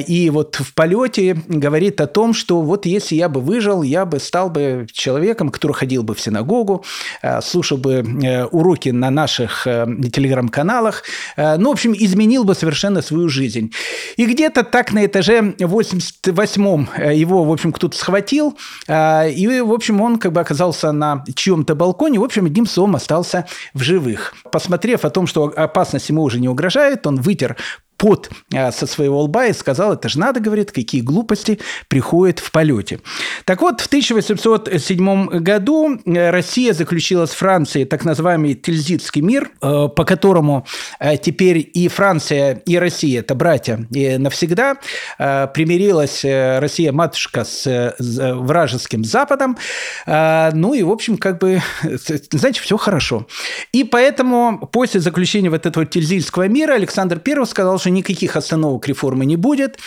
и 0.06 0.30
вот 0.30 0.56
в 0.56 0.74
полете 0.74 1.40
говорит 1.48 2.00
о 2.00 2.06
том, 2.06 2.34
что 2.34 2.60
вот 2.60 2.84
если 2.84 3.14
я 3.14 3.30
бы 3.30 3.40
выжил, 3.40 3.82
я 3.82 4.04
бы 4.04 4.18
стал 4.18 4.50
бы 4.50 4.86
человеком, 4.92 5.48
который 5.48 5.72
ходил 5.72 6.02
бы 6.02 6.14
в 6.14 6.20
синагогу, 6.20 6.84
слушал 7.42 7.78
бы 7.78 8.04
э, 8.22 8.44
уроки 8.46 8.90
на 8.90 9.10
наших 9.10 9.66
э, 9.66 9.86
телеграм-каналах, 10.20 11.02
э, 11.36 11.56
ну, 11.56 11.70
в 11.70 11.72
общем, 11.72 11.92
изменил 11.92 12.44
бы 12.44 12.54
совершенно 12.54 13.02
свою 13.02 13.28
жизнь. 13.28 13.72
И 14.16 14.26
где-то 14.26 14.62
так 14.62 14.92
на 14.92 15.06
этаже 15.06 15.54
88-м 15.58 16.88
его, 17.12 17.44
в 17.44 17.52
общем, 17.52 17.72
кто-то 17.72 17.96
схватил, 17.96 18.56
а, 18.88 19.26
и, 19.26 19.60
в 19.60 19.72
общем, 19.72 20.00
он 20.00 20.18
как 20.18 20.32
бы 20.32 20.40
оказался 20.40 20.92
на 20.92 21.24
чьем-то 21.34 21.74
балконе, 21.74 22.18
в 22.18 22.24
общем, 22.24 22.46
одним 22.46 22.66
словом 22.66 22.96
остался 22.96 23.46
в 23.74 23.82
живых. 23.82 24.34
Посмотрев 24.52 25.04
о 25.04 25.10
том, 25.10 25.26
что 25.26 25.52
опасность 25.56 26.08
ему 26.08 26.22
уже 26.22 26.40
не 26.40 26.48
угрожает, 26.48 27.06
он 27.06 27.20
вытер 27.20 27.56
пот 28.00 28.30
со 28.50 28.86
своего 28.86 29.20
лба 29.22 29.46
и 29.46 29.52
сказал, 29.52 29.92
это 29.92 30.08
же 30.08 30.18
надо, 30.18 30.40
говорит, 30.40 30.72
какие 30.72 31.02
глупости 31.02 31.60
приходят 31.88 32.38
в 32.38 32.50
полете. 32.50 33.00
Так 33.44 33.60
вот, 33.60 33.82
в 33.82 33.86
1807 33.86 35.26
году 35.40 36.00
Россия 36.06 36.72
заключила 36.72 37.26
с 37.26 37.32
Францией 37.32 37.84
так 37.84 38.06
называемый 38.06 38.54
Тильзитский 38.54 39.20
мир, 39.20 39.50
по 39.60 40.04
которому 40.06 40.66
теперь 41.22 41.70
и 41.74 41.88
Франция, 41.88 42.62
и 42.64 42.78
Россия– 42.78 43.20
это 43.22 43.34
братья 43.34 43.86
и 43.90 44.16
навсегда. 44.16 44.76
Примирилась 45.18 46.24
Россия-матушка 46.24 47.44
с 47.44 47.94
вражеским 47.98 49.04
Западом. 49.04 49.58
Ну 50.06 50.72
и, 50.72 50.82
в 50.82 50.90
общем, 50.90 51.18
как 51.18 51.38
бы, 51.38 51.60
знаете, 52.30 52.62
все 52.62 52.78
хорошо. 52.78 53.26
И 53.72 53.84
поэтому 53.84 54.66
после 54.72 55.00
заключения 55.00 55.50
вот 55.50 55.66
этого 55.66 55.84
Тильзитского 55.84 56.48
мира 56.48 56.72
Александр 56.72 57.20
I 57.26 57.46
сказал, 57.46 57.78
что 57.78 57.89
никаких 57.90 58.36
остановок 58.36 58.88
реформы 58.88 59.24
не 59.26 59.36
будет. 59.36 59.78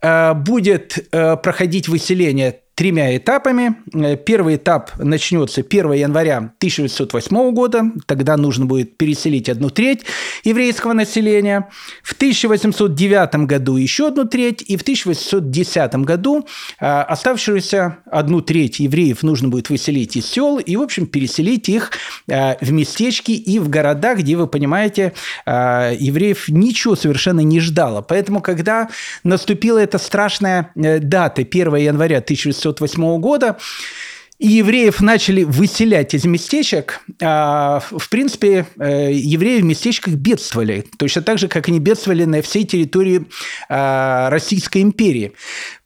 Будет 0.00 1.08
проходить 1.10 1.88
выселение 1.88 2.60
тремя 2.78 3.16
этапами. 3.16 3.74
Э, 3.92 4.16
первый 4.16 4.54
этап 4.54 4.92
начнется 4.98 5.62
1 5.62 5.92
января 5.94 6.36
1908 6.36 7.52
года, 7.52 7.82
тогда 8.06 8.36
нужно 8.36 8.66
будет 8.66 8.96
переселить 8.96 9.48
одну 9.48 9.68
треть 9.68 10.04
еврейского 10.44 10.92
населения. 10.92 11.68
В 12.04 12.12
1809 12.12 13.46
году 13.46 13.76
еще 13.76 14.06
одну 14.06 14.26
треть, 14.26 14.62
и 14.62 14.76
в 14.76 14.82
1810 14.82 15.94
году 15.96 16.46
э, 16.78 16.86
оставшуюся 16.86 17.98
одну 18.06 18.42
треть 18.42 18.78
евреев 18.78 19.24
нужно 19.24 19.48
будет 19.48 19.70
выселить 19.70 20.14
из 20.14 20.26
сел 20.26 20.60
и, 20.60 20.76
в 20.76 20.80
общем, 20.80 21.08
переселить 21.08 21.68
их 21.68 21.90
э, 22.28 22.64
в 22.64 22.70
местечки 22.70 23.32
и 23.32 23.58
в 23.58 23.68
города, 23.68 24.14
где, 24.14 24.36
вы 24.36 24.46
понимаете, 24.46 25.14
евреев 25.46 26.48
ничего 26.48 26.94
совершенно 26.94 27.40
не 27.40 27.58
ждало. 27.58 28.02
Поэтому, 28.02 28.40
когда 28.40 28.88
наступила 29.24 29.78
эта 29.78 29.98
страшная 29.98 30.70
дата 30.76 31.42
1 31.42 31.74
января 31.74 32.18
1800 32.18 32.67
1908 32.70 33.20
года, 33.20 33.58
и 34.38 34.46
евреев 34.46 35.00
начали 35.00 35.42
выселять 35.42 36.14
из 36.14 36.24
местечек, 36.24 37.00
а, 37.20 37.80
в 37.90 38.08
принципе, 38.08 38.66
э, 38.78 39.12
евреи 39.12 39.60
в 39.60 39.64
местечках 39.64 40.14
бедствовали, 40.14 40.84
точно 40.96 41.22
так 41.22 41.38
же, 41.38 41.48
как 41.48 41.68
они 41.68 41.80
бедствовали 41.80 42.24
на 42.24 42.40
всей 42.40 42.64
территории 42.64 43.26
а, 43.68 44.30
Российской 44.30 44.82
империи. 44.82 45.32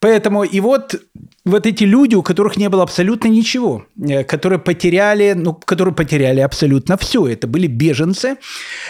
Поэтому 0.01 0.45
и 0.45 0.61
вот 0.61 1.01
вот 1.45 1.67
эти 1.67 1.83
люди, 1.83 2.15
у 2.15 2.23
которых 2.23 2.57
не 2.57 2.69
было 2.69 2.85
абсолютно 2.85 3.29
ничего, 3.29 3.85
э, 4.01 4.23
которые 4.23 4.61
потеряли, 4.61 5.33
ну, 5.37 5.55
которые 5.55 5.93
потеряли 5.93 6.41
абсолютно 6.41 6.97
все. 6.97 7.27
Это 7.27 7.49
были 7.49 7.67
беженцы, 7.67 8.37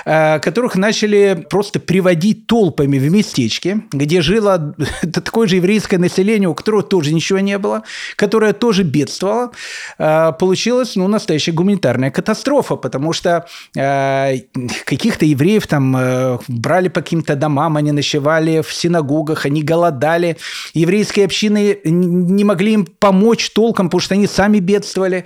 э, 0.05 0.39
которых 0.39 0.77
начали 0.77 1.47
просто 1.49 1.81
приводить 1.81 2.47
толпами 2.47 2.99
в 2.99 3.11
местечки, 3.11 3.83
где 3.91 4.21
жило 4.21 4.75
такое 5.13 5.49
же 5.49 5.57
еврейское 5.57 5.97
население, 5.99 6.49
у 6.49 6.55
которого 6.55 6.83
тоже 6.83 7.15
ничего 7.15 7.39
не 7.39 7.57
было, 7.57 7.85
которое 8.17 8.53
тоже 8.53 8.83
бедствовало. 8.83 9.53
Э, 9.99 10.33
получилась, 10.39 10.95
ну, 10.97 11.09
настоящая 11.09 11.53
гуманитарная 11.53 12.11
катастрофа, 12.11 12.77
потому 12.77 13.13
что 13.13 13.47
каких-то 13.73 15.25
евреев 15.25 15.67
там 15.67 16.39
брали 16.49 16.89
по 16.89 17.01
каким-то 17.01 17.35
домам, 17.35 17.77
они 17.77 17.93
ночевали 17.93 18.61
в 18.61 18.73
синагогах, 18.73 19.47
они 19.47 19.63
голодали. 19.63 20.37
Еврейские 20.75 21.25
общины 21.25 21.79
не 21.85 22.42
не 22.43 22.45
могли 22.45 22.73
им 22.73 22.87
помочь 22.87 23.51
толком, 23.51 23.87
потому 23.87 24.01
что 24.01 24.15
они 24.15 24.27
сами 24.27 24.59
бедствовали. 24.59 25.25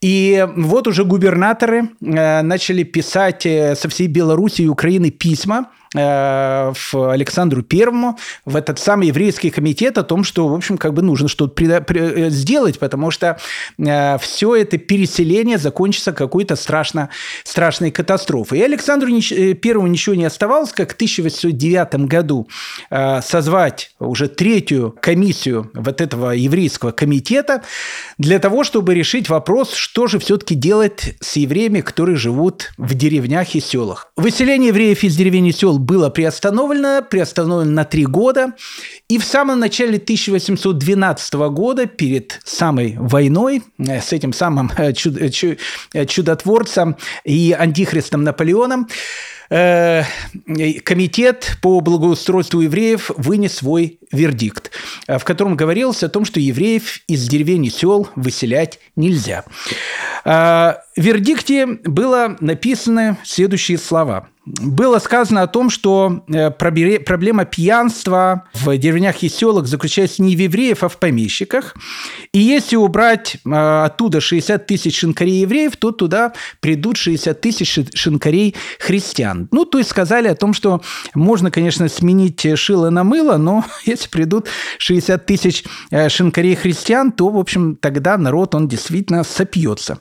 И 0.00 0.46
вот 0.56 0.88
уже 0.88 1.04
губернаторы 1.04 1.90
э, 2.00 2.42
начали 2.42 2.82
писать 2.82 3.44
э, 3.44 3.76
со 3.76 3.88
всей 3.88 4.06
Белоруссии 4.06 4.64
и 4.64 4.68
Украины 4.68 5.10
письма 5.10 5.68
в 5.94 7.10
Александру 7.10 7.62
Первому, 7.62 8.18
в 8.44 8.56
этот 8.56 8.78
самый 8.78 9.08
еврейский 9.08 9.50
комитет 9.50 9.98
о 9.98 10.02
том, 10.02 10.24
что, 10.24 10.48
в 10.48 10.54
общем, 10.54 10.78
как 10.78 10.94
бы 10.94 11.02
нужно 11.02 11.28
что-то 11.28 11.62
э, 11.64 12.30
сделать, 12.30 12.78
потому 12.78 13.10
что 13.10 13.38
э, 13.78 14.18
все 14.18 14.56
это 14.56 14.78
переселение 14.78 15.58
закончится 15.58 16.12
какой-то 16.12 16.56
страшно, 16.56 17.10
страшной 17.44 17.90
катастрофой. 17.90 18.58
И 18.58 18.62
Александру 18.62 19.08
Первому 19.60 19.86
ничего 19.86 20.14
не 20.14 20.24
оставалось, 20.24 20.72
как 20.72 20.92
в 20.92 20.94
1809 20.94 22.06
году 22.06 22.48
созвать 23.22 23.94
уже 23.98 24.28
третью 24.28 24.94
комиссию 25.00 25.70
вот 25.74 26.00
этого 26.00 26.30
еврейского 26.30 26.92
комитета 26.92 27.62
для 28.18 28.38
того, 28.38 28.64
чтобы 28.64 28.94
решить 28.94 29.28
вопрос, 29.28 29.72
что 29.74 30.06
же 30.06 30.18
все-таки 30.18 30.54
делать 30.54 31.16
с 31.20 31.36
евреями, 31.36 31.80
которые 31.80 32.16
живут 32.16 32.72
в 32.76 32.94
деревнях 32.94 33.54
и 33.54 33.60
селах. 33.60 34.10
Выселение 34.16 34.68
евреев 34.68 35.04
из 35.04 35.16
деревень 35.16 35.46
и 35.46 35.52
сел 35.52 35.75
было 35.78 36.10
приостановлено, 36.10 37.02
приостановлено 37.02 37.70
на 37.70 37.84
три 37.84 38.06
года. 38.06 38.52
И 39.08 39.18
в 39.18 39.24
самом 39.24 39.60
начале 39.60 39.98
1812 39.98 41.34
года, 41.50 41.86
перед 41.86 42.40
самой 42.44 42.96
войной, 42.98 43.62
э, 43.78 44.00
с 44.00 44.12
этим 44.12 44.32
самым 44.32 44.70
э, 44.76 44.92
э, 44.92 46.06
чудотворцем 46.06 46.96
и 47.24 47.54
антихристом 47.58 48.24
Наполеоном, 48.24 48.88
комитет 49.48 51.56
по 51.62 51.80
благоустройству 51.80 52.62
евреев 52.62 53.12
вынес 53.16 53.58
свой 53.58 54.00
вердикт, 54.10 54.72
в 55.06 55.22
котором 55.22 55.54
говорилось 55.54 56.02
о 56.02 56.08
том, 56.08 56.24
что 56.24 56.40
евреев 56.40 56.98
из 57.06 57.28
деревень 57.28 57.66
и 57.66 57.70
сел 57.70 58.08
выселять 58.16 58.80
нельзя. 58.96 59.44
В 60.24 60.82
вердикте 60.96 61.66
было 61.66 62.36
написаны 62.40 63.18
следующие 63.22 63.78
слова– 63.78 64.26
было 64.46 65.00
сказано 65.00 65.42
о 65.42 65.48
том, 65.48 65.70
что 65.70 66.24
э, 66.28 66.50
проблема 66.52 67.44
пьянства 67.44 68.44
в 68.54 68.76
деревнях 68.78 69.22
и 69.24 69.28
селах 69.28 69.66
заключается 69.66 70.22
не 70.22 70.36
в 70.36 70.38
евреев, 70.38 70.84
а 70.84 70.88
в 70.88 70.98
помещиках. 70.98 71.74
И 72.32 72.38
если 72.38 72.76
убрать 72.76 73.38
э, 73.44 73.84
оттуда 73.84 74.20
60 74.20 74.64
тысяч 74.64 74.98
шинкарей 74.98 75.40
евреев, 75.40 75.76
то 75.76 75.90
туда 75.90 76.32
придут 76.60 76.96
60 76.96 77.40
тысяч 77.40 77.78
шинкарей 77.94 78.54
христиан. 78.78 79.48
Ну, 79.50 79.64
то 79.64 79.78
есть 79.78 79.90
сказали 79.90 80.28
о 80.28 80.36
том, 80.36 80.54
что 80.54 80.80
можно, 81.14 81.50
конечно, 81.50 81.88
сменить 81.88 82.46
шило 82.56 82.90
на 82.90 83.02
мыло, 83.02 83.38
но 83.38 83.64
если 83.84 84.08
придут 84.08 84.46
60 84.78 85.26
тысяч 85.26 85.64
э, 85.90 86.08
шинкарей 86.08 86.54
христиан, 86.54 87.10
то, 87.10 87.30
в 87.30 87.38
общем, 87.38 87.74
тогда 87.74 88.16
народ, 88.16 88.54
он 88.54 88.68
действительно 88.68 89.24
сопьется. 89.24 89.98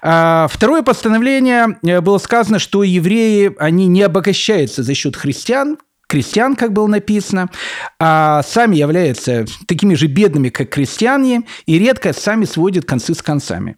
А, 0.00 0.48
второе 0.50 0.82
постановление 0.82 1.78
было 2.00 2.16
сказано, 2.16 2.58
что 2.58 2.82
евреи, 2.82 3.54
они 3.58 3.73
они 3.74 3.88
не 3.88 4.02
обогащаются 4.02 4.82
за 4.84 4.94
счет 4.94 5.16
христиан, 5.16 5.78
крестьян, 6.14 6.54
как 6.54 6.72
было 6.72 6.86
написано, 6.86 7.50
а 7.98 8.44
сами 8.44 8.76
являются 8.76 9.46
такими 9.66 9.94
же 9.94 10.06
бедными, 10.06 10.48
как 10.48 10.68
крестьяне, 10.68 11.42
и 11.66 11.76
редко 11.76 12.12
сами 12.12 12.44
сводят 12.44 12.84
концы 12.84 13.16
с 13.16 13.22
концами. 13.22 13.74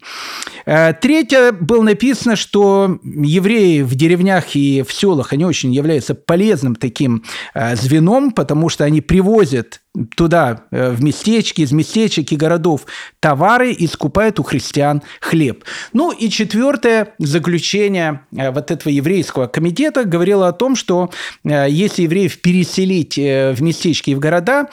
Э, 0.66 0.92
третье 0.92 1.53
было 1.53 1.83
написано, 1.83 2.37
что 2.37 2.99
евреи 3.03 3.81
в 3.81 3.94
деревнях 3.94 4.55
и 4.55 4.85
в 4.87 4.92
селах, 4.92 5.33
они 5.33 5.46
очень 5.46 5.72
являются 5.72 6.14
полезным 6.14 6.75
таким 6.75 7.25
э, 7.55 7.75
звеном, 7.75 8.33
потому 8.33 8.68
что 8.68 8.85
они 8.85 9.01
привозят 9.01 9.81
туда, 10.14 10.64
э, 10.70 10.90
в 10.90 11.03
местечки, 11.03 11.62
из 11.62 11.72
местечек 11.72 12.33
и 12.33 12.37
городов 12.37 12.85
товары 13.18 13.72
и 13.72 13.87
скупают 13.87 14.38
у 14.40 14.42
христиан 14.42 15.01
хлеб. 15.22 15.64
Ну 15.94 16.12
и 16.12 16.29
четвертое 16.29 17.14
заключение 17.18 18.20
вот 18.31 18.70
этого 18.70 18.92
еврейского 18.92 19.46
комитета 19.46 20.05
говорило 20.05 20.49
о 20.49 20.53
том, 20.53 20.77
что 20.77 21.11
если 21.44 22.03
евреев 22.27 22.41
переселить 22.41 23.17
в 23.17 23.62
местечки 23.62 24.11
и 24.11 24.15
в 24.15 24.19
города, 24.19 24.69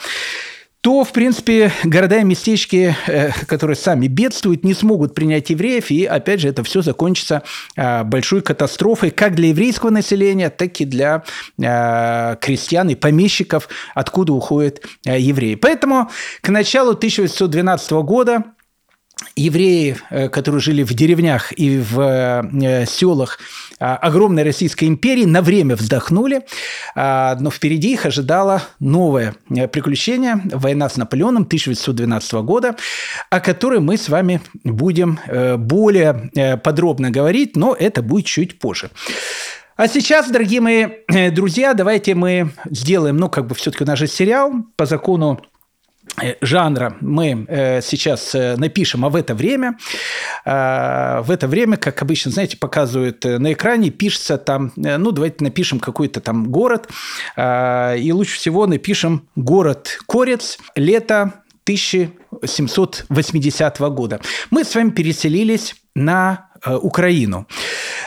то, 0.84 1.02
в 1.02 1.12
принципе, 1.12 1.72
города 1.82 2.18
и 2.18 2.24
местечки, 2.24 2.94
э, 3.06 3.30
которые 3.46 3.74
сами 3.74 4.06
бедствуют, 4.06 4.64
не 4.64 4.74
смогут 4.74 5.14
принять 5.14 5.48
евреев, 5.48 5.90
и, 5.90 6.04
опять 6.04 6.40
же, 6.40 6.48
это 6.48 6.62
все 6.62 6.82
закончится 6.82 7.42
а, 7.74 8.04
большой 8.04 8.42
катастрофой 8.42 9.10
как 9.10 9.34
для 9.34 9.48
еврейского 9.48 9.88
населения, 9.88 10.50
так 10.50 10.78
и 10.82 10.84
для 10.84 11.24
крестьян 11.56 12.90
и 12.90 12.94
помещиков, 12.94 13.70
откуда 13.94 14.34
уходят 14.34 14.82
евреи. 15.06 15.54
Поэтому 15.54 16.10
к 16.42 16.50
началу 16.50 16.90
1812 16.90 17.92
года 17.92 18.44
евреи, 19.36 19.96
э, 20.10 20.28
которые 20.28 20.60
жили 20.60 20.82
в 20.82 20.92
деревнях 20.94 21.52
и 21.56 21.78
в 21.78 22.00
э, 22.00 22.86
селах 22.86 23.38
а, 23.80 23.96
огромной 23.96 24.44
Российской 24.44 24.84
империи, 24.84 25.24
на 25.24 25.42
время 25.42 25.76
вздохнули, 25.76 26.42
а, 26.94 27.36
но 27.40 27.50
впереди 27.50 27.92
их 27.92 28.06
ожидало 28.06 28.62
новое 28.78 29.34
э, 29.50 29.68
приключение– 29.68 30.40
война 30.52 30.88
с 30.88 30.96
Наполеоном 30.96 31.42
1812 31.42 32.32
года, 32.44 32.76
о 33.30 33.40
которой 33.40 33.80
мы 33.80 33.96
с 33.96 34.08
вами 34.08 34.40
будем 34.62 35.18
более 35.58 36.58
подробно 36.62 37.10
говорить, 37.10 37.56
но 37.56 37.74
это 37.78 38.02
будет 38.02 38.26
чуть 38.26 38.58
позже. 38.58 38.90
А 39.76 39.88
сейчас, 39.88 40.30
дорогие 40.30 40.60
мои 40.60 40.86
друзья, 41.30 41.74
давайте 41.74 42.14
мы 42.14 42.50
сделаем, 42.70 43.16
ну, 43.16 43.28
как 43.28 43.46
бы 43.46 43.54
все-таки 43.54 43.84
у 43.84 43.86
нас 43.86 43.98
же 43.98 44.06
сериал 44.06 44.52
по 44.76 44.86
закону 44.86 45.40
Э, 45.53 45.53
жанра 46.40 46.96
мы 47.00 47.44
э, 47.48 47.82
сейчас 47.82 48.34
э, 48.34 48.56
напишем, 48.56 49.04
а 49.04 49.08
в 49.08 49.16
это 49.16 49.34
время, 49.34 49.76
в 50.44 51.26
это 51.28 51.48
время, 51.48 51.76
как 51.76 52.00
обычно, 52.02 52.30
знаете, 52.30 52.56
показывают 52.56 53.24
на 53.24 53.52
экране, 53.52 53.90
пишется 53.90 54.38
там, 54.38 54.72
ну, 54.76 55.10
давайте 55.10 55.42
напишем 55.42 55.80
какой-то 55.80 56.20
там 56.20 56.50
город, 56.50 56.88
и 57.36 58.10
лучше 58.12 58.36
всего 58.36 58.66
напишем 58.66 59.26
город 59.36 59.98
Корец, 60.06 60.58
лето 60.76 61.32
1780 61.64 63.80
года. 63.80 64.20
Мы 64.50 64.64
с 64.64 64.74
вами 64.74 64.90
переселились 64.90 65.76
на 65.94 66.50
Украину. 66.66 67.46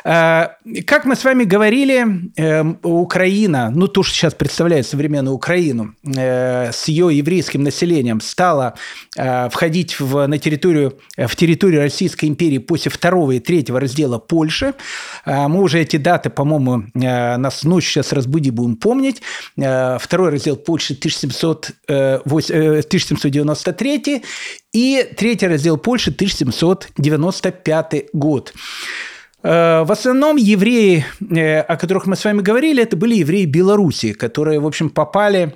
Э, 0.08 0.56
как 0.86 1.04
мы 1.04 1.17
с 1.17 1.26
вами 1.26 1.43
говорили, 1.43 2.32
эм, 2.38 2.80
Украина, 2.82 3.70
ну 3.70 3.89
то, 3.89 4.04
что 4.04 4.15
сейчас 4.15 4.34
представляет 4.34 4.88
современную 4.88 5.36
Украину, 5.36 5.96
э, 6.06 6.72
с 6.72 6.88
ее 6.88 7.10
еврейским 7.17 7.63
населением 7.63 8.22
стала 8.22 8.76
э, 9.17 9.50
входить 9.50 10.00
в, 10.00 10.26
на 10.28 10.38
территорию, 10.38 10.98
в 11.17 11.36
территорию 11.36 11.82
Российской 11.82 12.28
империи 12.28 12.60
после 12.60 12.89
второго 12.89 13.34
и 13.34 13.41
третьего 13.41 13.82
раздела 13.82 14.17
Польши. 14.17 14.76
Мы 15.26 15.62
уже 15.62 15.82
эти 15.82 15.98
даты, 15.98 16.30
по-моему, 16.30 16.84
нас 16.93 17.63
ночью 17.63 17.91
сейчас 17.91 18.13
разбуди, 18.13 18.52
будем 18.52 18.78
помнить. 18.78 19.22
Второй 19.56 20.30
раздел 20.32 20.56
Польши 20.56 20.93
1700, 20.93 21.72
1793 21.88 24.24
и 24.74 25.10
третий 25.17 25.48
раздел 25.48 25.78
Польши 25.78 26.12
1795 26.12 28.06
год. 28.13 28.54
Э, 29.43 29.84
в 29.84 29.91
основном 29.91 30.38
евреи, 30.38 31.06
э, 31.30 31.60
о 31.60 31.78
которых 31.78 32.06
мы 32.08 32.15
с 32.15 32.26
вами 32.26 32.41
говорили, 32.41 32.84
это 32.84 32.97
были 32.97 33.15
евреи 33.15 33.45
Белоруссии, 33.45 34.13
которые, 34.13 34.60
в 34.60 34.65
общем, 34.65 34.89
попали 34.89 35.56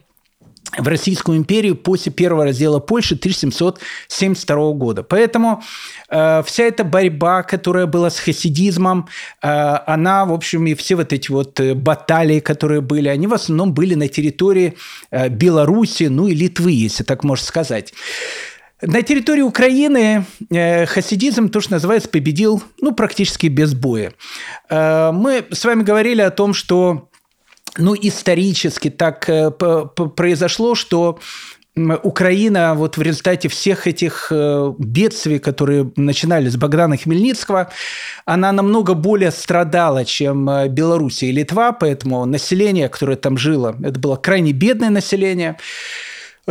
в 0.78 0.88
Российскую 0.88 1.38
империю 1.38 1.76
после 1.76 2.12
первого 2.12 2.46
раздела 2.46 2.80
Польши 2.80 3.15
1772 3.15 4.72
года. 4.74 5.04
Поэтому 5.04 5.62
э, 6.10 6.44
вся 6.46 6.63
эта 6.63 6.84
борьба, 6.84 7.44
которая 7.44 7.88
была 7.88 8.10
с 8.10 8.20
хасидизмом, 8.20 9.08
э, 9.41 9.48
она, 9.48 10.26
в 10.26 10.34
общем, 10.34 10.65
и 10.67 10.74
все 10.74 10.96
вот 10.96 11.12
эти 11.12 11.30
вот 11.30 11.60
э, 11.60 11.74
баталии, 11.74 12.39
которые 12.39 12.82
были, 12.82 13.10
они 13.10 13.28
в 13.28 13.34
основном 13.34 13.74
были 13.74 13.96
на 13.96 14.08
территории 14.08 14.76
э, 15.12 15.28
Беларуси, 15.30 16.04
ну 16.04 16.28
и 16.28 16.36
Литвы, 16.36 16.72
если 16.72 17.04
так 17.04 17.24
можно 17.24 17.46
сказать. 17.46 17.94
На 18.82 19.04
территории 19.04 19.41
Украины 19.41 20.26
э, 20.50 20.86
хасидизм, 20.88 21.50
то, 21.50 21.62
что 21.62 21.74
называется, 21.74 22.10
победил 22.10 22.63
ну, 22.80 22.94
практически 22.94 23.46
без 23.48 23.76
боя. 23.76 24.12
Э, 24.70 25.12
мы 25.13 25.46
с 25.52 25.63
вами 25.63 25.84
говорили 25.84 26.22
о 26.22 26.32
том, 26.32 26.56
что 26.56 27.10
ну, 27.78 27.96
исторически 27.96 28.89
так 28.89 29.30
э, 29.30 29.52
произошло, 29.52 30.74
что 30.74 31.20
Украина 31.76 32.74
вот 32.76 32.98
в 32.98 33.02
результате 33.02 33.48
всех 33.48 33.88
этих 33.88 34.30
бедствий, 34.78 35.39
которые 35.39 35.89
начинались 35.96 36.52
с 36.52 36.58
Богдана 36.58 36.98
Хмельницкого, 36.98 37.72
она 38.26 38.52
намного 38.52 38.94
более 38.94 39.32
страдала, 39.32 40.04
чем 40.04 40.50
Белоруссия 40.67 41.30
и 41.30 41.32
Литва, 41.32 41.72
поэтому 41.72 42.26
население, 42.26 42.89
которое 42.89 43.15
там 43.15 43.38
жило, 43.38 43.74
это 43.82 43.98
было 44.02 44.17
крайне 44.17 44.52
бедное 44.52 44.89
население. 44.89 45.58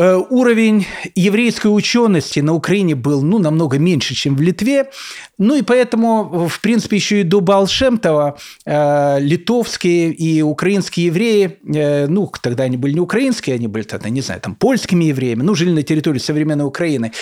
Э, 0.01 0.17
уровень 0.31 0.87
еврейской 1.15 1.67
учености 1.67 2.41
на 2.41 2.55
Украине 2.55 2.95
был 2.95 3.21
ну, 3.21 3.39
намного 3.39 3.79
меньше, 3.79 4.15
чем 4.15 4.35
в 4.35 4.41
Литве. 4.41 4.91
Ну 5.37 5.57
и 5.57 5.61
поэтому, 5.61 6.49
в 6.49 6.61
принципе, 6.63 6.97
еще 6.97 7.21
и 7.21 7.23
до 7.23 7.43
Балшемтова 7.43 8.39
э, 8.65 9.21
литовские 9.21 10.13
и 10.13 10.41
украинские 10.41 11.07
евреи, 11.07 11.59
э, 11.75 12.07
ну, 12.07 12.33
тогда 12.41 12.65
они 12.65 12.79
были 12.79 12.95
не 12.95 13.01
украинские, 13.01 13.57
они 13.57 13.67
были 13.67 13.83
тогда, 13.83 14.09
не 14.09 14.23
знаю, 14.23 14.41
там, 14.41 14.55
польскими 14.55 15.05
евреями, 15.05 15.43
ну, 15.43 15.55
жили 15.55 15.73
на 15.73 15.83
территории 15.83 16.19
современной 16.19 16.65
Украины, 16.65 17.13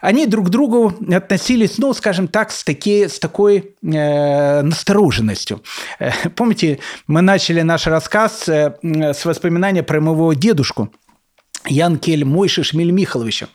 они 0.00 0.26
друг 0.26 0.46
к 0.46 0.48
другу 0.48 0.94
относились, 1.12 1.76
ну, 1.76 1.92
скажем 1.92 2.28
так, 2.28 2.52
с, 2.52 2.64
таки, 2.64 3.06
с 3.06 3.18
такой 3.18 3.74
э, 3.82 4.62
настороженностью. 4.62 5.60
Помните, 6.36 6.78
мы 7.06 7.20
начали 7.20 7.60
наш 7.60 7.86
рассказ 7.86 8.48
с 8.48 9.24
воспоминания 9.26 9.82
про 9.82 10.00
моего 10.00 10.32
дедушку– 10.32 10.90
Ян 11.68 11.98
Кель 11.98 12.24
Мойши 12.24 12.62
Шмель 12.62 12.90
Михайловича. 12.90 13.48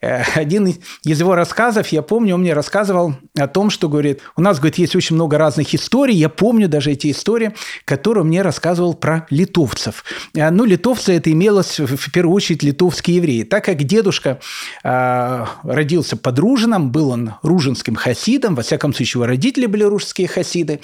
Э, 0.00 0.22
один 0.34 0.66
из 1.04 1.20
его 1.20 1.34
рассказов, 1.34 1.88
я 1.88 2.02
помню, 2.02 2.34
он 2.34 2.42
мне 2.42 2.52
рассказывал 2.52 3.16
о 3.36 3.48
том, 3.48 3.70
что, 3.70 3.88
говорит, 3.88 4.20
у 4.36 4.40
нас, 4.40 4.58
говорит, 4.58 4.78
есть 4.78 4.94
очень 4.94 5.16
много 5.16 5.38
разных 5.38 5.74
историй, 5.74 6.14
я 6.14 6.28
помню 6.28 6.68
даже 6.68 6.92
эти 6.92 7.10
истории, 7.10 7.52
которые 7.84 8.24
мне 8.24 8.42
рассказывал 8.42 8.94
про 8.94 9.26
литовцев. 9.30 10.04
Э, 10.34 10.50
ну, 10.50 10.64
литовцы 10.64 11.14
это 11.14 11.32
имелось 11.32 11.80
в 11.80 12.12
первую 12.12 12.34
очередь 12.34 12.62
литовские 12.62 13.16
евреи. 13.16 13.42
Так 13.42 13.64
как 13.64 13.82
дедушка 13.82 14.40
э, 14.84 15.44
родился 15.64 16.16
под 16.16 16.38
Ружином, 16.38 16.92
был 16.92 17.10
он 17.10 17.34
ружинским 17.42 17.96
хасидом, 17.96 18.54
во 18.54 18.62
всяком 18.62 18.94
случае, 18.94 19.18
его 19.20 19.26
родители 19.26 19.66
были 19.66 19.82
ружские 19.82 20.28
хасиды, 20.28 20.80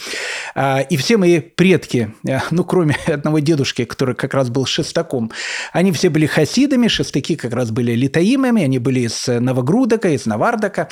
и 0.57 0.97
все 0.97 1.17
мои 1.17 1.41
предки, 1.41 2.15
ну, 2.51 2.65
кроме 2.65 2.97
одного 3.07 3.39
дедушки, 3.39 3.85
который 3.85 4.15
как 4.15 4.35
раз 4.35 4.49
был 4.49 4.67
шестаком, 4.67 5.31
они 5.73 5.93
все 5.93 6.11
были 6.11 6.27
хасидами, 6.27 6.89
шестаки 6.89 7.37
как 7.37 7.53
раз 7.53 7.71
были 7.71 7.93
литаимами, 7.93 8.65
они 8.65 8.79
были 8.79 9.04
из 9.05 9.27
Новогрудока, 9.27 10.09
из 10.11 10.27
Навардака. 10.27 10.89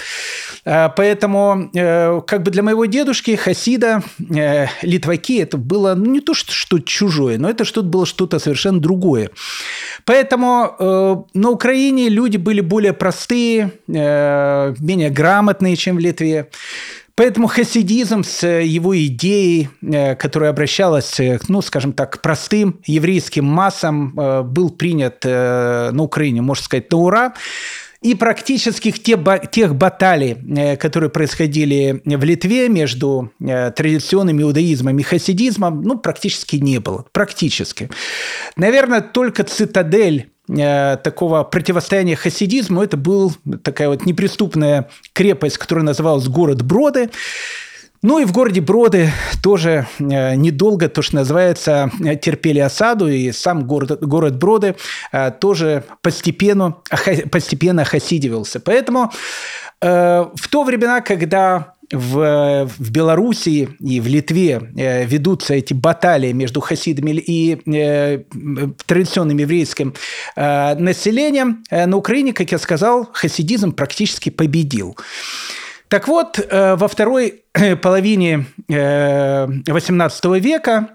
Э, 0.65 0.89
поэтому 0.95 1.71
э, 1.75 2.21
как 2.27 2.43
бы 2.43 2.51
для 2.51 2.63
моего 2.63 2.85
дедушки 2.87 3.37
Хасида, 3.37 4.03
э, 4.35 4.67
литваки, 4.83 5.39
это 5.39 5.57
было 5.57 5.95
ну, 5.95 6.07
не 6.07 6.21
то, 6.21 6.35
что, 6.35 6.53
что 6.53 6.79
чужое, 6.79 7.39
но 7.39 7.49
это 7.49 7.65
что-то 7.65 7.89
было 7.89 8.07
что-то 8.07 8.39
совершенно 8.39 8.81
другое. 8.81 9.31
Поэтому 10.05 11.27
на 11.35 11.51
Украине 11.51 12.09
люди 12.09 12.37
были 12.37 12.61
более 12.61 12.93
простые, 12.93 13.73
менее 13.87 15.11
грамотные, 15.11 15.77
чем 15.77 15.97
в 15.97 15.99
Литве. 15.99 16.49
Поэтому 17.15 17.47
хасидизм 17.47 18.25
с 18.25 18.47
его 18.47 18.99
идеей, 18.99 19.69
которая 20.17 20.51
обращалась, 20.51 21.19
ну, 21.49 21.63
скажем 21.63 21.93
так, 21.93 22.15
к 22.15 22.23
простым 22.23 22.81
еврейским 22.87 23.45
массам, 23.45 24.13
был 24.45 24.71
принят 24.71 25.25
на 25.25 26.03
Украине, 26.03 26.43
можно 26.43 26.65
сказать, 26.65 26.91
на 26.91 26.99
ура. 26.99 27.35
И 28.03 28.17
практически 28.17 28.91
те, 28.91 29.17
тех 29.51 29.77
баталий, 29.77 30.37
э, 30.57 30.77
которые 30.77 31.09
происходили 31.09 32.03
в 32.05 32.25
Литве 32.25 32.69
между 32.69 33.33
э, 33.41 33.71
традиционным 33.71 34.43
иудаизмом 34.43 34.99
и 34.99 35.03
хасидизмом, 35.03 35.83
ну, 35.83 35.99
практически 35.99 36.57
не 36.57 36.81
было. 36.81 37.07
Практически. 37.13 37.91
Наверное, 38.57 39.03
только 39.03 39.45
цитадель 39.45 40.31
э, 40.49 40.97
такого 40.97 41.45
противостояния 41.45 42.17
хасидизму, 42.17 42.83
это 42.83 42.97
был 42.97 43.33
такая 43.63 43.89
вот 43.89 44.05
неприступная 44.05 44.89
крепость, 45.13 45.59
которая 45.59 45.85
называлась 45.85 46.27
город 46.27 46.63
Броды. 46.63 47.11
Ну 48.03 48.19
и 48.19 48.25
в 48.25 48.33
городе 48.33 48.61
Броды 48.61 49.11
тоже 49.43 49.87
э, 50.01 50.35
недолго, 50.35 50.89
то, 50.89 51.03
что 51.03 51.17
называется, 51.17 51.91
терпели 52.21 52.59
осаду, 52.59 53.09
и 53.09 53.31
сам 53.31 53.65
город, 53.65 54.01
город 54.01 54.39
Броды 54.39 54.75
э, 55.13 55.31
тоже 55.31 55.85
постепенно, 56.03 56.77
постепенно 57.31 57.85
хасидивался. 57.85 58.59
Поэтому 58.59 59.13
э, 59.81 60.27
в 60.35 60.49
то 60.49 60.65
времена, 60.65 61.01
когда 61.01 61.75
в, 61.93 62.69
в 62.79 62.91
Белоруссии 62.91 63.69
и 63.79 64.01
в 64.01 64.07
Литве 64.09 64.61
э, 64.77 65.05
ведутся 65.05 65.55
эти 65.55 65.75
баталии 65.75 66.33
между 66.33 66.61
хасидами 66.61 67.13
и 67.13 67.61
э, 67.71 68.25
традиционным 68.87 69.39
еврейским 69.39 69.95
э, 70.35 70.75
населением, 70.75 71.63
э, 71.71 71.87
на 71.87 71.97
Украине, 71.97 72.33
как 72.33 72.51
я 72.51 72.59
сказал, 72.59 73.09
хасидизм 73.13 73.73
практически 73.73 74.31
победил. 74.31 74.97
Так 75.93 76.09
вот, 76.09 76.39
э, 76.39 76.75
во 76.77 76.89
второй 76.89 77.45
э, 77.53 77.77
половине 77.77 78.47
XVIII 78.67 80.37
э, 80.37 80.41
века 80.41 80.89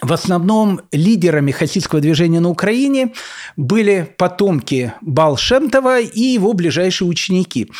в 0.00 0.12
основном 0.12 0.80
лидерами 0.92 1.50
хасидского 1.50 2.00
движения 2.00 2.40
на 2.40 2.50
Украине 2.50 3.12
были 3.56 4.14
потомки 4.16 4.92
Балшемтова 5.00 6.00
и 6.00 6.20
его 6.20 6.52
ближайшие 6.52 7.08
ученики. 7.08 7.70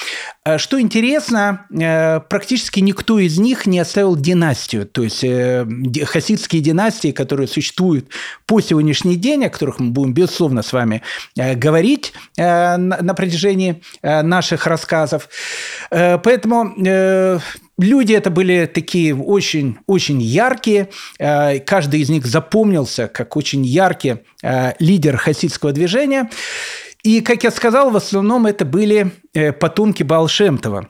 А 0.44 0.59
что 0.59 0.81
интересно, 0.81 1.66
э, 1.70 2.20
практически 2.20 2.81
никто 2.81 3.18
из 3.18 3.38
них 3.38 3.66
не 3.66 3.78
оставил 3.78 4.16
династию. 4.16 4.87
То 4.87 5.04
есть 5.04 5.22
э, 5.22 5.66
хасидские 6.04 6.61
династии, 6.61 7.12
которые 7.12 7.46
существуют 7.46 8.09
по 8.46 8.61
сегодняшний 8.61 9.16
день, 9.16 9.44
о 9.44 9.50
которых 9.50 9.78
мы 9.78 9.90
будем, 9.90 10.12
безусловно, 10.12 10.62
с 10.62 10.72
вами 10.72 11.02
э, 11.37 11.54
говорить 11.54 12.12
на 12.37 13.14
протяжении 13.16 13.83
наших 14.02 14.66
рассказов. 14.66 15.28
Поэтому 15.90 16.74
Люди 17.78 18.12
это 18.12 18.30
были 18.30 18.66
такие 18.66 19.14
очень-очень 19.14 20.20
яркие. 20.20 20.88
Э, 21.18 21.60
каждый 21.60 22.00
из 22.00 22.10
них 22.10 22.26
запомнился 22.26 23.06
как 23.06 23.36
очень 23.36 23.64
яркий 23.64 24.16
э, 24.42 24.72
лидер 24.80 25.16
хасидского 25.16 25.72
движения. 25.72 26.28
И, 27.04 27.20
как 27.20 27.44
я 27.44 27.52
сказал, 27.52 27.90
в 27.90 27.96
основном 27.96 28.46
это 28.46 28.64
были 28.64 29.12
э, 29.32 29.52
потомки 29.52 30.02
Балшемтова. 30.02 30.88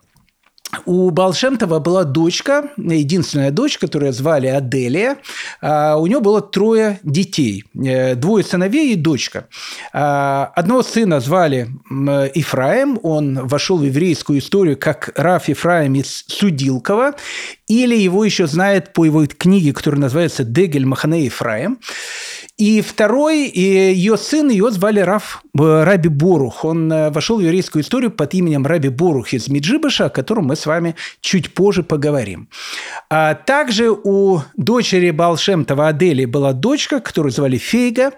У 0.84 1.10
Балшемтова 1.10 1.78
была 1.78 2.04
дочка, 2.04 2.70
единственная 2.76 3.50
дочь, 3.50 3.78
которую 3.78 4.12
звали 4.12 4.46
Аделия. 4.46 5.16
А, 5.60 5.96
у 5.96 6.06
нее 6.06 6.20
было 6.20 6.40
трое 6.40 7.00
детей, 7.02 7.64
э, 7.74 8.14
двое 8.14 8.44
сыновей 8.44 8.92
и 8.92 8.96
дочка. 8.96 9.48
А, 9.92 10.52
одного 10.54 10.82
сына 10.82 11.20
звали 11.20 11.68
Ифраим, 12.34 12.98
он 13.02 13.46
вошел 13.46 13.78
в 13.78 13.84
еврейскую 13.84 14.38
историю 14.38 14.76
как 14.76 15.10
Раф 15.16 15.48
Ифраим 15.48 15.94
из 15.94 16.24
Судилкова, 16.26 17.14
или 17.68 17.94
его 17.94 18.24
еще 18.24 18.46
знают 18.46 18.92
по 18.92 19.04
его 19.04 19.26
книге, 19.26 19.72
которая 19.72 20.00
называется 20.00 20.42
«Дегель 20.42 20.86
Махане 20.86 21.28
Ифраим». 21.28 21.78
И 22.56 22.80
второй, 22.80 23.48
ее 23.48 24.16
сын, 24.16 24.48
ее 24.48 24.72
звали 24.72 24.98
Раф, 24.98 25.44
э, 25.56 25.84
Раби 25.84 26.08
Борух. 26.08 26.64
Он 26.64 26.92
э, 26.92 27.10
вошел 27.10 27.38
в 27.38 27.40
еврейскую 27.40 27.84
историю 27.84 28.10
под 28.10 28.34
именем 28.34 28.66
Раби 28.66 28.88
Борух 28.88 29.32
из 29.32 29.46
Миджибаша, 29.46 30.06
о 30.06 30.10
котором 30.10 30.46
мы 30.46 30.56
с 30.56 30.66
вами 30.66 30.96
чуть 31.20 31.54
позже 31.54 31.84
поговорим. 31.84 32.48
А 33.10 33.34
также 33.34 33.90
у 33.90 34.40
дочери 34.56 35.12
Балшемтова 35.12 35.88
Адели 35.88 36.24
была 36.24 36.52
дочка, 36.52 36.98
которую 36.98 37.30
звали 37.30 37.58
Фейга. 37.58 38.10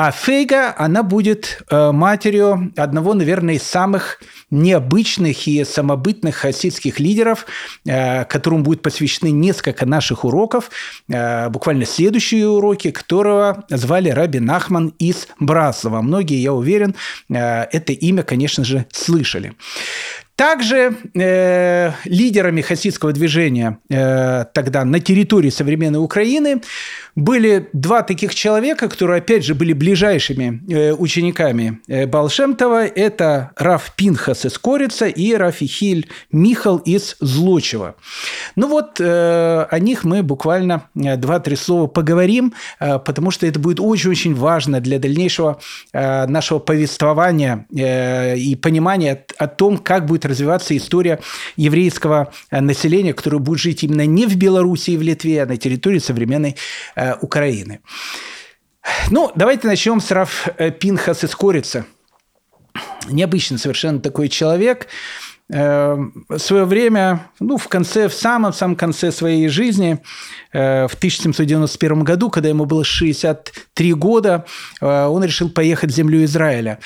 А 0.00 0.12
Фейга, 0.12 0.72
она 0.78 1.02
будет 1.02 1.60
э, 1.68 1.90
матерью 1.90 2.72
одного, 2.76 3.14
наверное, 3.14 3.54
из 3.54 3.64
самых 3.64 4.20
необычных 4.48 5.48
и 5.48 5.64
самобытных 5.64 6.36
хасидских 6.36 7.00
лидеров, 7.00 7.46
э, 7.84 8.24
которому 8.26 8.62
будет 8.62 8.80
посвящены 8.80 9.32
несколько 9.32 9.86
наших 9.86 10.24
уроков, 10.24 10.70
э, 11.08 11.48
буквально 11.48 11.84
следующие 11.84 12.46
уроки, 12.46 12.92
которого 12.92 13.64
звали 13.70 14.10
Раби 14.10 14.38
Нахман 14.38 14.94
из 15.00 15.26
Браслова. 15.40 16.00
Многие, 16.00 16.40
я 16.40 16.52
уверен, 16.52 16.94
это 17.28 17.92
имя, 17.92 18.22
конечно 18.22 18.62
же, 18.64 18.86
слышали. 18.92 19.56
Также 20.38 20.94
э, 21.14 21.90
лидерами 22.04 22.60
хасидского 22.60 23.12
движения 23.12 23.80
э, 23.90 24.44
тогда 24.54 24.84
на 24.84 25.00
территории 25.00 25.50
современной 25.50 25.98
Украины 25.98 26.62
были 27.18 27.68
два 27.72 28.02
таких 28.02 28.32
человека, 28.32 28.88
которые, 28.88 29.18
опять 29.18 29.44
же, 29.44 29.56
были 29.56 29.72
ближайшими 29.72 30.62
э, 30.68 30.92
учениками 30.92 31.80
э, 31.88 32.06
Балшемтова. 32.06 32.86
Это 32.86 33.50
Раф 33.56 33.92
Пинхас 33.96 34.46
из 34.46 34.56
Корица 34.56 35.06
и 35.06 35.34
Рафихиль 35.34 36.08
Михал 36.30 36.76
из 36.76 37.16
Злочева. 37.18 37.96
Ну 38.54 38.68
вот 38.68 39.00
э, 39.00 39.66
о 39.68 39.78
них 39.80 40.04
мы 40.04 40.22
буквально 40.22 40.84
два-три 40.94 41.56
слова 41.56 41.88
поговорим, 41.88 42.54
потому 42.78 43.32
что 43.32 43.46
это 43.46 43.58
будет 43.58 43.80
очень-очень 43.80 44.34
важно 44.34 44.80
для 44.80 44.98
дальнейшего 44.98 45.60
нашего 45.92 46.60
повествования 46.60 47.66
и 47.70 48.56
понимания 48.60 49.24
о 49.38 49.48
том, 49.48 49.78
как 49.78 50.06
будет 50.06 50.24
развиваться 50.24 50.76
история 50.76 51.18
еврейского 51.56 52.32
населения, 52.50 53.12
которое 53.12 53.38
будет 53.38 53.58
жить 53.58 53.82
именно 53.82 54.06
не 54.06 54.26
в 54.26 54.36
Беларуси 54.36 54.92
и 54.92 54.96
в 54.96 55.02
Литве, 55.02 55.42
а 55.42 55.46
на 55.46 55.56
территории 55.56 55.98
современной 55.98 56.56
Украины. 57.14 57.80
Ну, 59.10 59.30
давайте 59.34 59.66
начнем 59.66 60.00
с 60.00 60.10
Раф 60.10 60.48
э, 60.56 60.70
Пинхас 60.70 61.24
из 61.24 61.34
Корица. 61.34 61.86
Необычный 63.08 63.58
совершенно 63.58 64.00
такой 64.00 64.28
человек. 64.28 64.88
В 65.48 66.12
свое 66.36 66.66
время, 66.66 67.30
ну, 67.40 67.56
в 67.56 67.68
конце, 67.68 68.08
в 68.08 68.12
самом-самом 68.12 68.76
конце 68.76 69.10
своей 69.10 69.48
жизни, 69.48 69.98
в 70.52 70.90
1791 70.94 72.04
году, 72.04 72.28
когда 72.28 72.50
ему 72.50 72.66
было 72.66 72.84
63 72.84 73.94
года, 73.94 74.44
он 74.82 75.24
решил 75.24 75.48
поехать 75.48 75.90
в 75.90 75.94
землю 75.94 76.22
Израиля. 76.24 76.80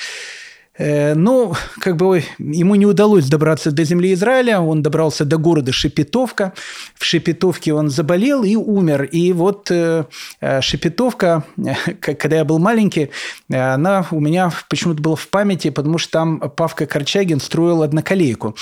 Э, 0.75 1.13
но 1.13 1.55
как 1.79 1.97
бы 1.97 2.23
ему 2.39 2.75
не 2.75 2.85
удалось 2.85 3.27
добраться 3.27 3.71
до 3.71 3.83
земли 3.83 4.13
Израиля, 4.13 4.59
он 4.59 4.81
добрался 4.81 5.23
до 5.25 5.37
города 5.37 5.71
Шепетовка. 5.71 6.53
В 6.95 7.05
Шепетовке 7.05 7.73
он 7.73 7.89
заболел 7.89 8.43
и 8.43 8.55
умер. 8.55 9.03
И 9.03 9.33
вот 9.33 9.69
э, 9.69 10.05
э, 10.41 10.61
Шепетовка, 10.61 11.43
когда 11.99 12.37
я 12.37 12.45
был 12.45 12.57
маленький, 12.59 13.11
она 13.51 14.05
у 14.11 14.19
меня 14.19 14.51
почему-то 14.69 15.01
была 15.01 15.15
в 15.15 15.27
памяти, 15.27 15.69
потому 15.69 15.97
что 15.97 16.11
там 16.11 16.39
Павка 16.39 16.85
Корчагин 16.85 17.39
строил 17.39 17.83
одноколейку. 17.83 18.55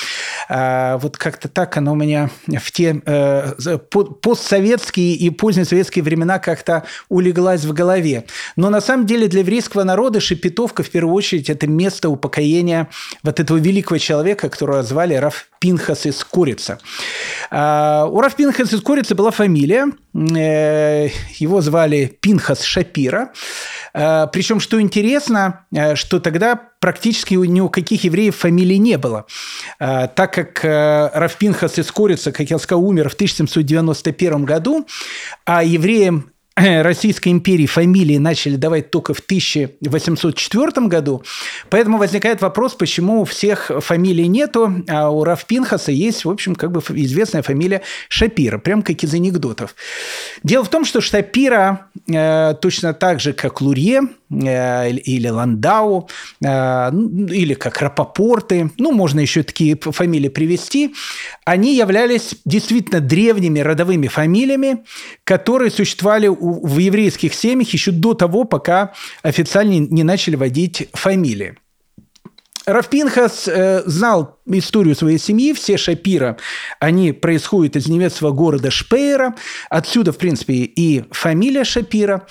Вот 0.49 1.17
как-то 1.17 1.47
так 1.47 1.77
она 1.77 1.91
у 1.91 1.95
меня 1.95 2.29
в 2.47 2.71
те 2.71 2.93
постсоветские 4.21 5.13
и 5.13 5.29
позднесоветские 5.29 6.03
времена 6.03 6.39
как-то 6.39 6.83
улеглась 7.09 7.63
в 7.63 7.73
голове. 7.73 8.25
Но 8.55 8.69
на 8.69 8.81
самом 8.81 9.05
деле 9.05 9.27
для 9.27 9.41
еврейского 9.41 9.83
народа 9.83 10.19
Шепетовка 10.19 10.83
в 10.83 10.89
первую 10.89 11.15
очередь 11.15 11.49
это 11.49 11.67
место 11.67 12.00
место 12.01 12.09
упокоения 12.09 12.87
вот 13.23 13.39
этого 13.39 13.57
великого 13.57 13.99
человека, 13.99 14.49
которого 14.49 14.83
звали 14.83 15.15
Раф 15.15 15.47
Пинхас 15.59 16.05
из 16.05 16.23
Курица. 16.23 16.79
У 17.51 18.21
Раф 18.21 18.35
Пинхас 18.35 18.73
из 18.73 18.81
Курицы 18.81 19.15
была 19.15 19.31
фамилия, 19.31 19.85
э, 20.13 21.09
его 21.39 21.61
звали 21.61 22.17
Пинхас 22.21 22.63
Шапира. 22.63 23.29
А, 23.93 24.27
Причем, 24.27 24.59
что 24.59 24.79
интересно, 24.79 25.65
э, 25.75 25.95
что 25.95 26.19
тогда 26.19 26.59
практически 26.79 27.35
ни 27.35 27.61
у 27.61 27.69
каких 27.69 28.03
евреев 28.05 28.35
фамилий 28.35 28.79
не 28.79 28.97
было. 28.97 29.25
А, 29.79 30.07
так 30.07 30.33
как 30.33 30.65
э, 30.65 31.11
Раф 31.13 31.35
Пинхас 31.37 31.77
из 31.77 31.91
Курица, 31.91 32.31
как 32.31 32.49
я 32.49 32.57
сказал, 32.57 32.83
умер 32.83 33.09
в 33.09 33.13
1791 33.13 34.45
году, 34.45 34.87
а 35.45 35.63
евреям 35.63 36.31
Российской 36.83 37.29
империи 37.29 37.65
фамилии 37.65 38.17
начали 38.17 38.55
давать 38.55 38.91
только 38.91 39.13
в 39.13 39.19
1804 39.19 40.87
году. 40.87 41.23
Поэтому 41.69 41.97
возникает 41.97 42.41
вопрос, 42.41 42.73
почему 42.75 43.21
у 43.21 43.25
всех 43.25 43.71
фамилий 43.79 44.27
нету, 44.27 44.83
а 44.87 45.09
у 45.09 45.23
Раф 45.23 45.45
Пинхаса 45.45 45.91
есть, 45.91 46.25
в 46.25 46.29
общем, 46.29 46.55
как 46.55 46.71
бы 46.71 46.81
известная 46.89 47.41
фамилия 47.41 47.81
Шапира, 48.09 48.57
прям 48.57 48.81
как 48.81 49.03
из 49.03 49.13
анекдотов. 49.13 49.75
Дело 50.43 50.63
в 50.63 50.69
том, 50.69 50.85
что 50.85 51.01
Шапира 51.01 51.87
э, 52.07 52.55
точно 52.61 52.93
так 52.93 53.19
же, 53.19 53.33
как 53.33 53.61
Лурье, 53.61 54.01
Э, 54.01 54.20
или 54.31 55.27
Ландау, 55.27 56.07
э, 56.43 56.89
ну, 56.91 57.27
или 57.27 57.53
как 57.53 57.81
Рапопорты, 57.81 58.71
ну, 58.77 58.91
можно 58.91 59.19
еще 59.19 59.43
такие 59.43 59.77
фамилии 59.77 60.29
привести, 60.29 60.95
они 61.45 61.75
являлись 61.75 62.35
действительно 62.45 63.01
древними 63.01 63.59
родовыми 63.59 64.07
фамилиями, 64.07 64.83
которые 65.23 65.69
существовали 65.69 66.27
в 66.27 66.77
еврейских 66.77 67.33
семьях 67.33 67.69
еще 67.69 67.91
до 67.91 68.13
того, 68.13 68.45
пока 68.45 68.93
официально 69.21 69.79
не 69.79 70.03
начали 70.03 70.35
вводить 70.35 70.89
фамилии. 70.93 71.57
Рафпинхас 72.65 73.47
э, 73.47 73.81
знал 73.85 74.39
историю 74.45 74.95
своей 74.95 75.17
семьи, 75.17 75.53
все 75.53 75.77
Шапира, 75.77 76.37
они 76.79 77.11
происходят 77.11 77.75
из 77.75 77.87
немецкого 77.87 78.31
города 78.31 78.69
Шпейра, 78.69 79.35
отсюда, 79.69 80.11
в 80.11 80.17
принципе, 80.17 80.53
и 80.53 81.05
фамилия 81.11 81.63
Шапира. 81.63 82.27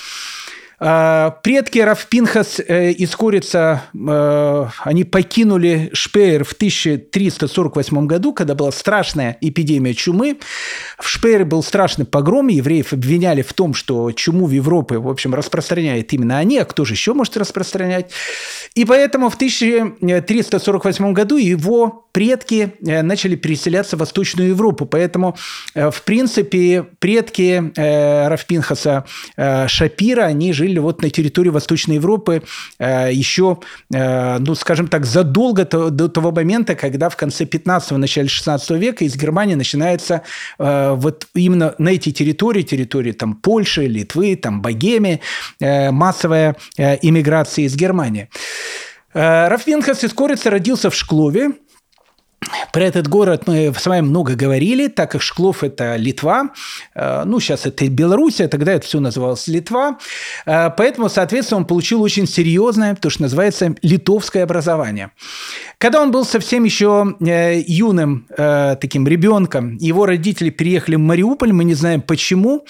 А, 0.83 1.33
предки 1.43 1.79
Рафпинхас 1.79 2.59
э, 2.59 2.93
из 2.93 3.15
Корица, 3.15 3.83
э, 3.93 4.67
они 4.79 5.05
покинули 5.05 5.91
Шпеер 5.93 6.45
в 6.45 6.53
1348 6.53 8.07
году, 8.07 8.33
когда 8.33 8.55
была 8.55 8.73
страшная 8.73 9.37
эпидемия 9.43 9.93
чумы. 9.93 10.39
В 10.99 11.07
Шпеере 11.07 11.45
был 11.45 11.63
страшный 11.63 12.07
погром, 12.07 12.49
евреев 12.49 12.95
обвиняли 12.95 13.43
в 13.43 13.53
том, 13.53 13.75
что 13.75 14.11
чуму 14.13 14.47
в 14.47 14.53
Европе, 14.53 14.97
в 14.97 15.09
общем, 15.09 15.35
распространяет 15.35 16.15
именно 16.15 16.39
они, 16.39 16.57
а 16.57 16.65
кто 16.65 16.87
же 16.87 16.95
еще 16.95 17.13
может 17.13 17.37
распространять? 17.37 18.11
И 18.75 18.87
поэтому 18.87 19.29
в 19.29 19.35
1348 19.35 21.13
году 21.13 21.37
его 21.37 22.07
предки 22.13 22.73
э, 22.87 23.03
начали 23.03 23.37
переселяться 23.37 23.97
в 23.97 24.01
Восточную 24.01 24.49
Европу. 24.49 24.87
Поэтому, 24.87 25.37
в 25.75 26.03
принципе, 26.05 26.87
предки 26.99 27.71
Рафпинхаса 27.77 29.05
Шапира, 29.67 30.25
они 30.25 30.53
жили 30.55 30.70
жили 30.71 30.79
вот 30.79 31.03
на 31.03 31.11
территории 31.11 31.51
Восточной 31.51 31.97
Европы 31.97 32.43
э, 32.79 33.11
еще, 33.13 33.59
э, 33.93 34.39
ну, 34.39 34.55
скажем 34.55 34.89
так, 34.89 35.05
задолго 35.05 35.65
до 35.65 36.09
того 36.09 36.31
момента, 36.31 36.75
когда 36.75 37.09
в 37.09 37.17
конце 37.17 37.45
15-го, 37.45 37.99
начале 37.99 38.29
16 38.29 38.71
века 38.71 39.05
из 39.05 39.17
Германии 39.17 39.55
начинается 39.55 40.23
э, 40.59 40.95
вот 40.97 41.27
именно 41.35 41.75
на 41.79 41.91
эти 41.91 42.13
территории, 42.13 42.63
территории 42.63 43.13
там 43.13 43.35
Польши, 43.35 43.87
Литвы, 43.87 44.37
там 44.37 44.63
Богемии, 44.63 45.21
массовая 45.61 46.57
иммиграция 46.79 47.65
из 47.65 47.77
Германии. 47.77 48.29
Рафвенхас 49.13 50.05
из 50.05 50.13
Корица 50.13 50.51
родился 50.51 50.91
в 50.91 50.95
Шклове, 50.95 51.51
про 52.73 52.85
этот 52.85 53.09
город 53.09 53.45
мы 53.47 53.73
с 53.77 53.87
вами 53.87 54.03
много 54.03 54.35
говорили, 54.35 54.89
так 54.89 55.11
как 55.13 55.23
Шклов– 55.23 55.63
это 55.65 55.97
Литва, 55.97 56.51
э, 56.95 57.25
ну, 57.25 57.41
сейчас 57.41 57.67
это 57.67 57.89
Белоруссия, 57.89 58.49
тогда 58.49 58.73
это 58.73 58.87
все 58.87 59.01
называлось 59.01 59.49
Литва, 59.49 59.99
э, 60.47 60.71
поэтому, 60.77 61.09
соответственно, 61.09 61.59
он 61.59 61.65
получил 61.67 62.03
очень 62.03 62.27
серьезное, 62.27 62.95
то, 62.95 63.11
что 63.11 63.23
называется, 63.23 63.75
литовское 63.83 64.45
образование. 64.45 65.11
Когда 65.79 66.03
он 66.03 66.11
был 66.11 66.25
совсем 66.25 66.65
еще 66.65 67.17
э, 67.21 67.61
юным 67.67 68.27
таким 68.37 69.07
ребенком, 69.07 69.77
его 69.79 70.07
родители 70.07 70.51
переехали 70.51 70.97
в 70.97 71.01
Мариуполь, 71.01 71.53
мы 71.53 71.65
не 71.65 71.75
знаем 71.75 72.01
почему, 72.03 72.65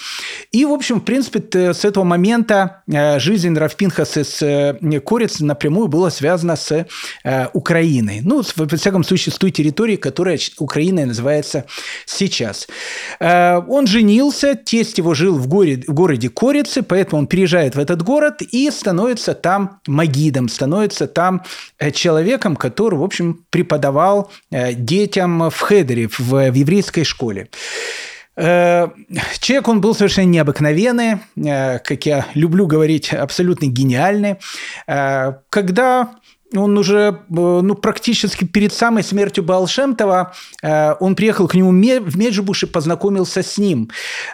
и, 0.51 0.65
в 0.65 0.71
общем, 0.71 1.01
в 1.01 1.03
принципе, 1.03 1.73
с 1.73 1.85
этого 1.85 2.03
момента 2.03 2.83
жизнь 2.87 3.55
Равпинхаса 3.55 4.23
с 4.23 4.77
Корец 5.05 5.39
напрямую 5.39 5.87
была 5.87 6.09
связана 6.09 6.55
с 6.55 6.85
Украиной, 7.53 8.21
ну, 8.23 8.43
во 8.55 8.77
всяком 8.77 9.03
случае, 9.03 9.33
с 9.33 9.37
той 9.37 9.51
территорией, 9.51 9.70
территории, 9.71 9.95
которая 9.95 10.37
Украиной 10.59 11.05
называется 11.05 11.65
сейчас. 12.05 12.67
Э, 13.19 13.61
он 13.67 13.87
женился, 13.87 14.55
тесть 14.55 14.97
его 14.97 15.13
жил 15.13 15.37
в, 15.37 15.47
горе, 15.47 15.83
в 15.87 15.93
городе 15.93 16.29
Корицы, 16.29 16.83
поэтому 16.83 17.21
он 17.21 17.27
переезжает 17.27 17.75
в 17.75 17.79
этот 17.79 18.03
город 18.03 18.41
и 18.41 18.69
становится 18.69 19.33
там 19.33 19.79
магидом, 19.87 20.49
становится 20.49 21.07
там 21.07 21.43
э, 21.79 21.91
человеком, 21.91 22.55
который, 22.55 22.95
в 22.95 23.03
общем, 23.03 23.45
преподавал 23.49 24.31
детям 24.51 25.49
в 25.49 25.59
Хедере, 25.59 26.07
в, 26.07 26.19
в 26.19 26.53
еврейской 26.53 27.03
школе. 27.03 27.49
Человек, 28.35 29.67
он 29.67 29.81
был 29.81 29.93
совершенно 29.93 30.25
необыкновенный, 30.25 31.19
как 31.35 32.05
я 32.05 32.25
люблю 32.33 32.65
говорить, 32.65 33.13
абсолютно 33.13 33.65
гениальный. 33.65 34.37
Когда 34.87 36.09
он 36.55 36.77
уже 36.77 36.97
э, 36.97 37.13
ну, 37.29 37.75
практически 37.75 38.45
перед 38.45 38.73
самой 38.73 39.03
смертью 39.03 39.43
Балшемтова, 39.43 40.33
э, 40.61 40.95
он 40.99 41.15
приехал 41.15 41.47
к 41.47 41.55
нему 41.55 41.69
в 41.69 42.17
Меджибуш 42.17 42.63
и 42.63 42.67
познакомился 42.67 43.43
с 43.43 43.57
ним. 43.57 43.89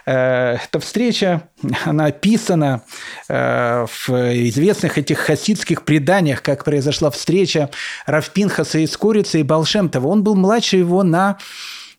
Э, 0.06 0.56
эта 0.56 0.80
встреча, 0.80 1.42
она 1.84 2.06
описана 2.06 2.82
в 3.28 4.08
известных 4.08 4.98
этих 4.98 5.18
хасидских 5.18 5.82
преданиях, 5.82 6.42
как 6.42 6.64
произошла 6.64 7.10
встреча 7.10 7.70
Равпинхаса 8.06 8.78
из 8.78 8.96
Корицы 8.96 9.40
и 9.40 9.42
Балшемтова. 9.42 10.06
Он 10.06 10.22
был 10.22 10.34
младше 10.34 10.76
его 10.76 11.02
на 11.02 11.38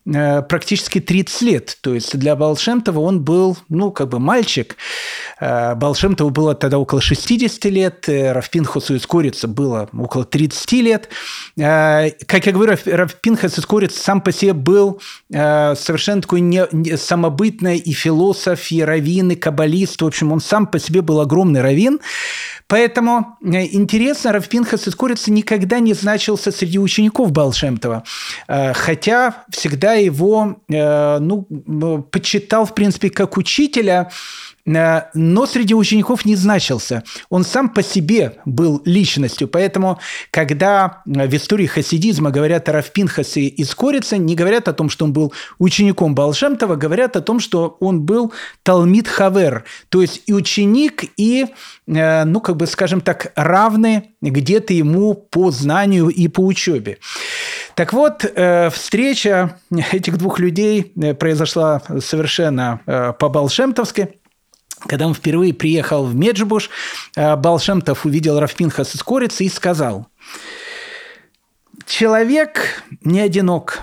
практически 0.04 0.98
30 0.98 1.42
лет. 1.42 1.78
То 1.82 1.94
есть 1.94 2.16
для 2.18 2.34
Балшемтова 2.34 3.00
он 3.00 3.22
был, 3.22 3.56
ну, 3.68 3.90
как 3.90 4.08
бы 4.08 4.18
мальчик. 4.18 4.76
Э, 5.40 5.74
Балшемтову 5.74 6.30
было 6.30 6.54
тогда 6.54 6.78
около 6.78 7.00
60 7.00 7.64
лет, 7.66 8.08
э, 8.08 8.32
Равпинхасу 8.32 8.94
из 8.94 9.06
Корица 9.06 9.46
было 9.46 9.88
около 9.92 10.24
30 10.24 10.72
лет. 10.80 11.08
Как 11.56 12.46
я 12.46 12.52
говорю, 12.52 12.76
Равпинхас 12.84 13.58
из 13.58 13.66
Корица 13.66 14.00
сам 14.00 14.20
по 14.20 14.32
себе 14.32 14.52
был 14.52 15.00
совершенно 15.30 16.22
такой 16.22 16.40
не, 16.40 16.66
не, 16.72 16.96
самобытный 16.96 17.78
и 17.78 17.92
философ, 17.92 18.70
и 18.70 18.82
раввин, 18.82 19.32
и 19.32 19.34
каббалист. 19.34 20.00
В 20.02 20.06
общем, 20.06 20.32
он 20.32 20.40
сам 20.40 20.66
по 20.66 20.78
себе 20.78 21.02
был 21.02 21.20
огромный 21.20 21.60
раввин. 21.60 22.00
Поэтому 22.66 23.36
интересно, 23.42 24.32
Равпинхас 24.32 24.86
из 24.86 24.94
Корица 24.94 25.32
никогда 25.32 25.80
не 25.80 25.92
значился 25.92 26.52
среди 26.52 26.78
учеников 26.78 27.32
Балшемтова. 27.32 28.04
Хотя 28.46 29.44
всегда 29.50 29.89
его 29.94 30.56
э, 30.68 31.18
ну, 31.18 32.02
почитал, 32.10 32.64
в 32.66 32.74
принципе, 32.74 33.10
как 33.10 33.36
учителя, 33.36 34.10
но 34.70 35.46
среди 35.46 35.74
учеников 35.74 36.24
не 36.24 36.36
значился. 36.36 37.02
Он 37.28 37.44
сам 37.44 37.68
по 37.68 37.82
себе 37.82 38.38
был 38.44 38.82
личностью. 38.84 39.48
Поэтому, 39.48 39.98
когда 40.30 41.02
в 41.04 41.34
истории 41.34 41.66
хасидизма 41.66 42.30
говорят 42.30 42.68
о 42.68 42.72
Равпинхасе 42.72 43.42
из 43.42 43.74
Корицы, 43.74 44.18
не 44.18 44.34
говорят 44.34 44.68
о 44.68 44.72
том, 44.72 44.90
что 44.90 45.04
он 45.04 45.12
был 45.12 45.32
учеником 45.58 46.14
Балшемтова, 46.14 46.76
говорят 46.76 47.16
о 47.16 47.20
том, 47.20 47.40
что 47.40 47.76
он 47.80 48.02
был 48.02 48.32
Талмит 48.62 49.08
Хавер, 49.08 49.64
то 49.88 50.02
есть 50.02 50.22
и 50.26 50.32
ученик, 50.32 51.04
и, 51.16 51.46
э, 51.86 52.24
ну, 52.24 52.40
как 52.40 52.56
бы, 52.56 52.66
скажем 52.66 53.00
так, 53.00 53.32
равный 53.34 54.10
где-то 54.22 54.72
ему 54.72 55.14
по 55.14 55.50
знанию 55.50 56.08
и 56.08 56.28
по 56.28 56.40
учебе. 56.40 56.98
Так 57.74 57.92
вот, 57.92 58.24
э, 58.24 58.70
встреча 58.70 59.58
этих 59.92 60.18
двух 60.18 60.38
людей 60.38 60.92
э, 61.00 61.14
произошла 61.14 61.82
совершенно 62.00 62.80
э, 62.86 63.12
по-балшемтовски. 63.18 64.19
Когда 64.86 65.06
он 65.06 65.14
впервые 65.14 65.52
приехал 65.52 66.04
в 66.04 66.14
Меджибуш, 66.14 66.70
Балшемтов 67.16 68.06
увидел 68.06 68.40
Рафпинхас 68.40 68.94
из 68.94 69.02
Корицы 69.02 69.44
и 69.44 69.48
сказал, 69.48 70.06
«Человек 71.86 72.82
не 73.02 73.20
одинок, 73.20 73.82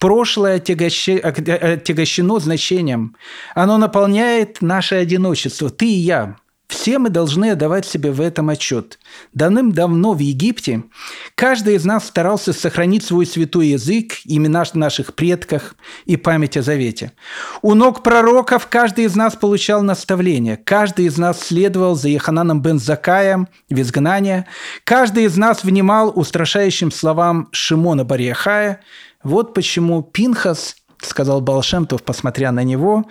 прошлое 0.00 0.56
отягощено 0.56 2.40
значением. 2.40 3.16
Оно 3.54 3.78
наполняет 3.78 4.62
наше 4.62 4.96
одиночество. 4.96 5.70
Ты 5.70 5.86
и 5.86 5.98
я. 5.98 6.36
Все 6.70 7.00
мы 7.00 7.10
должны 7.10 7.50
отдавать 7.50 7.84
себе 7.84 8.12
в 8.12 8.20
этом 8.20 8.48
отчет. 8.48 9.00
Давным-давно 9.34 10.12
в 10.12 10.20
Египте 10.20 10.84
каждый 11.34 11.74
из 11.74 11.84
нас 11.84 12.06
старался 12.06 12.52
сохранить 12.52 13.04
свой 13.04 13.26
святой 13.26 13.66
язык, 13.68 14.12
имена 14.24 14.64
наших 14.74 15.16
предков 15.16 15.74
и 16.04 16.16
память 16.16 16.56
о 16.56 16.62
завете. 16.62 17.10
У 17.60 17.74
ног 17.74 18.04
пророков 18.04 18.68
каждый 18.68 19.06
из 19.06 19.16
нас 19.16 19.34
получал 19.34 19.82
наставление. 19.82 20.56
Каждый 20.56 21.06
из 21.06 21.18
нас 21.18 21.40
следовал 21.40 21.96
за 21.96 22.08
Ехананом 22.08 22.62
бен 22.62 22.78
Закаем 22.78 23.48
в 23.68 23.80
изгнание. 23.80 24.46
Каждый 24.84 25.24
из 25.24 25.36
нас 25.36 25.64
внимал 25.64 26.12
устрашающим 26.14 26.92
словам 26.92 27.48
Шимона 27.50 28.04
Барьяхая. 28.04 28.80
Вот 29.24 29.54
почему 29.54 30.02
Пинхас, 30.02 30.76
сказал 31.02 31.40
Балшемтов, 31.40 32.04
посмотря 32.04 32.52
на 32.52 32.62
него, 32.62 33.06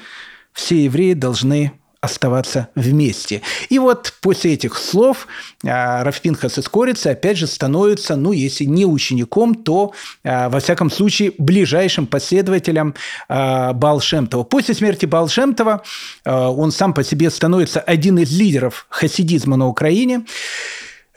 все 0.53 0.81
евреи 0.85 1.13
должны 1.13 1.73
оставаться 2.01 2.69
вместе. 2.75 3.41
И 3.67 3.77
вот 3.77 4.13
после 4.21 4.53
этих 4.53 4.77
слов 4.77 5.27
а, 5.65 6.03
Рафпинхас 6.03 6.57
из 6.57 6.69
Корицы 6.69 7.07
опять 7.07 7.37
же 7.37 7.45
становится, 7.45 8.15
ну, 8.15 8.31
если 8.31 8.63
не 8.63 8.85
учеником, 8.85 9.53
то, 9.53 9.93
а, 10.23 10.49
во 10.49 10.59
всяком 10.61 10.89
случае, 10.89 11.33
ближайшим 11.37 12.07
последователем 12.07 12.95
а, 13.27 13.73
Балшемтова. 13.73 14.43
После 14.43 14.75
смерти 14.75 15.05
Балшемтова 15.05 15.83
он 16.25 16.71
сам 16.71 16.93
по 16.93 17.03
себе 17.03 17.29
становится 17.29 17.79
один 17.79 18.19
из 18.19 18.31
лидеров 18.31 18.85
хасидизма 18.89 19.57
на 19.57 19.67
Украине, 19.67 20.25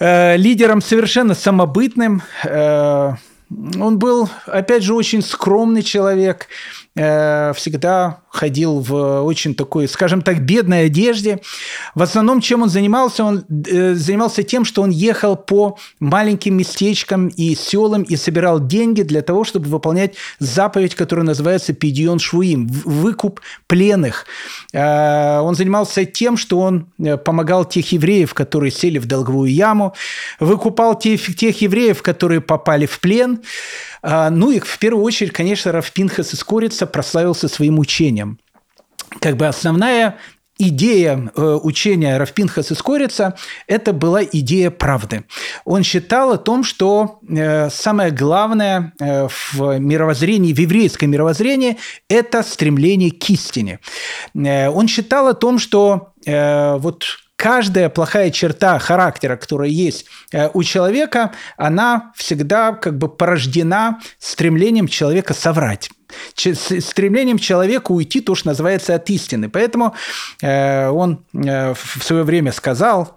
лидером 0.01 0.83
совершенно 0.83 1.35
самобытным, 1.35 2.23
он 3.79 3.99
был, 3.99 4.29
опять 4.47 4.83
же, 4.83 4.95
очень 4.95 5.23
скромный 5.23 5.83
человек, 5.83 6.49
всегда 6.95 8.23
ходил 8.33 8.81
в 8.81 9.23
очень 9.23 9.55
такой, 9.55 9.87
скажем 9.89 10.23
так, 10.23 10.41
бедной 10.41 10.87
одежде. 10.87 11.41
В 11.95 12.03
основном, 12.03 12.41
чем 12.41 12.63
он 12.63 12.71
занимался? 12.71 13.25
Он 13.25 13.45
э, 13.67 13.95
занимался 13.95 14.43
тем, 14.43 14.65
что 14.65 14.83
он 14.83 14.91
ехал 14.91 15.37
по 15.37 15.79
маленьким 16.01 16.57
местечкам 16.57 17.29
и 17.29 17.55
селам 17.55 18.03
и 18.03 18.17
собирал 18.17 18.59
деньги 18.59 19.03
для 19.03 19.21
того, 19.21 19.45
чтобы 19.45 19.69
выполнять 19.69 20.15
заповедь, 20.39 20.95
которая 20.95 21.27
называется 21.27 21.75
«Пидион 21.75 22.19
Швуим»– 22.19 22.67
выкуп 22.85 23.41
пленных. 23.67 24.27
Э, 24.73 25.41
он 25.41 25.55
занимался 25.55 26.07
тем, 26.07 26.37
что 26.39 26.59
он 26.59 26.87
помогал 27.25 27.67
тех 27.67 27.93
евреев, 27.93 28.33
которые 28.33 28.71
сели 28.71 28.99
в 28.99 29.07
долговую 29.07 29.53
яму, 29.53 29.95
выкупал 30.41 30.99
тех, 30.99 31.37
тех 31.37 31.61
евреев, 31.61 32.03
которые 32.03 32.41
попали 32.41 32.87
в 32.87 32.99
плен– 33.01 33.41
ну 34.03 34.51
и 34.51 34.59
в 34.59 34.79
первую 34.79 35.05
очередь, 35.05 35.33
конечно, 35.33 35.73
Рафпинхас 35.73 36.35
из 36.35 36.43
Корица 36.43 36.87
прославился 36.87 37.49
своим 37.49 37.79
учением. 37.79 38.39
Как 39.21 39.37
бы 39.37 39.47
основная 39.47 40.19
идея 40.59 41.31
э, 41.35 41.59
учения 41.63 42.17
Равпинхас 42.19 42.71
из 42.73 42.83
Корица– 42.83 43.37
это 43.67 43.93
была 43.93 44.23
идея 44.23 44.71
правды. 44.71 45.25
Он 45.65 45.83
считал 45.83 46.33
о 46.33 46.39
том, 46.39 46.65
что 46.65 47.21
э, 47.29 47.71
самое 47.71 48.11
главное 48.11 48.93
э, 49.01 49.29
в 49.29 49.79
мировоззрении, 49.79 50.53
в 50.53 50.59
еврейском 50.59 51.11
мировоззрении– 51.11 51.79
это 52.09 52.43
стремление 52.43 53.11
к 53.11 53.31
истине. 53.31 53.81
Он 54.35 54.89
считал 54.89 55.29
о 55.29 55.35
том, 55.35 55.59
что 55.59 56.13
вот 56.25 57.05
каждая 57.43 57.89
плохая 57.89 58.31
черта 58.31 58.79
характера, 58.79 59.37
которая 59.37 59.69
есть 59.69 60.07
э, 60.31 60.49
у 60.55 60.63
человека, 60.63 61.33
она 61.57 62.13
всегда 62.15 62.73
как 62.73 62.97
бы 62.97 63.09
порождена 63.09 63.99
стремлением 64.19 64.87
человека 64.87 65.35
соврать 65.35 65.91
стремлением 66.35 67.39
человека 67.39 67.91
уйти, 67.91 68.21
то, 68.21 68.35
что 68.35 68.49
называется, 68.49 68.95
от 68.95 69.09
истины. 69.09 69.49
Поэтому 69.49 69.95
э, 70.43 70.89
он 70.89 71.25
э, 71.33 71.73
в 71.73 72.03
свое 72.05 72.23
время 72.23 72.53
сказал, 72.53 73.17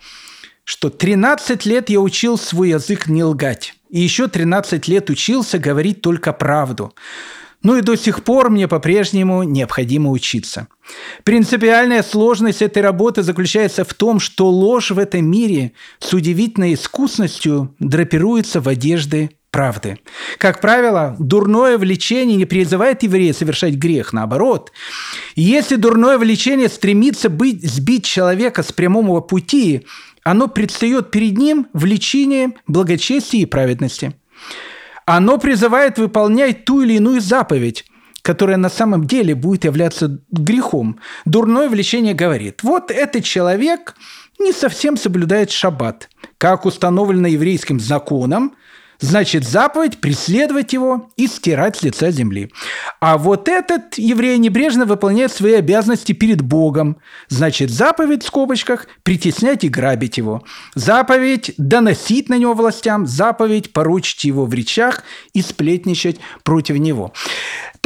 что 0.64 0.90
13 0.90 1.66
лет 1.66 1.90
я 1.90 2.00
учил 2.00 2.38
свой 2.38 2.70
язык 2.70 3.08
не 3.08 3.24
лгать, 3.24 3.74
и 3.90 4.00
еще 4.00 4.30
13 4.30 4.88
лет 4.88 5.10
учился 5.10 5.60
говорить 5.60 6.02
только 6.02 6.32
правду. 6.32 6.96
Ну 7.66 7.78
и 7.78 7.82
до 7.82 7.96
сих 7.96 8.24
пор 8.24 8.52
мне 8.52 8.68
по-прежнему 8.68 9.42
необходимо 9.42 10.12
учиться. 10.12 10.68
Принципиальная 11.24 12.04
сложность 12.04 12.62
этой 12.62 12.84
работы 12.84 13.24
заключается 13.24 13.84
в 13.84 13.92
том, 13.96 14.20
что 14.20 14.48
ложь 14.48 14.92
в 14.92 15.00
этом 15.00 15.26
мире 15.26 15.72
с 15.98 16.14
удивительной 16.14 16.76
искусностью 16.76 17.74
драпируется 17.80 18.62
в 18.62 18.70
одежды 18.70 19.32
правды. 19.50 19.98
Как 20.38 20.62
правило, 20.62 21.16
дурное 21.18 21.80
влечение 21.80 22.38
не 22.38 22.46
призывает 22.46 23.02
еврея 23.02 23.34
совершать 23.34 23.74
грех, 23.74 24.14
наоборот. 24.14 24.72
Если 25.36 25.76
дурное 25.76 26.20
влечение 26.20 26.70
стремится 26.70 27.30
быть, 27.30 27.68
сбить 27.68 28.06
человека 28.06 28.62
с 28.62 28.72
прямого 28.72 29.22
пути, 29.22 29.88
оно 30.24 30.48
предстает 30.48 31.10
перед 31.10 31.36
ним 31.36 31.66
в 31.74 31.84
лечении 31.86 32.50
благочестия 32.68 33.42
и 33.42 33.48
праведности– 33.48 34.14
оно 35.06 35.38
призывает 35.38 35.98
выполнять 35.98 36.66
ту 36.66 36.82
или 36.82 36.94
иную 36.94 37.22
заповедь, 37.22 37.86
которая 38.22 38.58
на 38.58 38.70
самом 38.70 39.06
деле 39.06 39.36
будет 39.36 39.66
являться 39.66 40.20
грехом. 40.32 41.00
Дурное 41.26 41.70
влечение 41.70 42.14
говорит, 42.14 42.64
вот 42.64 42.90
этот 42.90 43.24
человек 43.24 43.96
не 44.40 44.52
совсем 44.52 44.98
соблюдает 44.98 45.52
шаббат, 45.52 46.10
как 46.38 46.66
установлено 46.66 47.28
еврейским 47.28 47.80
законом, 47.80 48.56
значит 49.00 49.48
заповедь 49.48 50.00
преследовать 50.00 50.74
его 50.74 51.10
и 51.18 51.28
стирать 51.28 51.78
с 51.78 51.84
лица 51.84 52.12
земли. 52.12 52.52
А 53.00 53.18
вот 53.18 53.48
этот 53.48 53.98
еврей 53.98 54.38
небрежно 54.38 54.86
выполняет 54.86 55.32
свои 55.32 55.54
обязанности 55.54 56.12
перед 56.12 56.42
Богом, 56.42 56.98
значит 57.28 57.70
заповедь 57.70 58.24
в 58.24 58.28
скобочках 58.28 58.88
притеснять 59.04 59.64
и 59.64 59.70
грабить 59.70 60.18
его, 60.18 60.44
заповедь 60.76 61.54
доносить 61.58 62.30
на 62.30 62.38
него 62.38 62.54
властям, 62.54 63.06
заповедь 63.06 63.74
поручить 63.74 64.24
его 64.24 64.46
в 64.46 64.54
речах 64.54 65.04
и 65.34 65.42
сплетничать 65.42 66.20
против 66.44 66.78
него. 66.78 67.14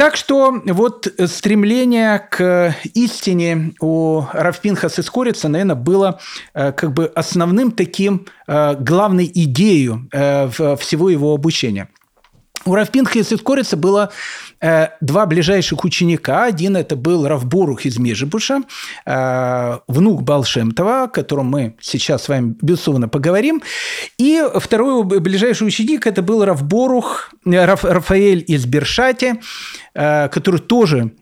Так 0.00 0.16
что 0.16 0.62
вот 0.64 1.12
стремление 1.26 2.26
к 2.30 2.74
истине 2.94 3.74
у 3.80 4.22
Равпинхас 4.32 4.94
Корица, 5.10 5.48
наверное, 5.48 5.74
было 5.74 6.18
э, 6.54 6.72
как 6.72 6.94
бы 6.94 7.04
основным 7.04 7.70
таким 7.70 8.24
э, 8.46 8.76
главной 8.76 9.26
идеей 9.26 9.90
э, 10.10 10.48
всего 10.78 11.10
его 11.10 11.34
обучения. 11.34 11.90
У 12.64 12.74
Равпинхаса 12.74 13.34
из 13.34 13.42
Корица 13.42 13.76
было 13.76 14.10
Э, 14.62 14.88
два 15.00 15.24
ближайших 15.24 15.84
ученика. 15.84 16.44
Один 16.44 16.76
это 16.76 16.94
был 16.94 17.26
Равборух 17.26 17.86
из 17.86 17.98
Межибуша, 17.98 18.62
э, 19.06 19.78
внук 19.88 20.22
Балшемтова, 20.22 21.04
о 21.04 21.08
котором 21.08 21.46
мы 21.46 21.76
сейчас 21.80 22.24
с 22.24 22.28
вами, 22.28 22.56
безусловно, 22.60 23.08
поговорим. 23.08 23.62
И 24.18 24.42
второй 24.56 25.02
ближайший 25.04 25.66
ученик 25.66 26.06
это 26.06 26.20
был 26.20 26.44
Равборух, 26.44 27.30
э, 27.46 27.64
Раф, 27.64 27.84
Рафаэль 27.84 28.44
из 28.46 28.66
Бершати, 28.66 29.40
который 29.92 30.60
тоже 30.60 31.12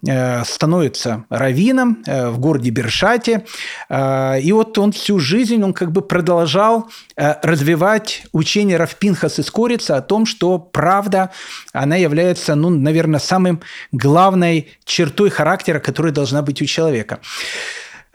становится 0.45 1.25
раввином 1.31 2.03
в 2.07 2.39
городе 2.39 2.71
Бершате. 2.71 3.47
И 3.91 4.51
вот 4.53 4.77
он 4.79 4.93
всю 4.93 5.19
жизнь, 5.19 5.63
он 5.63 5.73
как 5.73 5.93
бы 5.93 6.03
продолжал 6.03 6.91
развивать 7.17 8.25
учение 8.33 8.77
Равпинхас 8.77 9.39
из 9.39 9.51
Корица 9.51 9.97
о 9.97 10.03
том, 10.03 10.27
что 10.27 10.59
правда, 10.59 11.31
она 11.73 11.97
является, 11.97 12.55
ну, 12.55 12.71
наверное, 12.71 13.21
самым 13.21 13.61
главной 13.93 14.69
чертой 14.85 15.31
характера, 15.31 15.79
которая 15.79 16.13
должна 16.13 16.43
быть 16.43 16.61
у 16.63 16.67
человека. 16.67 17.21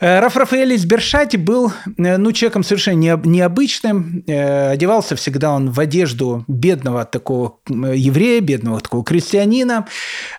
Э, 0.04 0.20
Раф 0.20 0.36
Рафаэль 0.36 0.74
из 0.74 0.84
Бершати 0.84 1.38
был 1.38 1.72
э, 1.98 2.18
ну, 2.18 2.34
человеком 2.34 2.64
совершенно 2.64 3.00
необычным. 3.24 4.22
Э, 4.28 4.72
одевался 4.72 5.16
всегда 5.16 5.54
он 5.54 5.72
в 5.72 5.80
одежду 5.80 6.44
бедного 6.50 7.06
такого 7.06 7.60
еврея, 7.70 8.42
бедного 8.42 8.82
такого 8.82 9.06
крестьянина. 9.06 9.88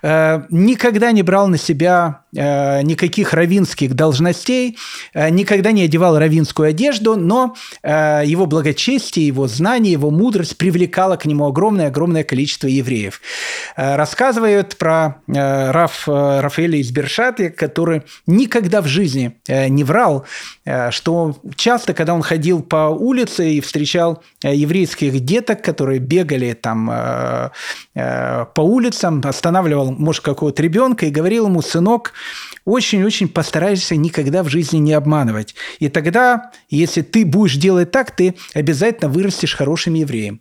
Никогда 0.03 1.13
не 1.13 1.23
брал 1.23 1.49
на 1.49 1.57
себя 1.57 2.24
никаких 2.35 3.33
равинских 3.33 3.95
должностей, 3.95 4.77
никогда 5.15 5.73
не 5.73 5.83
одевал 5.83 6.19
равинскую 6.19 6.69
одежду, 6.69 7.17
но 7.17 7.55
его 7.83 8.47
благочестие, 8.47 9.27
его 9.27 9.47
знание, 9.47 9.93
его 9.93 10.11
мудрость 10.11 10.57
привлекало 10.59 11.17
к 11.17 11.27
нему 11.27 11.47
огромное-огромное 11.47 12.25
количество 12.25 12.67
евреев. 12.67 13.21
Рассказывают 13.77 14.77
про 14.77 15.17
Раф, 15.27 16.09
Рафаэля 16.09 16.79
из 16.79 16.91
Бершати, 16.91 17.51
который 17.51 18.03
никогда 18.27 18.83
в 18.83 18.87
жизни 18.87 19.35
Э, 19.47 19.69
не 19.69 19.85
врал, 19.85 20.25
э, 20.65 20.91
что 20.91 21.37
часто, 21.57 21.95
когда 21.95 22.15
он 22.15 22.23
ходил 22.23 22.63
по 22.63 22.89
улице 22.89 23.53
и 23.53 23.61
встречал 23.61 24.23
э, 24.43 24.55
еврейских 24.55 25.21
деток, 25.21 25.63
которые 25.63 25.99
бегали 25.99 26.53
там 26.55 26.91
по 27.95 28.63
улицам, 28.63 29.23
останавливал, 29.25 29.93
может, 29.93 30.23
какого-то 30.25 30.63
ребенка 30.63 31.07
и 31.07 31.11
говорил 31.11 31.47
ему, 31.47 31.63
сынок, 31.63 32.13
очень-очень 32.65 33.29
постарайся 33.29 33.97
никогда 33.97 34.43
в 34.43 34.49
жизни 34.49 34.79
не 34.79 34.93
обманывать. 34.93 35.55
И 35.79 35.89
тогда, 35.89 36.53
если 36.69 37.03
ты 37.03 37.25
будешь 37.25 37.57
делать 37.57 37.91
так, 37.91 38.15
ты 38.15 38.35
обязательно 38.55 39.11
вырастешь 39.11 39.55
хорошим 39.55 39.95
евреем. 39.95 40.41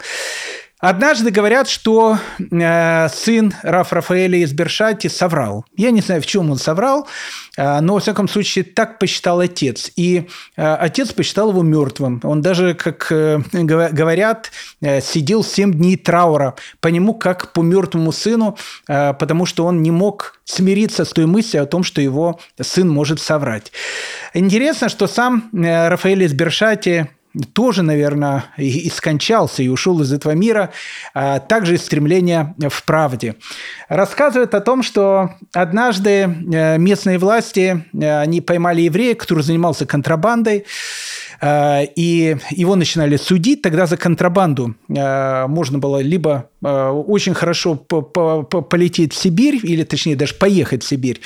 Однажды 0.83 1.31
говорят, 1.31 1.69
что 1.69 2.17
э, 2.39 3.07
сын 3.07 3.53
Раф 3.63 3.93
Рафаэля 3.93 4.39
из 4.39 4.51
Бершати 4.51 5.07
соврал. 5.07 5.63
Я 5.77 5.91
не 5.91 6.01
знаю, 6.01 6.21
в 6.21 6.25
чем 6.25 6.51
он 6.51 6.57
соврал, 6.57 7.07
э, 7.55 7.79
но, 7.79 7.93
во 7.93 7.99
всяком 8.01 8.27
случае, 8.27 8.65
так 8.65 8.99
посчитал 8.99 9.39
отец. 9.39 9.93
И 9.95 10.27
э, 10.57 10.73
отец 10.73 11.13
посчитал 11.13 11.51
его 11.51 11.61
мертвым. 11.61 12.19
Он 12.23 12.41
даже, 12.41 12.73
как 12.73 13.09
э, 13.13 13.39
говорят, 13.53 14.51
э, 14.81 14.99
сидел 14.99 15.45
7 15.45 15.73
дней 15.73 15.95
траура 15.95 16.55
по 16.81 16.89
нему, 16.89 17.13
как 17.13 17.53
по 17.53 17.61
мертвому 17.61 18.11
сыну, 18.11 18.57
э, 18.89 19.13
потому 19.13 19.45
что 19.45 19.65
он 19.65 19.83
не 19.83 19.91
мог 19.91 20.41
смириться 20.43 21.05
с 21.05 21.13
той 21.13 21.27
мыслью 21.27 21.63
о 21.63 21.65
том, 21.65 21.85
что 21.85 22.01
его 22.01 22.41
сын 22.59 22.89
может 22.89 23.21
соврать. 23.21 23.71
Интересно, 24.33 24.89
что 24.89 25.07
сам 25.07 25.49
э, 25.53 25.87
Рафаэль 25.87 26.23
из 26.23 26.33
Бершати 26.33 27.07
тоже, 27.53 27.81
наверное, 27.81 28.45
и, 28.57 28.89
скончался, 28.89 29.63
и 29.63 29.67
ушел 29.67 30.01
из 30.01 30.13
этого 30.13 30.33
мира, 30.33 30.71
а 31.13 31.39
также 31.39 31.75
из 31.75 31.83
стремления 31.83 32.55
в 32.59 32.83
правде. 32.83 33.35
Рассказывает 33.89 34.53
о 34.53 34.61
том, 34.61 34.83
что 34.83 35.31
однажды 35.53 36.09
э, 36.09 36.77
местные 36.77 37.17
власти, 37.17 37.85
э, 37.93 38.19
они 38.19 38.41
поймали 38.41 38.81
еврея, 38.81 39.15
который 39.15 39.43
занимался 39.43 39.85
контрабандой, 39.85 40.65
и 41.43 42.37
его 42.51 42.75
начинали 42.75 43.17
судить, 43.17 43.61
тогда 43.61 43.85
за 43.85 43.97
контрабанду 43.97 44.75
э, 44.87 45.47
можно 45.47 45.77
было 45.77 45.99
либо 45.99 46.49
э, 46.63 46.87
очень 46.89 47.33
хорошо 47.33 47.75
полететь 47.75 49.13
в 49.13 49.17
Сибирь, 49.17 49.59
или 49.61 49.83
точнее 49.83 50.15
даже 50.15 50.35
поехать 50.35 50.83
в 50.83 50.87
Сибирь 50.87 51.19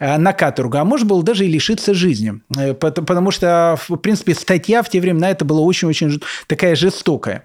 на 0.00 0.32
каторгу, 0.32 0.76
а 0.76 0.84
можно 0.84 1.06
было 1.06 1.22
даже 1.22 1.44
и 1.44 1.48
лишиться 1.48 1.94
жизни. 1.94 2.40
Потому 2.78 3.30
что, 3.30 3.78
в 3.88 3.96
принципе, 3.96 4.34
статья 4.34 4.82
в 4.82 4.88
те 4.88 5.00
времена 5.00 5.30
это 5.30 5.44
была 5.44 5.60
очень-очень 5.60 6.20
такая 6.46 6.76
жестокая. 6.76 7.42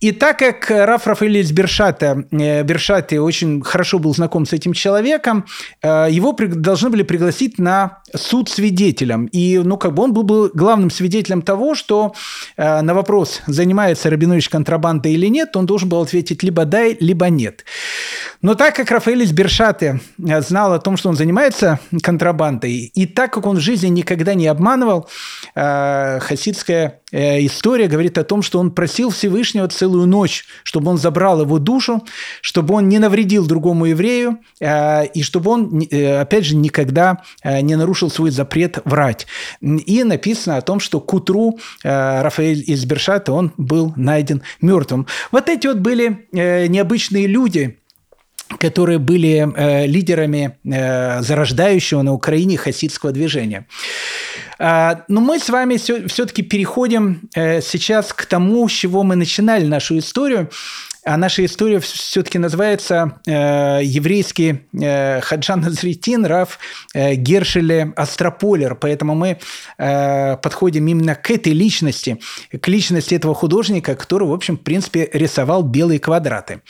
И 0.00 0.12
так 0.12 0.38
как 0.38 0.70
Раф 0.70 1.06
Рафаэль 1.06 1.50
Бершата, 1.52 2.24
Бершаты 2.30 3.20
очень 3.20 3.62
хорошо 3.62 3.98
был 3.98 4.14
знаком 4.14 4.46
с 4.46 4.52
этим 4.52 4.72
человеком, 4.72 5.46
его 5.82 6.32
должны 6.32 6.90
были 6.90 7.02
пригласить 7.02 7.58
на 7.58 8.02
суд 8.14 8.48
свидетелем. 8.48 9.26
И, 9.26 9.58
ну, 9.58 9.76
как 9.76 9.94
бы 9.94 10.02
он 10.04 10.12
был 10.12 10.50
главным 10.54 10.90
свидетелем 10.90 11.42
того, 11.48 11.74
что 11.74 12.12
э, 12.58 12.82
на 12.82 12.92
вопрос, 12.92 13.40
занимается 13.46 14.10
Рабинович 14.10 14.50
контрабандой 14.50 15.12
или 15.12 15.28
нет, 15.30 15.56
он 15.56 15.64
должен 15.64 15.88
был 15.88 16.02
ответить 16.02 16.42
либо 16.42 16.66
да, 16.66 16.84
либо 17.00 17.30
нет. 17.30 17.64
Но 18.42 18.54
так 18.54 18.76
как 18.76 18.90
Рафаэль 18.90 19.32
Бершаты 19.32 20.00
э, 20.18 20.42
знал 20.42 20.74
о 20.74 20.78
том, 20.78 20.98
что 20.98 21.08
он 21.08 21.16
занимается 21.16 21.80
контрабандой, 22.02 22.92
и 22.94 23.06
так 23.06 23.32
как 23.32 23.46
он 23.46 23.56
в 23.56 23.60
жизни 23.60 23.88
никогда 23.88 24.34
не 24.34 24.46
обманывал, 24.46 25.08
э, 25.54 26.20
хасидская 26.20 27.00
история 27.12 27.88
говорит 27.88 28.18
о 28.18 28.24
том, 28.24 28.42
что 28.42 28.58
он 28.58 28.70
просил 28.70 29.10
Всевышнего 29.10 29.68
целую 29.68 30.06
ночь, 30.06 30.44
чтобы 30.62 30.90
он 30.90 30.98
забрал 30.98 31.40
его 31.40 31.58
душу, 31.58 32.04
чтобы 32.40 32.74
он 32.74 32.88
не 32.88 32.98
навредил 32.98 33.46
другому 33.46 33.86
еврею, 33.86 34.38
и 34.60 35.22
чтобы 35.22 35.50
он, 35.50 35.82
опять 35.90 36.44
же, 36.44 36.56
никогда 36.56 37.22
не 37.44 37.76
нарушил 37.76 38.10
свой 38.10 38.30
запрет 38.30 38.78
врать. 38.84 39.26
И 39.60 40.04
написано 40.04 40.56
о 40.56 40.62
том, 40.62 40.80
что 40.80 41.00
к 41.00 41.12
утру 41.14 41.58
э, 41.82 42.22
Рафаэль 42.22 42.62
из 42.66 42.84
Бершата, 42.84 43.32
он 43.32 43.52
был 43.56 43.92
найден 43.96 44.42
мертвым. 44.60 45.06
Вот 45.30 45.48
эти 45.48 45.66
вот 45.66 45.78
были 45.78 46.28
э, 46.32 46.66
необычные 46.66 47.26
люди, 47.26 47.78
которые 48.58 48.98
были 48.98 49.46
э, 49.54 49.86
лидерами 49.86 50.56
зарождающего 50.64 52.02
на 52.02 52.12
Украине 52.12 52.56
хасидского 52.56 53.12
движения. 53.12 53.66
А, 54.58 55.04
но 55.08 55.20
мы 55.20 55.38
с 55.38 55.48
вами 55.48 55.76
все-таки 55.76 56.42
переходим 56.42 57.28
сейчас 57.34 58.12
к 58.12 58.26
тому, 58.26 58.68
с 58.68 58.72
чего 58.72 59.02
мы 59.02 59.16
начинали 59.16 59.66
нашу 59.66 59.98
историю. 59.98 60.50
А 61.08 61.16
наша 61.16 61.42
история 61.42 61.80
все-таки 61.80 62.38
называется 62.38 63.20
э, 63.26 63.80
еврейский 63.82 64.66
э, 64.78 65.22
Хаджан 65.22 65.62
Назритин 65.62 66.26
Раф 66.26 66.58
э, 66.92 67.14
Гершеле 67.14 67.94
Астрополер. 67.96 68.74
Поэтому 68.74 69.14
мы 69.14 69.38
э, 69.78 70.36
подходим 70.36 70.86
именно 70.86 71.14
к 71.14 71.30
этой 71.30 71.54
личности, 71.54 72.20
к 72.60 72.68
личности 72.68 73.14
этого 73.14 73.34
художника, 73.34 73.94
который, 73.94 74.28
в 74.28 74.32
общем, 74.34 74.58
в 74.58 74.60
принципе, 74.60 75.08
рисовал 75.14 75.62
белые 75.62 75.98
квадраты. 75.98 76.60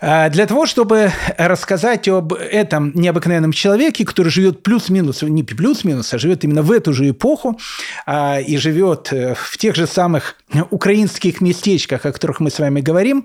А, 0.00 0.30
для 0.30 0.46
того, 0.46 0.66
чтобы 0.66 1.12
рассказать 1.36 2.08
об 2.08 2.32
этом 2.32 2.92
необыкновенном 2.94 3.52
человеке, 3.52 4.04
который 4.04 4.28
живет 4.28 4.62
плюс-минус, 4.62 5.22
не 5.22 5.42
плюс-минус, 5.42 6.12
а 6.14 6.18
живет 6.18 6.44
именно 6.44 6.62
в 6.62 6.72
эту 6.72 6.92
же 6.92 7.10
эпоху 7.10 7.58
а, 8.06 8.40
и 8.40 8.56
живет 8.56 9.12
э, 9.12 9.34
в 9.34 9.58
тех 9.58 9.74
же 9.76 9.86
самых 9.86 10.36
украинских 10.70 11.40
местечках, 11.40 12.06
о 12.06 12.12
которых 12.12 12.40
мы 12.40 12.50
с 12.50 12.58
вами 12.58 12.80
говорим, 12.80 13.24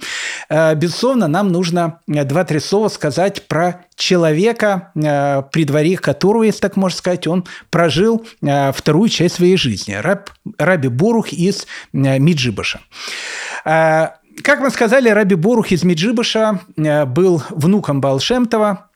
а, 0.50 0.76
безусловно, 0.76 1.28
нам 1.28 1.48
нужно 1.48 2.00
два-три 2.08 2.60
слова 2.60 2.90
сказать 2.90 3.48
про 3.48 3.86
человека, 3.96 4.92
при 4.94 5.64
дворе 5.64 5.98
которого, 5.98 6.44
если 6.44 6.60
так 6.60 6.76
можно 6.76 6.98
сказать, 6.98 7.28
он 7.28 7.46
прожил 7.70 8.26
вторую 8.74 9.08
часть 9.08 9.36
своей 9.36 9.56
жизни. 9.56 9.94
Раб, 9.94 10.30
Раби 10.58 10.90
Борух 10.90 11.32
из 11.32 11.66
Миджибаша. 11.94 12.82
Как 14.44 14.60
мы 14.60 14.70
сказали, 14.70 15.10
Раби 15.10 15.36
Борух 15.36 15.72
из 15.72 15.84
Меджибыша 15.84 16.60
э, 16.76 17.06
был 17.06 17.42
внуком 17.50 18.02
Балшемтова. 18.02 18.90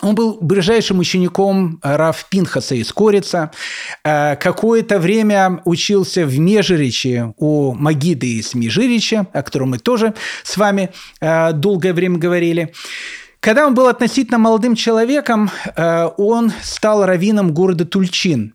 Он 0.00 0.14
был 0.14 0.38
ближайшим 0.40 0.98
учеником 0.98 1.78
Раф 1.82 2.26
Пинхаса 2.28 2.74
из 2.74 2.92
Корица. 2.92 3.52
Э, 4.04 4.36
какое-то 4.36 4.98
время 4.98 5.62
учился 5.64 6.26
в 6.26 6.38
Межириче 6.38 7.34
у 7.38 7.72
Магиды 7.72 8.38
из 8.38 8.54
Межирича, 8.54 9.26
о 9.32 9.42
котором 9.42 9.70
мы 9.70 9.78
тоже 9.78 10.14
с 10.42 10.56
вами 10.56 10.90
э, 11.20 11.52
долгое 11.52 11.92
время 11.92 12.18
говорили. 12.18 12.74
Когда 13.40 13.66
он 13.66 13.74
был 13.74 13.86
относительно 13.86 14.38
молодым 14.38 14.74
человеком, 14.74 15.50
э, 15.76 16.08
он 16.16 16.52
стал 16.62 17.06
раввином 17.06 17.54
города 17.54 17.84
Тульчин. 17.84 18.54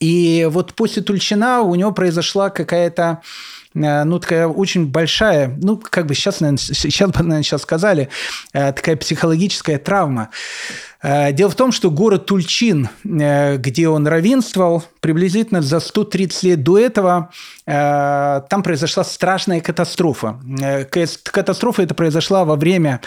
И 0.00 0.46
вот 0.50 0.74
после 0.74 1.02
Тульчина 1.02 1.60
у 1.60 1.74
него 1.76 1.92
произошла 1.92 2.50
какая-то 2.50 3.22
Э, 3.22 3.63
ну, 3.74 4.18
такая 4.20 4.46
очень 4.46 4.86
большая, 4.86 5.52
ну, 5.60 5.76
как 5.76 6.06
бы 6.06 6.14
сейчас, 6.14 6.40
наверное, 6.40 6.58
сейчас 6.58 7.10
бы, 7.10 7.18
наверное, 7.18 7.42
сейчас 7.42 7.62
сказали, 7.62 8.08
э, 8.52 8.72
такая 8.72 8.96
психологическая 8.96 9.78
травма. 9.78 10.30
Э, 11.02 11.32
дело 11.32 11.50
в 11.50 11.56
том, 11.56 11.72
что 11.72 11.90
город 11.90 12.26
Тульчин, 12.26 12.88
где 13.02 13.88
он 13.88 14.06
равенствовал, 14.06 14.84
приблизительно 15.00 15.60
за 15.60 15.80
130 15.80 16.42
лет 16.44 16.62
до 16.62 16.78
этого 16.78 17.30
там 17.66 18.62
произошла 18.62 19.04
страшная 19.04 19.60
катастрофа. 19.62 20.38
Катастрофа 20.90 21.82
эта 21.82 21.94
произошла 21.94 22.44
во 22.44 22.56
время 22.56 23.00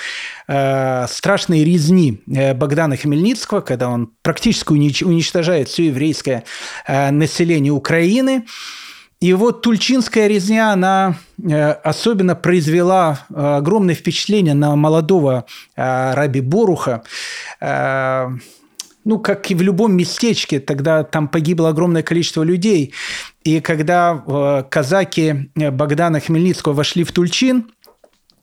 страшной 0.48 1.64
резни 1.64 2.22
Богдана 2.26 2.98
Хмельницкого, 2.98 3.62
когда 3.62 3.90
он 3.90 4.10
практически 4.24 4.70
уничтожает 4.70 5.70
все 5.70 5.88
еврейское 5.88 6.44
население 6.88 7.72
Украины. 7.72 8.46
И 9.20 9.34
вот 9.34 9.64
Тульчинская 9.64 10.28
резня, 10.28 10.72
она 10.72 11.16
э, 11.44 11.72
особенно 11.72 12.36
произвела 12.36 13.26
э, 13.30 13.58
огромное 13.58 13.96
впечатление 13.96 14.54
на 14.54 14.76
молодого 14.76 15.46
э, 15.76 16.14
Раби 16.14 16.42
Боруха. 16.42 17.04
Ну, 19.06 19.20
как 19.20 19.50
и 19.50 19.56
в 19.56 19.62
любом 19.62 19.96
местечке, 19.96 20.60
тогда 20.60 21.06
там 21.06 21.30
погибло 21.30 21.70
огромное 21.70 22.04
количество 22.04 22.44
людей. 22.44 22.94
И 23.46 23.62
когда 23.62 24.66
казаки 24.70 25.50
Богдана 25.56 26.20
Хмельницкого 26.20 26.74
вошли 26.74 27.06
в 27.06 27.14
Тульчин, 27.14 27.72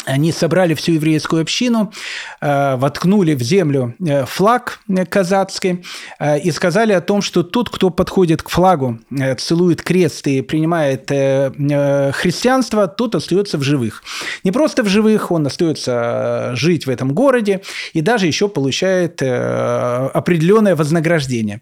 они 0.05 0.33
собрали 0.33 0.75
всю 0.75 0.93
еврейскую 0.93 1.43
общину, 1.43 1.93
э, 2.41 2.77
воткнули 2.77 3.35
в 3.35 3.43
землю 3.43 3.95
э, 4.05 4.25
флаг 4.27 4.81
казацкий 5.09 5.85
э, 6.19 6.41
и 6.41 6.51
сказали 6.51 6.93
о 6.93 7.01
том, 7.01 7.23
что 7.23 7.43
тот, 7.43 7.71
кто 7.71 7.91
подходит 7.91 8.43
к 8.43 8.49
флагу, 8.49 8.99
целует 9.39 9.83
крест 9.83 10.27
и 10.27 10.43
принимает 10.43 11.09
христианство, 11.09 12.87
тот 12.87 13.15
остается 13.15 13.59
в 13.59 13.63
живых. 13.63 14.03
Не 14.45 14.53
просто 14.53 14.83
в 14.83 14.89
живых, 14.89 15.31
он 15.31 15.47
остается 15.47 16.53
жить 16.55 16.87
в 16.87 16.91
этом 16.91 17.13
городе 17.13 17.63
и 17.93 18.01
даже 18.01 18.27
еще 18.27 18.49
получает 18.49 19.23
определенное 19.23 20.77
вознаграждение. 20.77 21.61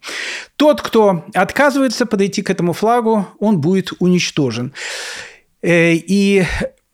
Тот, 0.56 0.80
кто 0.80 1.24
отказывается 1.34 2.06
подойти 2.06 2.42
к 2.42 2.50
этому 2.50 2.72
флагу, 2.72 3.26
он 3.38 3.60
будет 3.60 3.92
уничтожен. 3.98 4.72
И 5.62 6.44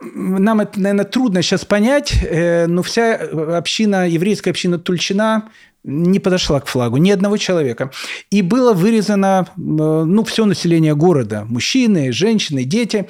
нам 0.00 0.60
это, 0.60 0.80
наверное, 0.80 1.04
трудно 1.04 1.42
сейчас 1.42 1.64
понять, 1.64 2.14
э, 2.22 2.66
но 2.66 2.82
вся 2.82 3.14
община, 3.56 4.08
еврейская 4.08 4.50
община 4.50 4.78
Тульчина 4.78 5.48
не 5.84 6.18
подошла 6.18 6.60
к 6.60 6.66
флагу, 6.66 6.98
ни 6.98 7.10
одного 7.10 7.36
человека. 7.36 7.90
И 8.30 8.42
было 8.42 8.74
вырезано 8.74 9.46
э, 9.46 9.60
ну, 9.60 10.24
все 10.24 10.44
население 10.44 10.94
города. 10.94 11.44
Мужчины, 11.48 12.12
женщины, 12.12 12.64
дети. 12.64 13.08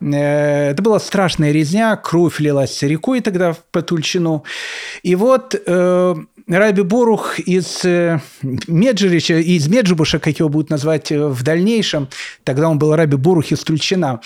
Э, 0.00 0.70
это 0.70 0.82
была 0.82 0.98
страшная 0.98 1.52
резня, 1.52 1.96
кровь 1.96 2.38
лилась 2.38 2.82
рекой 2.82 3.20
тогда 3.20 3.56
по 3.70 3.80
Тульчину. 3.80 4.44
И 5.02 5.14
вот 5.14 5.54
Раби 6.48 6.82
Борух 6.82 7.38
из 7.40 7.82
Меджирича, 7.82 9.38
из 9.38 9.68
Меджибуша, 9.68 10.18
как 10.18 10.38
его 10.38 10.48
будут 10.48 10.70
назвать 10.70 11.10
в 11.10 11.42
дальнейшем, 11.42 12.08
тогда 12.44 12.68
он 12.68 12.78
был 12.78 12.94
Раби 12.94 13.16
Борух 13.16 13.50
из 13.52 13.60
Тульчина, 13.60 14.20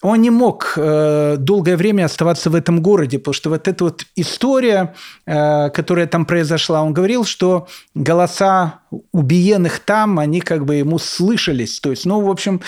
он 0.00 0.20
не 0.22 0.30
мог 0.30 0.74
э, 0.76 1.36
долгое 1.38 1.76
время 1.76 2.04
оставаться 2.04 2.50
в 2.50 2.54
этом 2.54 2.80
городе, 2.80 3.18
потому 3.18 3.34
что 3.34 3.50
вот 3.50 3.66
эта 3.66 3.84
вот 3.84 4.06
история, 4.14 4.94
э, 5.26 5.70
которая 5.70 6.06
там 6.06 6.24
произошла, 6.24 6.82
он 6.82 6.92
говорил, 6.92 7.24
что 7.24 7.66
голоса 7.94 8.80
убиенных 9.12 9.80
там, 9.80 10.20
они 10.20 10.40
как 10.40 10.64
бы 10.64 10.76
ему 10.76 10.98
слышались. 11.00 11.80
То 11.80 11.90
есть, 11.90 12.06
ну, 12.06 12.20
в 12.20 12.30
общем, 12.30 12.60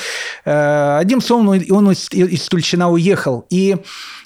э, 0.44 0.96
одним 0.98 1.20
словом, 1.20 1.48
он 1.70 1.92
из, 1.92 2.10
из 2.10 2.48
Тульчина 2.48 2.90
уехал. 2.90 3.46
И 3.48 3.76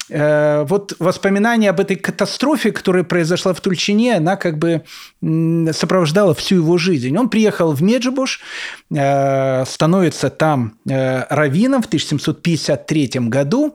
вот 0.09 0.93
воспоминание 0.99 1.71
об 1.71 1.79
этой 1.79 1.95
катастрофе, 1.95 2.71
которая 2.71 3.03
произошла 3.03 3.53
в 3.53 3.61
Тульчине, 3.61 4.17
она 4.17 4.35
как 4.35 4.57
бы 4.57 4.83
сопровождала 5.71 6.33
всю 6.35 6.57
его 6.57 6.77
жизнь. 6.77 7.17
Он 7.17 7.29
приехал 7.29 7.71
в 7.71 7.81
Меджибуш, 7.81 8.41
э, 8.93 9.65
становится 9.65 10.29
там 10.29 10.73
э, 10.87 11.23
раввином 11.29 11.81
в 11.81 11.87
1753 11.87 13.09
году, 13.29 13.73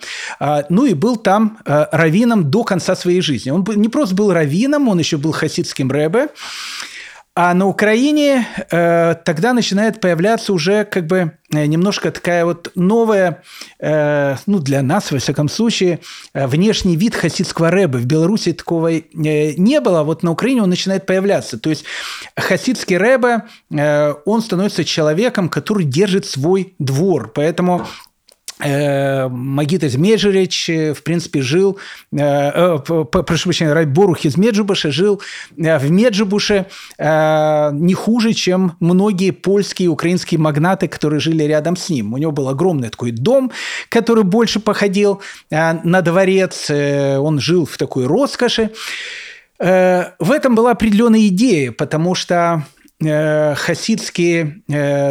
ну 0.68 0.86
и 0.86 0.94
был 0.94 1.16
там 1.16 1.58
раввином 1.64 2.50
до 2.50 2.62
конца 2.64 2.94
своей 2.94 3.20
жизни. 3.20 3.50
Он 3.50 3.64
не 3.74 3.88
просто 3.88 4.14
был 4.14 4.32
раввином, 4.32 4.88
он 4.88 4.98
еще 4.98 5.16
был 5.16 5.32
хасидским 5.32 5.90
рэбе, 5.90 6.28
а 7.36 7.54
на 7.54 7.66
Украине 7.66 8.46
э, 8.70 9.14
тогда 9.24 9.52
начинает 9.52 10.00
появляться 10.00 10.52
уже 10.52 10.84
как 10.84 11.06
бы 11.06 11.32
э, 11.52 11.66
немножко 11.66 12.10
такая 12.10 12.44
вот 12.44 12.72
новая, 12.74 13.42
э, 13.78 14.36
ну 14.46 14.58
для 14.58 14.82
нас, 14.82 15.12
во 15.12 15.18
всяком 15.18 15.48
случае, 15.48 16.00
э, 16.34 16.48
внешний 16.48 16.96
вид 16.96 17.14
хасидского 17.14 17.70
рэба. 17.70 17.98
В 17.98 18.06
Беларуси 18.06 18.52
такого 18.52 18.90
э, 18.92 19.02
не 19.12 19.80
было, 19.80 20.02
вот 20.02 20.24
на 20.24 20.32
Украине 20.32 20.62
он 20.62 20.70
начинает 20.70 21.06
появляться. 21.06 21.56
То 21.56 21.70
есть 21.70 21.84
хасидский 22.36 22.96
рэба, 22.96 23.44
э, 23.70 24.14
он 24.24 24.42
становится 24.42 24.84
человеком, 24.84 25.48
который 25.48 25.84
держит 25.84 26.26
свой 26.26 26.74
двор. 26.80 27.30
Поэтому 27.32 27.86
Магит 28.60 29.84
из 29.84 29.96
Меджирич, 29.96 30.68
э, 30.68 30.92
в 30.92 31.02
принципе, 31.02 31.40
жил, 31.40 31.78
э, 32.12 32.78
прошу 32.86 33.44
прощения, 33.44 33.72
Райборух 33.72 34.24
из 34.24 34.36
Меджибуша 34.36 34.90
жил 34.90 35.22
в 35.56 35.90
Меджибуше 35.90 36.66
не 36.98 37.94
хуже, 37.94 38.32
чем 38.32 38.76
многие 38.80 39.30
польские 39.30 39.86
и 39.86 39.88
украинские 39.88 40.38
магнаты, 40.38 40.88
которые 40.88 41.20
жили 41.20 41.44
рядом 41.44 41.76
с 41.76 41.88
ним. 41.88 42.12
У 42.12 42.18
него 42.18 42.32
был 42.32 42.48
огромный 42.48 42.90
такой 42.90 43.12
дом, 43.12 43.50
который 43.88 44.24
больше 44.24 44.60
походил 44.60 45.22
на 45.50 46.02
дворец. 46.02 46.70
Он 46.70 47.40
жил 47.40 47.66
в 47.66 47.76
такой 47.76 48.06
роскоши. 48.06 48.70
В 49.58 50.30
этом 50.30 50.54
была 50.54 50.72
определенная 50.72 51.26
идея, 51.28 51.72
потому 51.72 52.14
что 52.14 52.64
хасидский 53.02 54.62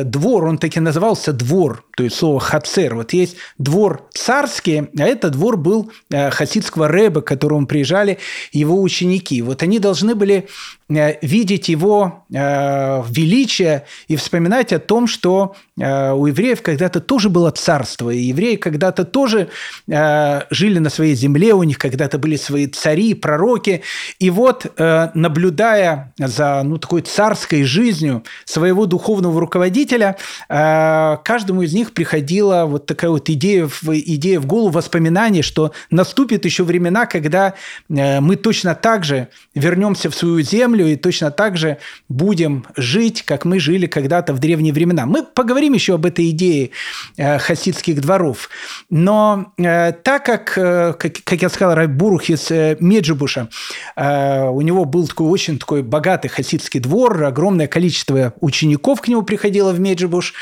двор, 0.03 0.45
он 0.45 0.57
таки 0.57 0.79
назывался 0.79 1.33
двор 1.33 1.83
то 1.99 2.05
есть 2.05 2.15
слово 2.15 2.39
«хацер». 2.39 2.95
Вот 2.95 3.11
есть 3.11 3.35
двор 3.57 4.07
царский, 4.13 4.87
а 4.97 5.03
это 5.03 5.29
двор 5.29 5.57
был 5.57 5.91
э, 6.09 6.29
хасидского 6.29 6.87
рэба, 6.87 7.19
к 7.19 7.27
которому 7.27 7.67
приезжали 7.67 8.19
его 8.53 8.81
ученики. 8.81 9.41
Вот 9.41 9.63
они 9.63 9.79
должны 9.79 10.15
были 10.15 10.47
э, 10.47 10.47
видеть 10.89 11.69
его 11.69 12.25
э, 12.33 13.03
величие 13.09 13.85
и 14.07 14.15
вспоминать 14.15 14.73
о 14.73 14.79
том, 14.79 15.07
что 15.07 15.55
у 15.77 16.25
евреев 16.25 16.61
когда-то 16.61 16.99
тоже 16.99 17.29
было 17.29 17.51
царство, 17.51 18.09
и 18.09 18.19
евреи 18.19 18.57
когда-то 18.57 19.05
тоже 19.05 19.47
жили 19.87 20.79
на 20.79 20.89
своей 20.89 21.15
земле, 21.15 21.53
у 21.53 21.63
них 21.63 21.77
когда-то 21.77 22.17
были 22.17 22.35
свои 22.35 22.67
цари, 22.67 23.13
пророки. 23.13 23.81
И 24.19 24.29
вот, 24.29 24.65
наблюдая 24.77 26.13
за 26.17 26.63
ну, 26.65 26.79
такой 26.79 27.03
царской 27.03 27.63
жизнью 27.63 28.25
своего 28.43 28.87
духовного 28.87 29.39
руководителя, 29.39 30.17
каждому 30.49 31.61
из 31.61 31.73
них 31.73 31.93
приходила 31.93 32.65
вот 32.65 32.85
такая 32.85 33.11
вот 33.11 33.29
идея 33.29 33.67
в, 33.67 33.87
идея 33.93 34.41
в 34.41 34.45
голову, 34.45 34.69
воспоминание, 34.79 35.43
что 35.43 35.71
наступит 35.91 36.45
еще 36.45 36.63
времена, 36.63 37.05
когда 37.05 37.53
э, 37.89 38.19
мы 38.19 38.35
точно 38.35 38.75
так 38.75 39.03
же 39.03 39.27
вернемся 39.53 40.09
в 40.09 40.15
свою 40.15 40.41
землю 40.41 40.78
и 40.87 40.95
точно 40.95 41.31
так 41.31 41.57
же 41.57 41.77
будем 42.07 42.65
жить, 42.75 43.23
как 43.23 43.45
мы 43.45 43.59
жили 43.59 43.87
когда-то 43.87 44.33
в 44.33 44.39
древние 44.39 44.73
времена. 44.73 45.05
Мы 45.05 45.23
поговорим 45.23 45.73
еще 45.73 45.95
об 45.95 46.05
этой 46.05 46.29
идее 46.29 46.71
э, 47.17 47.37
хасидских 47.39 48.01
дворов. 48.01 48.49
Но 48.89 49.53
э, 49.57 49.91
так 49.91 50.25
как, 50.25 50.53
как, 50.53 51.13
как 51.23 51.41
я 51.41 51.49
сказал, 51.49 51.75
Райбурух 51.75 52.29
из 52.29 52.49
Меджибуша, 52.79 53.49
у 53.95 54.61
него 54.61 54.85
был 54.85 55.07
такой 55.07 55.27
очень 55.27 55.57
такой 55.57 55.81
богатый 55.81 56.27
хасидский 56.27 56.79
двор, 56.79 57.23
огромное 57.23 57.67
количество 57.67 58.33
учеников 58.41 59.01
к 59.01 59.07
нему 59.07 59.23
приходило 59.23 59.71
в 59.71 59.79
Меджибуш, 59.79 60.33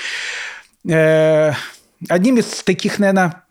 Э, 0.87 1.51
одним 2.09 2.37
из 2.37 2.63
таких, 2.63 2.99
наверное, 2.99 3.43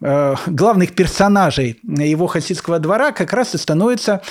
главных 0.47 0.95
персонажей 0.95 1.81
его 1.83 2.27
хасидского 2.27 2.79
двора 2.79 3.13
как 3.13 3.33
раз 3.33 3.55
и 3.55 3.59
становится 3.59 4.23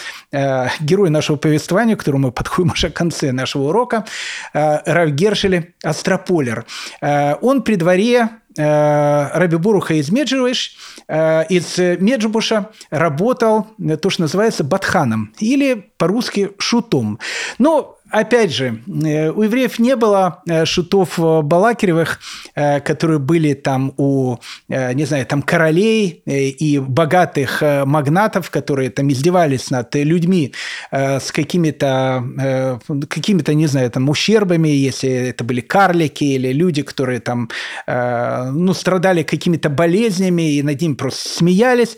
герой 0.80 1.09
нашего 1.09 1.38
повествования, 1.38 1.95
к 1.95 1.99
которому 1.99 2.28
мы 2.28 2.32
подходим 2.32 2.72
уже 2.74 2.89
к 2.89 2.93
конце 2.93 3.32
нашего 3.32 3.70
урока, 3.70 4.05
Рав 4.53 5.09
Гершель 5.11 5.74
Астрополер. 5.84 6.66
Он 7.01 7.61
при 7.61 7.76
дворе 7.76 8.30
Раби 8.57 9.57
Буруха 9.57 9.95
из 9.95 10.09
Меджибуш, 10.11 10.78
из 11.09 11.78
Меджибуша 11.78 12.70
работал 12.89 13.68
то, 14.01 14.09
что 14.09 14.22
называется 14.22 14.63
батханом 14.63 15.34
или 15.39 15.91
по-русски 15.97 16.51
шутом. 16.57 17.20
Но 17.57 17.95
опять 18.10 18.51
же, 18.51 18.82
э, 18.88 19.32
у 19.32 19.41
евреев 19.41 19.80
не 19.80 19.95
было 19.95 20.41
э, 20.47 20.66
шутов 20.66 21.20
э, 21.20 21.41
Балакиревых, 21.41 22.20
которые 22.56 23.20
были 23.20 23.53
там 23.53 23.93
у, 23.97 24.38
не 24.70 25.06
знаю, 25.06 25.26
там 25.26 25.41
королей 25.41 26.24
и 26.26 26.80
богатых 26.80 27.62
магнатов, 27.86 28.49
которые 28.49 28.89
там 28.89 29.12
издевались 29.12 29.70
над 29.72 29.93
людьми 29.95 30.53
с 30.91 31.32
какими-то, 31.32 32.80
какими-то, 33.10 33.53
не 33.53 33.68
знаю, 33.68 33.91
там 33.91 34.08
ущербами, 34.10 34.70
если 34.70 35.10
это 35.10 35.43
были 35.43 35.60
карлики 35.60 36.24
или 36.24 36.53
люди, 36.53 36.82
которые 36.82 37.20
там, 37.20 37.49
ну, 37.88 38.74
страдали 38.74 39.24
какими-то 39.24 39.70
болезнями 39.70 40.56
и 40.56 40.64
над 40.64 40.82
ним 40.82 40.95
просто 40.95 41.28
смеялись. 41.30 41.97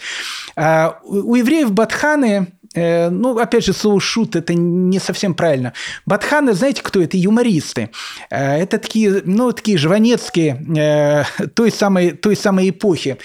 У 1.03 1.35
евреев 1.35 1.71
Батханы 1.71 2.47
Э, 2.77 3.09
ну, 3.09 3.37
опять 3.39 3.65
же, 3.65 3.73
слово 3.73 3.99
«шут»– 3.99 4.35
это 4.35 4.53
не 4.53 4.99
совсем 4.99 5.33
правильно. 5.33 5.73
Батханы, 6.05 6.53
знаете, 6.53 6.81
кто 6.83 7.01
это? 7.01 7.17
Юмористы. 7.17 7.89
Э, 8.29 8.57
это 8.61 8.77
такие, 8.77 9.21
ну, 9.25 9.51
такие 9.51 9.77
жванецкие 9.77 10.63
э, 10.77 11.47
той 11.55 11.71
самой, 11.71 12.11
той 12.11 12.35
самой 12.35 12.69
эпохи. 12.69 13.17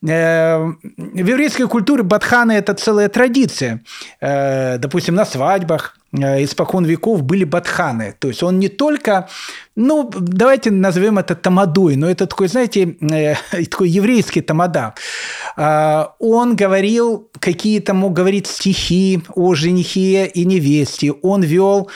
В 0.00 0.76
еврейской 1.28 1.66
культуре 1.66 2.02
батханы– 2.02 2.52
это 2.58 2.74
целая 2.74 3.08
традиция. 3.08 3.82
Допустим, 4.20 5.16
на 5.16 5.24
свадьбах 5.24 5.96
испокон 6.12 6.84
веков 6.84 7.22
были 7.22 7.42
батханы. 7.42 8.14
То 8.18 8.28
есть 8.28 8.42
он 8.44 8.60
не 8.60 8.68
только, 8.68 9.28
ну, 9.78 10.10
давайте 10.12 10.70
назовем 10.70 11.18
это 11.18 11.34
тамадой, 11.34 11.96
но 11.96 12.10
это 12.10 12.26
такой, 12.26 12.48
знаете, 12.48 12.96
такой 13.70 13.88
еврейский 13.88 14.40
тамада. 14.40 14.94
Он 15.56 16.56
говорил 16.56 17.30
какие-то, 17.38 17.94
мог 17.94 18.12
говорить 18.12 18.46
стихи 18.46 19.22
о 19.34 19.54
женихе 19.54 20.26
и 20.26 20.44
невесте. 20.44 21.12
Он 21.22 21.42
вел 21.42 21.90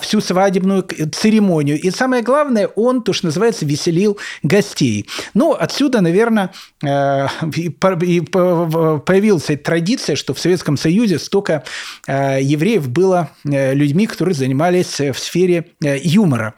всю 0.00 0.20
свадебную 0.20 0.86
церемонию. 1.12 1.80
И 1.80 1.90
самое 1.90 2.22
главное, 2.22 2.68
он, 2.68 3.02
то, 3.02 3.12
что 3.12 3.26
называется, 3.26 3.66
веселил 3.66 4.18
гостей. 4.42 5.08
Ну, 5.34 5.52
отсюда, 5.52 6.00
наверное, 6.00 6.52
появилась 6.80 9.50
традиция, 9.62 10.16
что 10.16 10.34
в 10.34 10.38
Советском 10.38 10.76
Союзе 10.76 11.18
столько 11.18 11.64
евреев 12.06 12.88
было 12.88 13.30
Э, 13.56 13.74
людьми, 13.74 14.06
которые 14.06 14.34
занимались 14.34 15.00
э, 15.00 15.12
в 15.12 15.18
сфере 15.18 15.66
э, 15.82 15.98
юмора. 16.02 16.54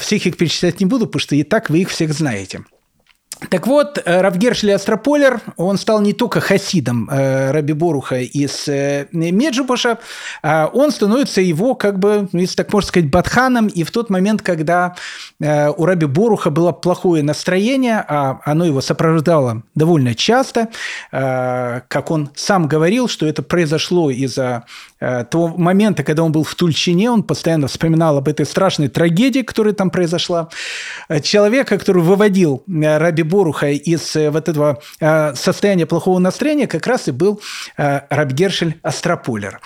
Всех 0.00 0.26
их 0.26 0.36
перечислять 0.36 0.80
не 0.80 0.86
буду, 0.86 1.06
потому 1.06 1.20
что 1.20 1.34
и 1.34 1.42
так 1.42 1.68
вы 1.68 1.80
их 1.80 1.90
всех 1.90 2.14
знаете. 2.14 2.64
Так 3.50 3.66
вот, 3.66 4.00
э, 4.04 4.20
Равгершли 4.20 4.72
Астрополер, 4.72 5.40
он 5.56 5.78
стал 5.78 6.00
не 6.00 6.12
только 6.12 6.40
хасидом 6.40 7.08
э, 7.10 7.50
Раби 7.50 7.72
Боруха 7.72 8.20
из 8.20 8.68
э, 8.68 9.06
Меджибуша, 9.12 9.98
а 10.42 10.70
он 10.72 10.90
становится 10.90 11.40
его, 11.40 11.74
как 11.74 11.98
бы, 11.98 12.28
ну, 12.32 12.40
если 12.40 12.56
так 12.56 12.72
можно 12.72 12.88
сказать, 12.88 13.10
батханом. 13.10 13.66
И 13.66 13.82
в 13.82 13.90
тот 13.90 14.10
момент, 14.10 14.42
когда 14.42 14.94
у 15.40 15.84
Раби 15.84 16.06
Боруха 16.06 16.50
было 16.50 16.72
плохое 16.72 17.22
настроение, 17.22 18.04
а 18.06 18.40
оно 18.44 18.64
его 18.64 18.80
сопровождало 18.80 19.62
довольно 19.74 20.14
часто, 20.14 20.68
как 21.10 22.10
он 22.10 22.30
сам 22.34 22.68
говорил, 22.68 23.08
что 23.08 23.26
это 23.26 23.42
произошло 23.42 24.10
из-за 24.10 24.64
того 24.98 25.48
момента, 25.56 26.02
когда 26.02 26.22
он 26.22 26.32
был 26.32 26.44
в 26.44 26.54
Тульчине, 26.54 27.10
он 27.10 27.22
постоянно 27.22 27.68
вспоминал 27.68 28.18
об 28.18 28.28
этой 28.28 28.46
страшной 28.46 28.88
трагедии, 28.88 29.40
которая 29.40 29.74
там 29.74 29.90
произошла. 29.90 30.48
Человека, 31.22 31.78
который 31.78 32.02
выводил 32.02 32.64
Раби 32.66 33.22
Боруха 33.22 33.33
из 33.76 34.16
э, 34.16 34.30
вот 34.30 34.48
этого 34.48 34.80
э, 35.00 35.34
состояния 35.34 35.86
плохого 35.86 36.18
настроения 36.18 36.66
как 36.66 36.86
раз 36.86 37.08
и 37.08 37.12
был 37.12 37.40
э, 37.76 38.00
Рабгершель 38.10 38.78
Астрополер. 38.82 39.60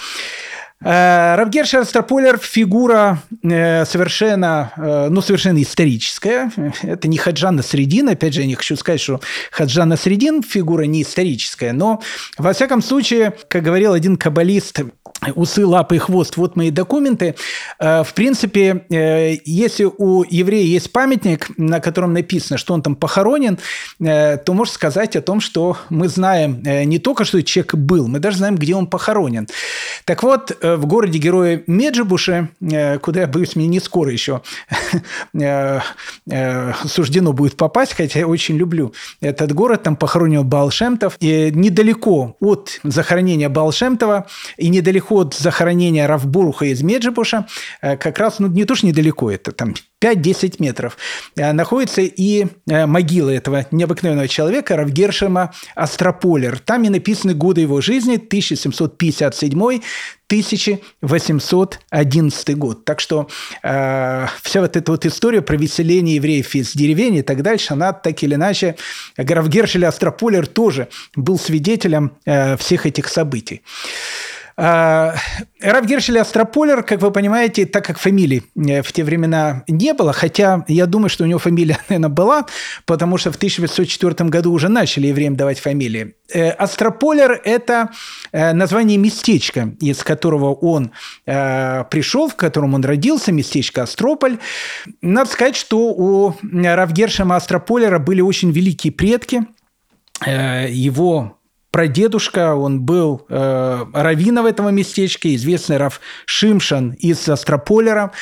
Равгершер 0.81 1.81
Астрополер– 1.81 2.39
фигура 2.43 3.23
совершенно, 3.43 4.73
ну, 5.11 5.21
совершенно 5.21 5.61
историческая. 5.61 6.53
Это 6.83 7.09
не 7.09 7.19
Хаджана 7.19 7.63
Средин. 7.63 8.09
Опять 8.09 8.35
же, 8.35 8.43
я 8.43 8.47
не 8.47 8.55
хочу 8.55 8.77
сказать, 8.77 9.01
что 9.01 9.21
Хаджана 9.51 9.97
Средин– 9.97 10.43
фигура 10.49 10.85
не 10.85 11.03
историческая. 11.03 11.73
Но, 11.73 12.01
во 12.37 12.53
всяком 12.53 12.81
случае, 12.83 13.35
как 13.49 13.65
говорил 13.65 13.93
один 13.93 14.17
каббалист 14.17 14.81
усы, 15.35 15.67
лапы 15.67 15.97
и 15.97 15.99
хвост, 15.99 16.37
вот 16.37 16.57
мои 16.57 16.71
документы. 16.71 17.35
Э, 17.79 18.03
в 18.05 18.15
принципе, 18.15 18.85
э, 18.89 19.37
если 19.45 19.85
у 19.85 20.25
еврея 20.29 20.65
есть 20.65 20.93
памятник, 20.93 21.51
на 21.57 21.81
котором 21.81 22.13
написано, 22.13 22.59
что 22.59 22.75
он 22.75 22.83
там 22.83 22.95
похоронен, 22.95 23.59
э, 24.01 24.37
то 24.37 24.55
можно 24.55 24.73
сказать 24.73 25.17
о 25.17 25.23
том, 25.23 25.41
что 25.41 25.77
мы 25.91 26.09
знаем 26.09 26.63
не 26.63 26.99
только, 26.99 27.25
что 27.25 27.43
человек 27.43 27.75
был, 27.75 28.09
мы 28.09 28.19
даже 28.21 28.39
знаем, 28.39 28.57
где 28.57 28.75
он 28.75 28.87
похоронен. 28.87 29.49
Так 30.05 30.23
вот, 30.23 30.57
в 30.77 30.87
городе 30.87 31.19
героя 31.19 31.63
Меджибуше, 31.67 32.51
куда, 33.03 33.21
я 33.21 33.27
боюсь, 33.27 33.57
мне 33.57 33.67
не 33.67 33.81
скоро 33.81 34.13
еще 34.13 34.43
суждено 36.87 37.33
будет 37.33 37.57
попасть, 37.57 37.95
хотя 37.95 38.21
я 38.21 38.27
очень 38.27 38.57
люблю 38.57 38.93
этот 39.21 39.53
город, 39.53 39.83
там 39.83 39.97
похоронен 39.97 40.47
Балшемтов, 40.47 41.17
и 41.21 41.51
недалеко 41.53 42.37
от 42.41 42.81
захоронения 42.83 43.49
Балшемтова 43.49 44.27
и 44.57 44.69
недалеко 44.69 44.99
переход 44.99 45.35
захоронения 45.35 46.07
Равбуруха 46.07 46.67
из 46.67 46.83
Меджибуша 46.83 47.47
э, 47.81 47.97
как 47.97 48.19
раз, 48.19 48.41
ну, 48.41 48.49
не 48.49 48.65
то, 48.65 48.75
что 48.75 48.87
недалеко, 48.87 49.31
это 49.31 49.53
там 49.53 49.75
5-10 50.01 50.57
метров, 50.59 50.97
э, 51.37 51.53
находится 51.53 52.03
и 52.03 52.47
э, 52.69 52.87
могила 52.87 53.31
этого 53.31 53.67
необыкновенного 53.71 54.29
человека 54.29 54.77
Равгершема 54.77 55.53
Астрополер. 55.75 56.59
Там 56.59 56.85
и 56.85 56.89
написаны 56.89 57.35
годы 57.35 57.63
его 57.63 57.81
жизни 57.81 58.17
1757 58.17 59.81
1811 60.29 62.59
год. 62.59 62.85
Так 62.85 63.01
что 63.01 63.29
э, 63.63 64.27
вся 64.43 64.61
вот 64.61 64.77
эта 64.77 64.93
вот 64.93 65.07
история 65.07 65.41
про 65.41 65.57
выселение 65.57 66.17
евреев 66.17 66.55
из 66.55 66.75
деревень 66.75 67.15
и 67.17 67.23
так 67.23 67.41
дальше, 67.43 67.73
она 67.73 67.95
так 67.95 68.23
или 68.23 68.35
иначе, 68.35 68.77
Граф 69.17 69.47
Астрополер 69.49 70.47
тоже 70.47 70.89
был 71.17 71.39
свидетелем 71.39 72.13
э, 72.27 72.59
всех 72.59 72.85
этих 72.85 73.09
событий. 73.09 73.63
А, 74.61 75.15
Раф 75.61 75.87
Гершель 75.87 76.19
Астрополер, 76.19 76.83
как 76.83 77.01
вы 77.01 77.13
понимаете, 77.13 77.65
так 77.65 77.85
как 77.85 77.97
фамилии 77.97 78.43
э, 78.57 78.83
в 78.83 78.93
те 78.93 79.05
времена 79.05 79.63
не 79.69 79.95
было, 79.95 80.13
хотя 80.13 80.65
я 80.67 80.87
думаю, 80.87 81.11
что 81.11 81.23
у 81.23 81.29
него 81.29 81.39
фамилия, 81.39 81.79
наверное, 81.89 82.09
была, 82.09 82.45
потому 82.85 83.19
что 83.19 83.31
в 83.31 83.37
1904 83.37 84.29
году 84.29 84.53
уже 84.53 84.69
начали 84.69 85.07
евреям 85.07 85.37
давать 85.37 85.61
фамилии. 85.61 86.17
Э, 86.35 86.51
Астрополер– 86.51 87.41
это 87.45 87.91
э, 88.33 88.53
название 88.53 88.99
местечка, 88.99 89.77
из 89.81 90.03
которого 90.03 90.55
он 90.55 90.91
пришел, 91.25 92.29
в 92.29 92.35
котором 92.35 92.75
он 92.75 92.85
родился, 92.85 93.31
местечко 93.31 93.83
Астрополь. 93.83 94.39
Надо 95.03 95.31
сказать, 95.31 95.55
что 95.55 95.91
у 95.91 96.35
Равгершема 96.43 97.37
Астрополера 97.37 98.01
были 98.01 98.23
очень 98.23 98.51
великие 98.51 98.93
предки. 98.93 99.47
Его 100.27 101.38
прадедушка, 101.71 102.55
он 102.55 102.81
был 102.81 103.27
э, 103.29 103.85
раввином 103.93 104.47
этого 104.47 104.71
местечка, 104.71 105.35
известный 105.35 105.77
Рав 105.77 106.01
Шимшан 106.27 106.93
из 106.93 107.29
Астрополера 107.29 108.13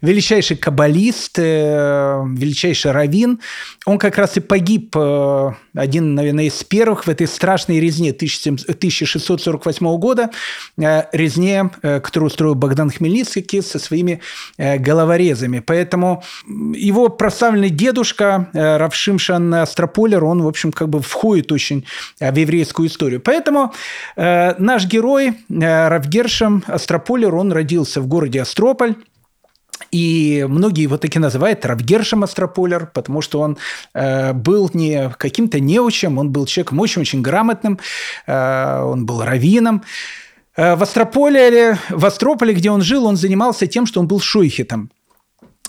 величайший 0.00 0.56
каббалист, 0.56 1.38
э, 1.38 2.22
величайший 2.36 2.92
раввин. 2.92 3.40
Он 3.84 3.98
как 3.98 4.16
раз 4.18 4.36
и 4.36 4.40
погиб, 4.40 4.96
э, 4.96 5.50
один, 5.74 6.14
наверное, 6.14 6.44
из 6.44 6.62
первых 6.64 7.06
в 7.06 7.10
этой 7.10 7.26
страшной 7.26 7.80
резне 7.80 8.12
1648 8.12 9.98
года, 9.98 10.30
э, 10.78 11.02
резне, 11.12 11.70
которую 11.82 12.28
устроил 12.28 12.54
Богдан 12.54 12.90
Хмельницкий 12.90 13.62
со 13.62 13.78
своими 13.78 14.20
головорезами. 14.58 15.60
Поэтому 15.60 16.22
его 16.46 17.08
прославленный 17.08 17.70
дедушка 17.70 18.48
Равшимшан 18.52 19.54
Астрополер, 19.54 20.24
он, 20.24 20.42
в 20.42 20.48
общем, 20.48 20.72
как 20.72 20.88
бы 20.88 21.00
входит 21.00 21.52
очень 21.52 21.86
в 22.20 22.36
еврейскую 22.36 22.88
историю. 22.88 22.95
Поэтому 23.20 23.72
наш 24.16 24.86
герой 24.86 25.38
Равгершем 25.48 26.64
Астрополер, 26.66 27.34
он 27.34 27.52
родился 27.52 28.00
в 28.00 28.06
городе 28.06 28.42
Астрополь, 28.42 28.94
и 29.90 30.44
многие 30.48 30.82
его 30.82 30.96
таки 30.98 31.18
называют 31.18 31.64
Равгершем 31.64 32.24
Астрополер, 32.24 32.90
потому 32.92 33.22
что 33.22 33.40
он 33.40 33.58
э, 33.94 34.32
был 34.32 34.70
не 34.74 35.10
каким-то 35.16 35.60
неучем, 35.60 36.18
он 36.18 36.30
был 36.30 36.46
человеком 36.46 36.80
очень-очень 36.80 37.22
грамотным, 37.22 37.78
э, 38.26 38.80
он 38.82 39.06
был 39.06 39.22
раввином. 39.22 39.82
Э, 40.56 40.74
в 40.74 40.82
Астрополе, 40.82 41.78
в 41.90 42.04
Астрополе, 42.04 42.54
где 42.54 42.70
он 42.70 42.82
жил, 42.82 43.06
он 43.06 43.16
занимался 43.16 43.66
тем, 43.66 43.86
что 43.86 44.00
он 44.00 44.08
был 44.08 44.20
шуйхетом. 44.20 44.90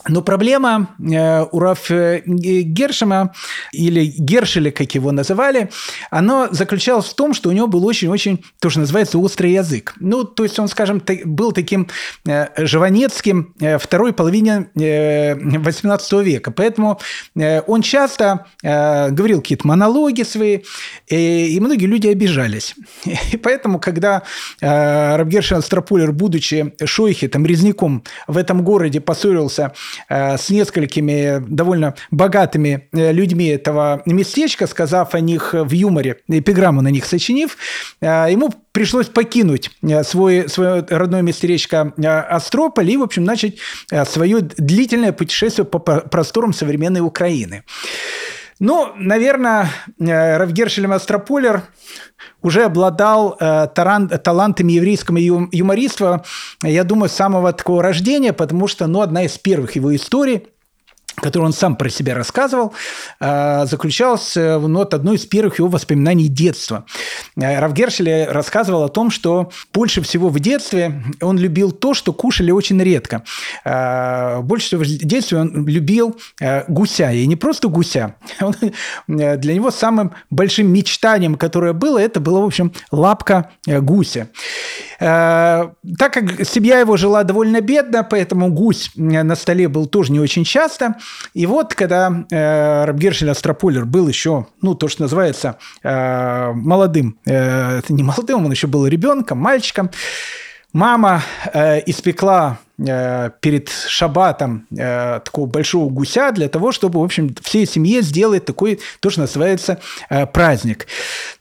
Но 0.09 0.21
проблема 0.21 0.95
э, 0.99 1.45
у 1.51 1.59
Раф 1.59 1.91
э, 1.91 2.21
Гершема, 2.25 3.33
или 3.71 4.05
Гершеля, 4.17 4.71
как 4.71 4.95
его 4.95 5.11
называли, 5.11 5.69
она 6.09 6.49
заключалась 6.51 7.07
в 7.07 7.15
том, 7.15 7.33
что 7.33 7.49
у 7.49 7.51
него 7.51 7.67
был 7.67 7.85
очень-очень, 7.85 8.43
то, 8.59 8.69
что 8.69 8.79
называется, 8.79 9.17
острый 9.19 9.53
язык. 9.53 9.93
Ну, 9.99 10.23
то 10.23 10.43
есть 10.43 10.57
он, 10.59 10.67
скажем, 10.67 11.01
был 11.25 11.51
таким 11.51 11.87
э, 12.25 12.47
живанецким 12.65 13.53
второй 13.79 14.13
половине 14.13 14.69
18 14.75 16.13
века. 16.23 16.51
Поэтому 16.51 16.99
он 17.35 17.81
часто 17.81 18.45
говорил 18.61 19.41
какие-то 19.41 19.67
монологи 19.67 20.23
свои, 20.23 20.59
и 21.07 21.57
многие 21.59 21.85
люди 21.85 22.07
обижались. 22.07 22.75
И 23.31 23.37
поэтому, 23.37 23.79
когда 23.79 24.23
Раф 24.61 25.27
Гершель 25.27 25.57
Астропулер, 25.57 26.11
будучи 26.11 26.73
шойхи, 26.85 27.27
там, 27.27 27.45
резняком 27.45 28.03
в 28.27 28.37
этом 28.37 28.63
городе 28.63 29.01
поссорился 29.01 29.57
Э, 29.57 29.73
с 30.09 30.49
несколькими 30.49 31.43
довольно 31.47 31.95
богатыми 32.11 32.87
э, 32.91 33.11
людьми 33.11 33.47
этого 33.47 34.01
местечка, 34.05 34.67
сказав 34.67 35.15
о 35.15 35.19
них 35.19 35.53
в 35.53 35.71
юморе, 35.71 36.17
эпиграмму 36.27 36.81
на 36.81 36.89
них 36.89 37.05
сочинив, 37.05 37.57
э, 38.01 38.27
ему 38.29 38.53
пришлось 38.71 39.07
покинуть 39.07 39.71
свой, 40.03 40.47
свое 40.49 40.85
родное 40.89 41.21
местечко 41.21 41.93
Астрополь 42.29 42.91
и, 42.91 42.97
в 42.97 43.01
общем, 43.01 43.23
начать 43.23 43.55
свое 44.05 44.41
длительное 44.41 45.11
путешествие 45.13 45.65
по 45.65 45.79
просторам 45.79 46.53
современной 46.53 47.01
Украины. 47.01 47.63
Ну, 48.59 48.91
наверное, 48.95 49.69
Равгершелем 49.99 50.91
Астрополер 50.91 51.63
уже 52.41 52.63
обладал 52.63 53.37
э, 53.39 53.67
таран, 53.73 54.09
талантами 54.09 54.73
еврейского 54.73 55.17
юмориства, 55.17 56.23
я 56.63 56.83
думаю, 56.83 57.09
с 57.09 57.13
самого 57.13 57.53
такого 57.53 57.83
рождения, 57.83 58.33
потому 58.33 58.67
что, 58.67 58.87
ну, 58.87 59.01
одна 59.01 59.23
из 59.23 59.37
первых 59.37 59.75
его 59.75 59.95
историй– 59.95 60.47
которую 61.19 61.47
он 61.47 61.53
сам 61.53 61.75
про 61.75 61.89
себя 61.89 62.13
рассказывал, 62.13 62.73
э, 63.19 63.65
заключалась 63.65 64.35
в 64.35 64.67
ну, 64.67 64.79
вот 64.79 64.93
одной 64.93 65.15
из 65.15 65.25
первых 65.25 65.57
его 65.57 65.67
воспоминаний 65.67 66.27
детства. 66.27 66.85
Э, 67.35 67.59
Равгершель 67.59 68.25
рассказывал 68.25 68.83
о 68.83 68.89
том, 68.89 69.09
что 69.09 69.51
больше 69.73 70.01
всего 70.03 70.29
в 70.29 70.39
детстве 70.39 71.03
он 71.19 71.39
любил 71.39 71.71
то, 71.71 71.95
что 71.95 72.13
кушали 72.13 72.51
очень 72.51 72.81
редко. 72.81 73.23
Э, 73.65 74.41
больше 74.41 74.67
всего 74.67 74.83
в 74.83 74.85
детстве 74.85 75.39
он 75.39 75.67
любил 75.67 76.17
гуся. 76.67 77.11
И 77.11 77.25
не 77.25 77.35
просто 77.35 77.67
гуся. 77.67 78.15
Он, 78.41 78.53
для 79.07 79.53
него 79.53 79.71
самым 79.71 80.13
большим 80.29 80.71
мечтанием, 80.71 81.35
которое 81.35 81.73
было, 81.73 81.97
это 81.97 82.19
была, 82.19 82.41
в 82.41 82.45
общем, 82.45 82.71
лапка 82.91 83.51
гуся. 83.65 84.29
Так 84.99 85.73
как 86.13 86.45
семья 86.45 86.79
его 86.79 86.97
жила 86.97 87.23
довольно 87.23 87.61
бедно, 87.61 88.03
поэтому 88.03 88.51
гусь 88.51 88.91
на 88.95 89.35
столе 89.35 89.67
был 89.67 89.87
тоже 89.87 90.11
не 90.11 90.19
очень 90.19 90.43
часто– 90.43 90.95
и 91.33 91.45
вот, 91.45 91.75
когда 91.75 92.25
э, 92.31 92.85
Рабгершель 92.85 93.29
Астрополер 93.29 93.85
был 93.85 94.07
еще, 94.07 94.47
ну, 94.61 94.75
то, 94.75 94.87
что 94.87 95.03
называется, 95.03 95.57
э, 95.83 96.51
молодым, 96.53 97.19
э, 97.25 97.79
это 97.79 97.93
не 97.93 98.03
молодым, 98.03 98.45
он 98.45 98.51
еще 98.51 98.67
был 98.67 98.87
ребенком, 98.87 99.37
мальчиком, 99.37 99.91
мама 100.73 101.23
э, 101.53 101.81
испекла 101.85 102.59
э, 102.77 103.29
перед 103.41 103.69
шабатом 103.69 104.67
э, 104.75 105.19
такого 105.23 105.45
большого 105.47 105.89
гуся 105.89 106.31
для 106.31 106.49
того, 106.49 106.71
чтобы, 106.71 106.99
в 106.99 107.03
общем, 107.03 107.35
всей 107.41 107.65
семье 107.65 108.01
сделать 108.01 108.45
такой, 108.45 108.79
то, 108.99 109.09
что 109.09 109.21
называется, 109.21 109.79
э, 110.09 110.25
праздник. 110.25 110.87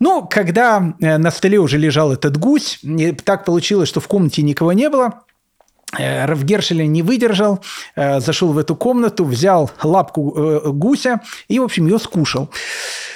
Ну, 0.01 0.27
когда 0.27 0.95
э, 1.01 1.19
на 1.19 1.31
столе 1.31 1.59
уже 1.59 1.79
лежал 1.79 2.13
этот 2.13 2.37
гусь, 2.37 2.81
так 3.25 3.45
получилось, 3.45 3.89
что 3.89 4.01
в 4.01 4.09
комнате 4.09 4.43
никого 4.43 4.73
не 4.73 4.89
было, 4.89 5.26
Равгершеля 5.93 6.87
не 6.87 7.03
выдержал, 7.03 7.61
э, 7.95 8.21
зашел 8.21 8.53
в 8.53 8.59
эту 8.59 8.75
комнату, 8.75 9.25
взял 9.25 9.71
лапку 9.83 10.35
э, 10.37 10.71
гуся 10.71 11.21
и, 11.49 11.59
в 11.59 11.63
общем, 11.63 11.87
ее 11.87 11.99
скушал. 11.99 12.51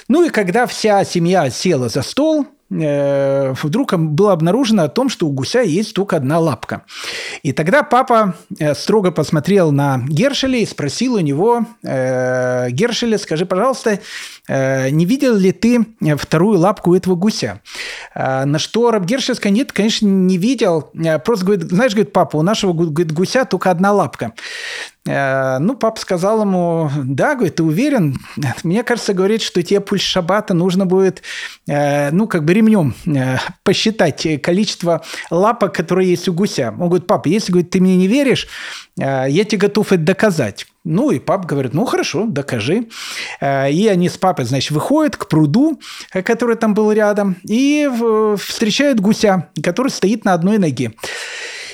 Ну 0.08 0.24
и 0.24 0.30
когда 0.30 0.66
вся 0.66 1.04
семья 1.04 1.50
села 1.50 1.88
за 1.88 2.02
стол, 2.02 2.46
Э, 2.46 2.59
вдруг 2.70 3.94
было 3.98 4.32
обнаружено 4.32 4.84
о 4.84 4.88
том, 4.88 5.08
что 5.08 5.26
у 5.26 5.32
гуся 5.32 5.60
есть 5.60 5.92
только 5.92 6.16
одна 6.16 6.38
лапка. 6.38 6.82
И 7.42 7.52
тогда 7.52 7.82
папа 7.82 8.34
э, 8.58 8.74
строго 8.74 9.10
посмотрел 9.10 9.72
на 9.72 9.98
Гершеля 10.08 10.58
и 10.58 10.66
спросил 10.66 11.14
у 11.14 11.20
него, 11.20 11.66
э, 11.82 12.70
Гершеля, 12.70 13.18
скажи, 13.18 13.44
пожалуйста, 13.44 13.98
не 14.48 15.04
видел 15.04 15.36
ли 15.36 15.52
ты 15.52 15.86
вторую 16.16 16.58
лапку 16.58 16.94
этого 16.94 17.14
гуся? 17.14 17.60
На 18.14 18.58
что 18.58 18.90
Раб 18.90 19.04
Гершель 19.04 19.36
сказал, 19.36 19.54
нет, 19.54 19.70
конечно, 19.70 20.06
не 20.06 20.38
видел. 20.38 20.90
Просто 21.24 21.44
говорит, 21.44 21.70
знаешь, 21.70 21.92
говорит, 21.92 22.12
папа, 22.12 22.36
у 22.36 22.42
нашего 22.42 22.72
говорит, 22.72 23.12
гуся 23.12 23.44
только 23.44 23.70
одна 23.70 23.92
лапка. 23.92 24.32
Э, 25.06 25.58
ну, 25.58 25.76
папа 25.76 25.98
сказал 25.98 26.42
ему, 26.42 26.90
да, 27.04 27.34
говорит, 27.34 27.56
ты 27.56 27.62
уверен? 27.62 28.18
Мне 28.64 28.82
кажется, 28.82 29.14
говорит, 29.14 29.40
что 29.42 29.62
тебе 29.62 29.80
пульс 29.80 30.02
шабата 30.02 30.52
нужно 30.52 30.84
будет, 30.84 31.22
э, 31.66 32.10
ну, 32.10 32.26
как 32.26 32.44
бы 32.44 32.52
ремнем 32.52 32.94
э, 33.06 33.38
посчитать 33.62 34.26
количество 34.42 35.02
лапок, 35.30 35.74
которые 35.74 36.10
есть 36.10 36.28
у 36.28 36.34
гуся. 36.34 36.74
Он 36.78 36.88
говорит, 36.88 37.06
папа, 37.06 37.28
если, 37.28 37.52
говорит, 37.52 37.70
ты 37.70 37.80
мне 37.80 37.96
не 37.96 38.08
веришь, 38.08 38.46
я 38.96 39.44
тебе 39.44 39.58
готов 39.58 39.92
это 39.92 40.02
доказать. 40.02 40.66
Ну, 40.84 41.10
и 41.10 41.18
папа 41.18 41.46
говорит, 41.46 41.72
ну, 41.72 41.86
хорошо, 41.86 42.26
докажи. 42.26 42.88
И 43.42 43.88
они 43.90 44.08
с 44.08 44.18
папой, 44.18 44.44
значит, 44.44 44.72
выходят 44.72 45.16
к 45.16 45.26
пруду, 45.28 45.80
который 46.10 46.56
там 46.56 46.74
был 46.74 46.92
рядом, 46.92 47.36
и 47.44 47.88
встречают 48.38 49.00
гуся, 49.00 49.48
который 49.62 49.88
стоит 49.88 50.24
на 50.24 50.34
одной 50.34 50.58
ноге. 50.58 50.92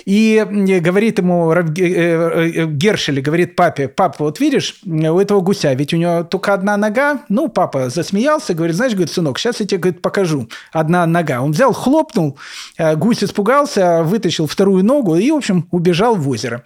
И 0.06 0.46
говорит 0.80 1.18
ему 1.18 1.52
э, 1.52 1.64
э, 1.76 2.66
Гершель, 2.66 3.20
говорит 3.20 3.56
папе, 3.56 3.88
папа, 3.88 4.24
вот 4.24 4.38
видишь, 4.38 4.76
у 4.86 5.18
этого 5.18 5.40
гуся, 5.40 5.72
ведь 5.74 5.92
у 5.92 5.96
него 5.96 6.22
только 6.22 6.54
одна 6.54 6.76
нога. 6.76 7.22
Ну, 7.28 7.48
папа 7.48 7.90
засмеялся, 7.90 8.54
говорит, 8.54 8.76
знаешь, 8.76 8.92
говорит, 8.92 9.12
сынок, 9.12 9.36
сейчас 9.38 9.58
я 9.58 9.66
тебе 9.66 9.78
говорит, 9.78 10.02
покажу. 10.02 10.48
Одна 10.72 11.06
нога. 11.06 11.42
Он 11.42 11.50
взял, 11.50 11.72
хлопнул, 11.72 12.38
э, 12.78 12.94
гусь 12.94 13.24
испугался, 13.24 14.04
вытащил 14.04 14.46
вторую 14.46 14.84
ногу 14.84 15.16
и, 15.16 15.28
в 15.32 15.36
общем, 15.36 15.66
убежал 15.72 16.14
в 16.14 16.28
озеро. 16.28 16.62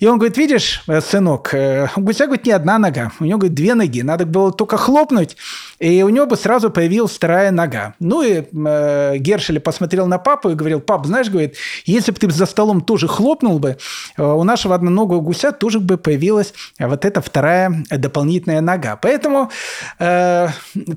И 0.00 0.06
он 0.06 0.18
говорит, 0.18 0.36
видишь, 0.36 0.82
сынок, 1.08 1.54
у 1.96 2.00
гуся, 2.00 2.26
говорит, 2.26 2.44
не 2.44 2.52
одна 2.52 2.78
нога, 2.78 3.12
у 3.20 3.24
него, 3.24 3.38
говорит, 3.38 3.54
две 3.54 3.74
ноги. 3.74 4.02
Надо 4.02 4.26
было 4.26 4.52
только 4.52 4.78
хлопнуть, 4.78 5.36
и 5.78 6.02
у 6.02 6.08
него 6.08 6.26
бы 6.26 6.36
сразу 6.36 6.70
появилась 6.70 7.12
вторая 7.12 7.52
нога. 7.52 7.94
Ну 8.00 8.22
и 8.22 8.42
э, 8.42 9.16
Гершель 9.18 9.60
посмотрел 9.60 10.06
на 10.06 10.18
папу 10.18 10.50
и 10.50 10.54
говорил, 10.54 10.80
пап, 10.80 11.06
знаешь, 11.06 11.28
говорит, 11.28 11.56
если 11.84 12.10
бы 12.10 12.18
ты 12.18 12.30
за 12.30 12.46
столом 12.64 12.80
тоже 12.80 13.08
хлопнул 13.08 13.58
бы, 13.58 13.76
э, 14.16 14.22
у 14.22 14.42
нашего 14.44 14.74
одноногого 14.74 15.20
гуся 15.20 15.52
тоже 15.52 15.80
бы 15.80 15.98
появилась 15.98 16.54
вот 16.78 17.04
эта 17.04 17.20
вторая 17.20 17.84
дополнительная 17.90 18.62
нога. 18.62 18.96
Поэтому 18.96 19.50
э, 19.98 20.48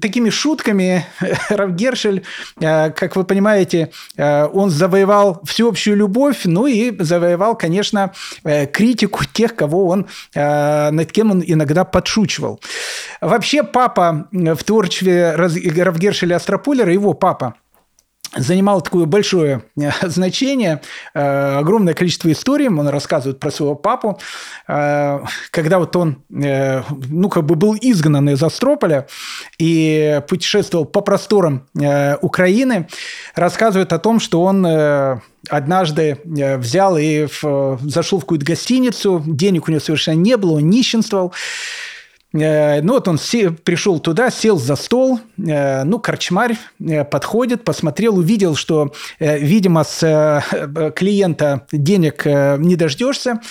такими 0.02 0.30
шутками 0.30 1.06
Раф 1.50 1.72
Гершель, 1.72 2.24
э, 2.62 2.92
как 2.92 3.16
вы 3.18 3.26
понимаете, 3.26 3.90
э, 4.16 4.48
он 4.54 4.70
завоевал 4.70 5.42
всеобщую 5.44 5.98
любовь, 5.98 6.46
ну 6.46 6.68
и 6.68 6.96
завоевал, 7.04 7.58
конечно, 7.58 8.12
э, 8.46 8.66
критику 8.66 9.26
тех, 9.26 9.56
кого 9.56 9.88
он, 9.88 10.06
э, 10.36 10.92
над 10.92 11.12
кем 11.12 11.32
он 11.32 11.44
иногда 11.46 11.84
подшучивал. 11.84 12.62
Вообще 13.22 13.64
папа 13.64 14.28
в 14.32 14.64
творчестве 14.64 15.36
Равгершеля 15.36 16.36
Астропулера, 16.36 16.94
его 16.94 17.14
папа, 17.14 17.56
занимал 18.36 18.82
такое 18.82 19.06
большое 19.06 19.64
э, 19.80 19.90
значение, 20.08 20.82
э, 21.14 21.58
огромное 21.58 21.94
количество 21.94 22.32
историй, 22.32 22.68
он 22.68 22.88
рассказывает 22.88 23.40
про 23.40 23.52
своего 23.52 23.76
папу, 23.76 24.20
э, 24.68 25.20
когда 25.52 25.80
вот 25.80 25.96
он, 25.96 26.24
ну, 26.30 27.30
как 27.30 27.46
бы 27.46 27.56
был 27.56 27.76
изгнан 27.80 28.30
из 28.30 28.42
Астрополя 28.44 29.08
и 29.58 30.22
путешествовал 30.28 30.86
по 30.86 31.02
просторам 31.02 31.68
Украины, 32.22 32.88
рассказывает 33.36 33.94
о 33.94 34.00
том, 34.00 34.20
что 34.20 34.44
он 34.44 34.66
однажды 35.50 36.20
взял 36.26 36.98
и 36.98 37.28
зашел 37.82 38.20
в 38.20 38.22
какую-то 38.22 38.46
гостиницу, 38.46 39.24
денег 39.26 39.68
у 39.68 39.72
него 39.72 39.82
совершенно 39.82 40.20
не 40.20 40.38
было, 40.38 40.58
он 40.58 40.70
нищенствовал, 40.70 41.34
ну 42.34 42.94
вот 42.94 43.08
он 43.08 43.18
пришел 43.64 44.00
туда, 44.00 44.30
сел 44.30 44.58
за 44.58 44.76
стол, 44.76 45.22
э, 45.38 45.84
ну, 45.84 45.98
корчмарь 45.98 46.58
э, 46.80 47.06
подходит, 47.06 47.64
посмотрел, 47.64 48.18
увидел, 48.18 48.56
что, 48.56 48.94
видимо, 49.20 49.84
с 49.84 50.44
клиента 50.96 51.66
денег 51.72 52.26
не 52.26 52.76
дождешься. 52.76 53.42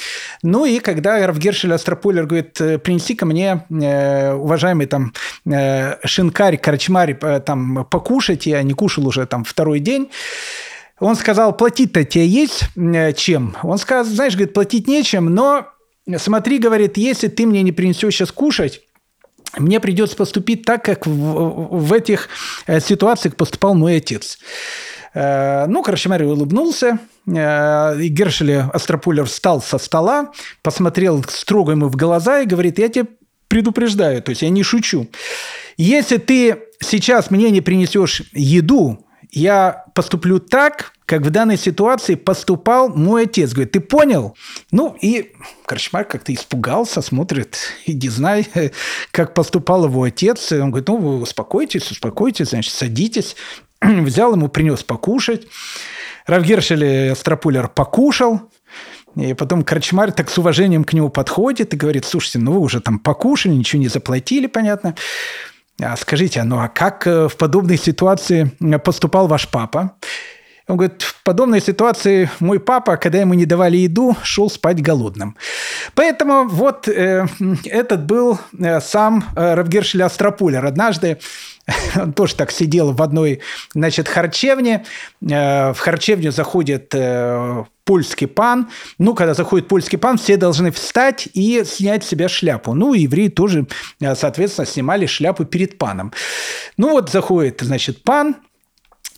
Ну 0.42 0.66
и 0.66 0.78
когда 0.78 1.26
Равгершель 1.26 1.72
Астрополер 1.72 2.26
говорит, 2.26 2.54
принеси 2.82 3.14
ко 3.14 3.24
мне, 3.24 3.64
уважаемый 3.70 4.86
там 4.86 5.14
шинкарь, 6.04 6.58
корчмарь, 6.58 7.16
там 7.44 7.86
покушать, 7.90 8.46
я 8.46 8.62
не 8.62 8.74
кушал 8.74 9.06
уже 9.06 9.26
там 9.26 9.44
второй 9.44 9.80
день, 9.80 10.10
он 10.98 11.14
сказал, 11.16 11.54
платить-то 11.54 12.04
тебе 12.04 12.26
есть 12.26 12.68
чем? 13.16 13.56
Он 13.62 13.78
сказал, 13.78 14.04
знаешь, 14.04 14.34
говорит, 14.34 14.54
платить 14.54 14.88
нечем, 14.88 15.26
но 15.26 15.66
смотри, 16.16 16.58
говорит, 16.58 16.96
если 16.96 17.28
ты 17.28 17.46
мне 17.46 17.62
не 17.62 17.72
принесешь 17.72 18.14
сейчас 18.14 18.32
кушать, 18.32 18.82
мне 19.58 19.80
придется 19.80 20.16
поступить 20.16 20.64
так, 20.64 20.84
как 20.84 21.06
в, 21.06 21.78
в 21.78 21.92
этих 21.92 22.28
э, 22.66 22.80
ситуациях 22.80 23.36
поступал 23.36 23.74
мой 23.74 23.96
отец. 23.96 24.38
Э, 25.14 25.66
ну, 25.66 25.82
короче, 25.82 26.08
Марий 26.08 26.26
улыбнулся, 26.26 26.98
э, 27.26 28.00
Гершель 28.08 28.54
Астропулер 28.72 29.24
встал 29.24 29.62
со 29.62 29.78
стола, 29.78 30.32
посмотрел 30.62 31.24
строго 31.28 31.72
ему 31.72 31.88
в 31.88 31.96
глаза 31.96 32.40
и 32.40 32.46
говорит, 32.46 32.78
я 32.78 32.88
тебе 32.88 33.06
предупреждаю, 33.48 34.22
то 34.22 34.30
есть 34.30 34.42
я 34.42 34.50
не 34.50 34.62
шучу. 34.62 35.08
Если 35.76 36.18
ты 36.18 36.58
сейчас 36.80 37.30
мне 37.30 37.50
не 37.50 37.60
принесешь 37.60 38.22
еду, 38.32 39.05
я 39.30 39.84
поступлю 39.94 40.38
так, 40.38 40.92
как 41.06 41.22
в 41.22 41.30
данной 41.30 41.56
ситуации 41.56 42.16
поступал 42.16 42.88
мой 42.88 43.24
отец. 43.24 43.52
Говорит, 43.52 43.72
ты 43.72 43.80
понял? 43.80 44.36
Ну, 44.72 44.96
и 45.00 45.32
Корчмар 45.64 46.04
как-то 46.04 46.34
испугался, 46.34 47.00
смотрит, 47.00 47.58
иди 47.86 48.08
знай, 48.08 48.48
как 49.12 49.34
поступал 49.34 49.84
его 49.84 50.02
отец. 50.02 50.50
Он 50.52 50.70
говорит, 50.70 50.88
ну, 50.88 50.96
вы 50.96 51.20
успокойтесь, 51.20 51.90
успокойтесь, 51.90 52.50
значит, 52.50 52.72
садитесь. 52.72 53.36
Взял 53.80 54.32
ему, 54.34 54.48
принес 54.48 54.82
покушать. 54.82 55.46
Равгершель 56.26 57.12
Астропулер 57.12 57.68
покушал, 57.68 58.50
и 59.16 59.32
потом 59.32 59.62
Корчмарь 59.62 60.12
так 60.12 60.28
с 60.28 60.36
уважением 60.38 60.84
к 60.84 60.92
нему 60.92 61.08
подходит 61.08 61.72
и 61.72 61.76
говорит, 61.76 62.04
слушайте, 62.04 62.38
ну 62.38 62.52
вы 62.52 62.60
уже 62.60 62.80
там 62.80 62.98
покушали, 62.98 63.54
ничего 63.54 63.80
не 63.80 63.88
заплатили, 63.88 64.46
понятно. 64.46 64.94
А 65.82 65.96
скажите, 65.96 66.42
ну 66.42 66.58
а 66.58 66.68
как 66.68 67.06
э, 67.06 67.28
в 67.28 67.36
подобной 67.36 67.76
ситуации 67.76 68.50
поступал 68.78 69.26
ваш 69.26 69.48
папа? 69.48 69.92
Он 70.68 70.76
говорит, 70.76 71.02
в 71.02 71.22
подобной 71.22 71.60
ситуации 71.60 72.28
мой 72.40 72.58
папа, 72.58 72.96
когда 72.96 73.20
ему 73.20 73.34
не 73.34 73.46
давали 73.46 73.76
еду, 73.76 74.16
шел 74.24 74.50
спать 74.50 74.82
голодным. 74.82 75.36
Поэтому 75.94 76.48
вот 76.48 76.88
э, 76.88 77.26
этот 77.64 78.04
был 78.04 78.40
э, 78.58 78.80
сам 78.80 79.24
э, 79.36 79.54
Равгершель 79.54 80.02
Астропулер. 80.02 80.66
Однажды 80.66 81.18
он 81.96 82.12
тоже 82.12 82.34
так 82.34 82.50
сидел 82.50 82.92
в 82.92 83.00
одной, 83.00 83.42
значит, 83.74 84.08
харчевне. 84.08 84.84
Э, 85.22 85.72
в 85.72 85.78
харчевню 85.78 86.32
заходит 86.32 86.92
э, 86.94 87.64
польский 87.84 88.26
пан. 88.26 88.68
Ну, 88.98 89.14
когда 89.14 89.34
заходит 89.34 89.68
польский 89.68 89.98
пан, 89.98 90.18
все 90.18 90.36
должны 90.36 90.72
встать 90.72 91.28
и 91.32 91.62
снять 91.64 92.04
с 92.04 92.08
себя 92.08 92.28
шляпу. 92.28 92.74
Ну, 92.74 92.92
евреи 92.92 93.28
тоже, 93.28 93.68
э, 94.00 94.16
соответственно, 94.16 94.66
снимали 94.66 95.06
шляпу 95.06 95.44
перед 95.44 95.78
паном. 95.78 96.12
Ну, 96.76 96.90
вот 96.90 97.10
заходит, 97.10 97.60
значит, 97.60 98.02
пан, 98.02 98.36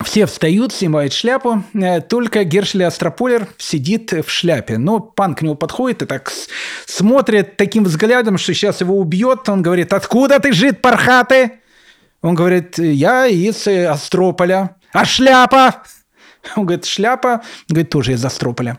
все 0.05 0.27
встают, 0.27 0.73
снимают 0.73 1.13
шляпу, 1.13 1.65
только 2.09 2.45
Гершли 2.45 2.85
Астрополер 2.85 3.49
сидит 3.59 4.13
в 4.13 4.31
шляпе. 4.31 4.79
Но 4.79 5.01
пан 5.01 5.35
к 5.35 5.43
нему 5.43 5.55
подходит 5.55 6.03
и 6.03 6.07
так 6.07 6.33
смотрит 6.87 7.57
таким 7.57 7.85
взглядом, 7.85 8.39
что 8.39 8.55
сейчас 8.55 8.81
его 8.81 8.99
убьет. 8.99 9.49
Он 9.49 9.63
говорит, 9.63 9.93
откуда 9.93 10.39
ты, 10.39 10.53
жид 10.53 10.81
пархаты? 10.81 11.61
Он 12.23 12.35
говорит, 12.35 12.79
я 12.79 13.27
из 13.27 13.67
Астрополя. 13.67 14.77
А 14.93 15.05
шляпа? 15.05 15.83
Он 16.57 16.65
говорит, 16.65 16.85
шляпа, 16.85 17.43
говорит, 17.69 17.91
тоже 17.91 18.13
из 18.13 18.25
Астрополя. 18.25 18.79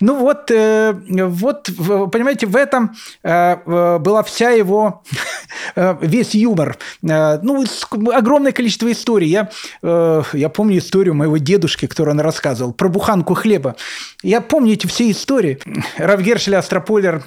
Ну 0.00 0.16
вот, 0.16 0.50
э, 0.50 0.92
вот, 0.92 1.70
понимаете, 2.12 2.46
в 2.46 2.56
этом 2.56 2.94
э, 3.22 3.98
была 3.98 4.22
вся 4.22 4.50
его, 4.50 5.02
э, 5.76 5.96
весь 6.00 6.34
юмор. 6.34 6.78
Ну, 7.02 7.64
огромное 8.12 8.52
количество 8.52 8.90
историй. 8.90 9.28
Я, 9.28 9.50
я 9.82 10.48
помню 10.48 10.78
историю 10.78 11.14
моего 11.14 11.36
дедушки, 11.38 11.86
которую 11.86 12.14
он 12.14 12.20
рассказывал, 12.20 12.72
про 12.72 12.88
буханку 12.88 13.34
хлеба. 13.34 13.76
Я 14.22 14.40
помню 14.40 14.74
эти 14.74 14.86
все 14.86 15.10
истории. 15.10 15.58
Равгершель 15.98 16.56
Астрополер 16.56 17.22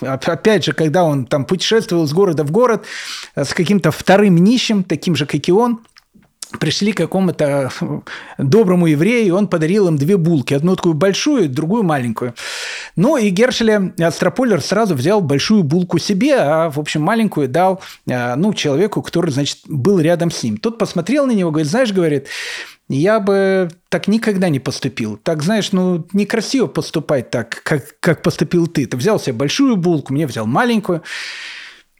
опять 0.00 0.64
же, 0.64 0.72
когда 0.72 1.04
он 1.04 1.26
там 1.26 1.44
путешествовал 1.44 2.04
из 2.04 2.12
города 2.12 2.44
в 2.44 2.50
город 2.50 2.84
с 3.34 3.52
каким-то 3.52 3.90
вторым 3.90 4.36
нищим, 4.36 4.82
таким 4.82 5.14
же, 5.14 5.26
как 5.26 5.46
и 5.48 5.52
он, 5.52 5.80
пришли 6.58 6.92
к 6.92 6.98
какому-то 6.98 7.70
доброму 8.38 8.86
еврею, 8.86 9.26
и 9.26 9.30
он 9.30 9.48
подарил 9.48 9.88
им 9.88 9.96
две 9.96 10.16
булки. 10.16 10.54
Одну 10.54 10.76
такую 10.76 10.94
большую, 10.94 11.48
другую 11.48 11.82
маленькую. 11.82 12.34
Ну, 12.94 13.16
и 13.16 13.28
Гершеля 13.30 13.92
Астрополер 13.98 14.60
сразу 14.60 14.94
взял 14.94 15.20
большую 15.20 15.62
булку 15.62 15.98
себе, 15.98 16.36
а, 16.36 16.70
в 16.70 16.78
общем, 16.78 17.02
маленькую 17.02 17.48
дал, 17.48 17.80
а, 18.08 18.36
ну, 18.36 18.54
человеку, 18.54 19.02
который, 19.02 19.30
значит, 19.30 19.58
был 19.66 20.00
рядом 20.00 20.30
с 20.30 20.42
ним. 20.42 20.56
Тот 20.56 20.78
посмотрел 20.78 21.26
на 21.26 21.32
него, 21.32 21.50
говорит, 21.50 21.70
знаешь, 21.70 21.92
говорит, 21.92 22.28
я 22.88 23.18
бы 23.18 23.68
так 23.88 24.06
никогда 24.06 24.48
не 24.48 24.60
поступил. 24.60 25.16
Так, 25.16 25.42
знаешь, 25.42 25.72
ну, 25.72 26.06
некрасиво 26.12 26.66
поступать 26.66 27.30
так, 27.30 27.62
как, 27.64 27.96
как 28.00 28.22
поступил 28.22 28.68
ты. 28.68 28.86
Ты 28.86 28.96
взял 28.96 29.18
себе 29.18 29.32
большую 29.32 29.76
булку, 29.76 30.12
мне 30.12 30.26
взял 30.26 30.46
маленькую. 30.46 31.02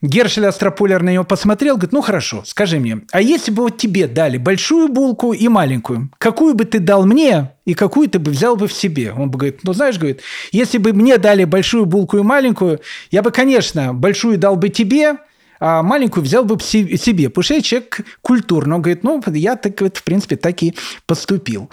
Гершель 0.03 0.47
Астрополер 0.47 1.03
на 1.03 1.11
него 1.11 1.25
посмотрел, 1.25 1.77
говорит, 1.77 1.93
ну 1.93 2.03
хорошо, 2.03 2.43
скажи 2.45 2.79
мне, 2.79 3.01
а 3.13 3.23
если 3.23 3.51
бы 3.51 3.63
вот 3.63 3.79
тебе 3.79 4.07
дали 4.07 4.37
большую 4.37 4.89
булку 4.89 5.33
и 5.33 5.49
маленькую, 5.49 6.11
какую 6.19 6.55
бы 6.55 6.67
ты 6.67 6.81
дал 6.81 7.07
мне 7.07 7.53
и 7.65 7.73
какую 7.73 8.09
ты 8.09 8.19
бы 8.19 8.31
взял 8.31 8.57
бы 8.57 8.69
в 8.69 8.73
себе? 8.73 9.13
Он 9.13 9.31
бы 9.31 9.39
говорит, 9.39 9.61
ну 9.63 9.73
знаешь, 9.73 9.99
говорит, 9.99 10.21
если 10.53 10.77
бы 10.77 10.93
мне 10.93 11.17
дали 11.17 11.45
большую 11.45 11.87
булку 11.87 12.19
и 12.19 12.23
маленькую, 12.23 12.81
я 13.11 13.23
бы, 13.23 13.31
конечно, 13.31 13.95
большую 13.95 14.37
дал 14.37 14.57
бы 14.57 14.69
тебе, 14.69 15.17
а 15.61 15.83
маленькую 15.83 16.25
взял 16.25 16.45
бы 16.45 16.59
себе, 16.61 17.29
потому 17.29 17.43
что 17.45 17.55
я 17.55 17.63
человек 17.63 18.01
культурный. 18.23 18.77
Он 18.77 18.83
говорит, 18.83 19.05
ну, 19.05 19.23
я, 19.27 19.57
так, 19.57 19.81
в 19.81 20.03
принципе, 20.03 20.37
так 20.37 20.63
и 20.63 20.75
поступил. 21.07 21.71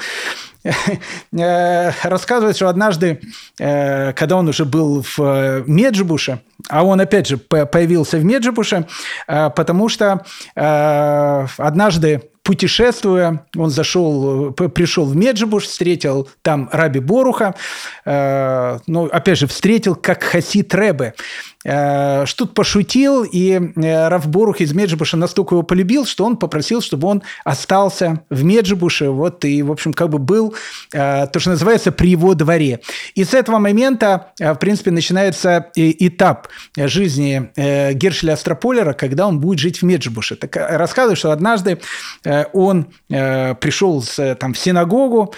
Э, 1.36 1.92
рассказывает, 2.04 2.56
что 2.56 2.70
однажды, 2.70 3.20
э, 3.60 4.14
когда 4.14 4.38
он 4.38 4.48
уже 4.48 4.66
был 4.66 5.04
в 5.04 5.20
э, 5.20 5.64
Меджибуше, 5.66 6.42
а 6.70 6.84
он, 6.84 7.02
опять 7.02 7.28
же, 7.28 7.38
появился 7.38 8.18
в 8.18 8.24
Меджибуше, 8.24 8.88
потому 9.28 9.90
что 9.90 10.26
однажды 10.56 12.22
путешествуя, 12.44 13.46
он 13.58 13.70
зашел, 13.70 14.52
пришел 14.52 15.06
в 15.06 15.16
Меджибуш, 15.16 15.66
встретил 15.66 16.30
там 16.42 16.70
Раби 16.72 17.00
Боруха, 17.02 17.56
ну, 18.06 19.10
опять 19.12 19.40
же, 19.40 19.48
встретил 19.48 19.96
как 19.96 20.24
Хасид 20.24 20.74
Ребе. 20.74 21.16
Э, 21.66 22.26
что-то 22.26 22.54
пошутил, 22.54 23.24
и 23.24 23.52
э, 23.54 24.08
Раф 24.08 24.28
Борух 24.28 24.60
из 24.60 24.74
Меджибуша 24.74 25.18
настолько 25.18 25.56
его 25.56 25.64
полюбил, 25.64 26.06
что 26.06 26.26
он 26.26 26.38
попросил, 26.38 26.82
чтобы 26.82 27.08
он 27.08 27.24
остался 27.46 28.24
в 28.30 28.44
Меджибуше, 28.44 29.10
вот, 29.10 29.46
и, 29.46 29.64
в 29.64 29.72
общем, 29.72 29.94
как 29.94 30.10
бы 30.10 30.20
был, 30.20 30.56
э, 30.92 31.28
то, 31.28 31.40
что 31.40 31.52
называется, 31.52 31.92
при 31.92 32.10
его 32.10 32.34
дворе. 32.34 32.82
И 33.16 33.24
с 33.24 33.34
этого 33.34 33.60
момента, 33.60 34.34
в 34.40 34.56
принципе, 34.56 34.92
начинается 34.92 35.72
этап 35.76 36.48
жизни 36.76 37.52
Гершеля 37.94 38.34
Астрополера, 38.34 38.94
когда 38.94 39.28
он 39.28 39.40
будет 39.40 39.60
жить 39.60 39.82
в 39.82 39.86
Меджибуше. 39.86 40.36
Так 40.36 40.56
рассказываю, 40.56 41.16
что 41.16 41.32
однажды 41.32 41.80
он 42.54 42.88
пришел 43.10 44.04
там, 44.40 44.54
в 44.54 44.58
синагогу, 44.58 45.34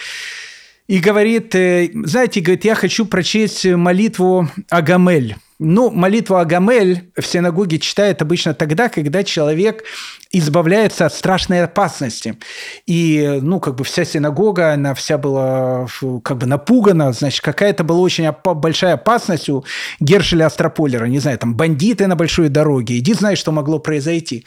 и 0.87 0.99
говорит, 0.99 1.51
знаете, 1.53 2.41
говорит, 2.41 2.65
я 2.65 2.75
хочу 2.75 3.05
прочесть 3.05 3.65
молитву 3.65 4.49
Агамель. 4.69 5.35
Ну, 5.57 5.89
молитву 5.89 6.35
Агамель 6.35 7.11
в 7.15 7.25
синагоге 7.25 7.79
читают 7.79 8.21
обычно 8.21 8.53
тогда, 8.53 8.89
когда 8.89 9.23
человек 9.23 9.85
избавляется 10.31 11.05
от 11.05 11.13
страшной 11.13 11.63
опасности. 11.63 12.37
И, 12.85 13.39
ну, 13.41 13.61
как 13.61 13.75
бы 13.75 13.85
вся 13.85 14.03
синагога, 14.03 14.73
она 14.73 14.93
вся 14.93 15.17
была 15.17 15.87
как 16.23 16.37
бы 16.39 16.45
напугана, 16.45 17.13
значит, 17.13 17.39
какая-то 17.39 17.85
была 17.85 17.99
очень 17.99 18.29
большая 18.43 18.95
опасность 18.95 19.47
у 19.47 19.63
Гершеля 20.01 20.47
Астрополера, 20.47 21.05
не 21.05 21.19
знаю, 21.19 21.37
там, 21.37 21.55
бандиты 21.55 22.07
на 22.07 22.17
большой 22.17 22.49
дороге, 22.49 22.97
иди 22.97 23.13
знай, 23.13 23.37
что 23.37 23.53
могло 23.53 23.79
произойти. 23.79 24.45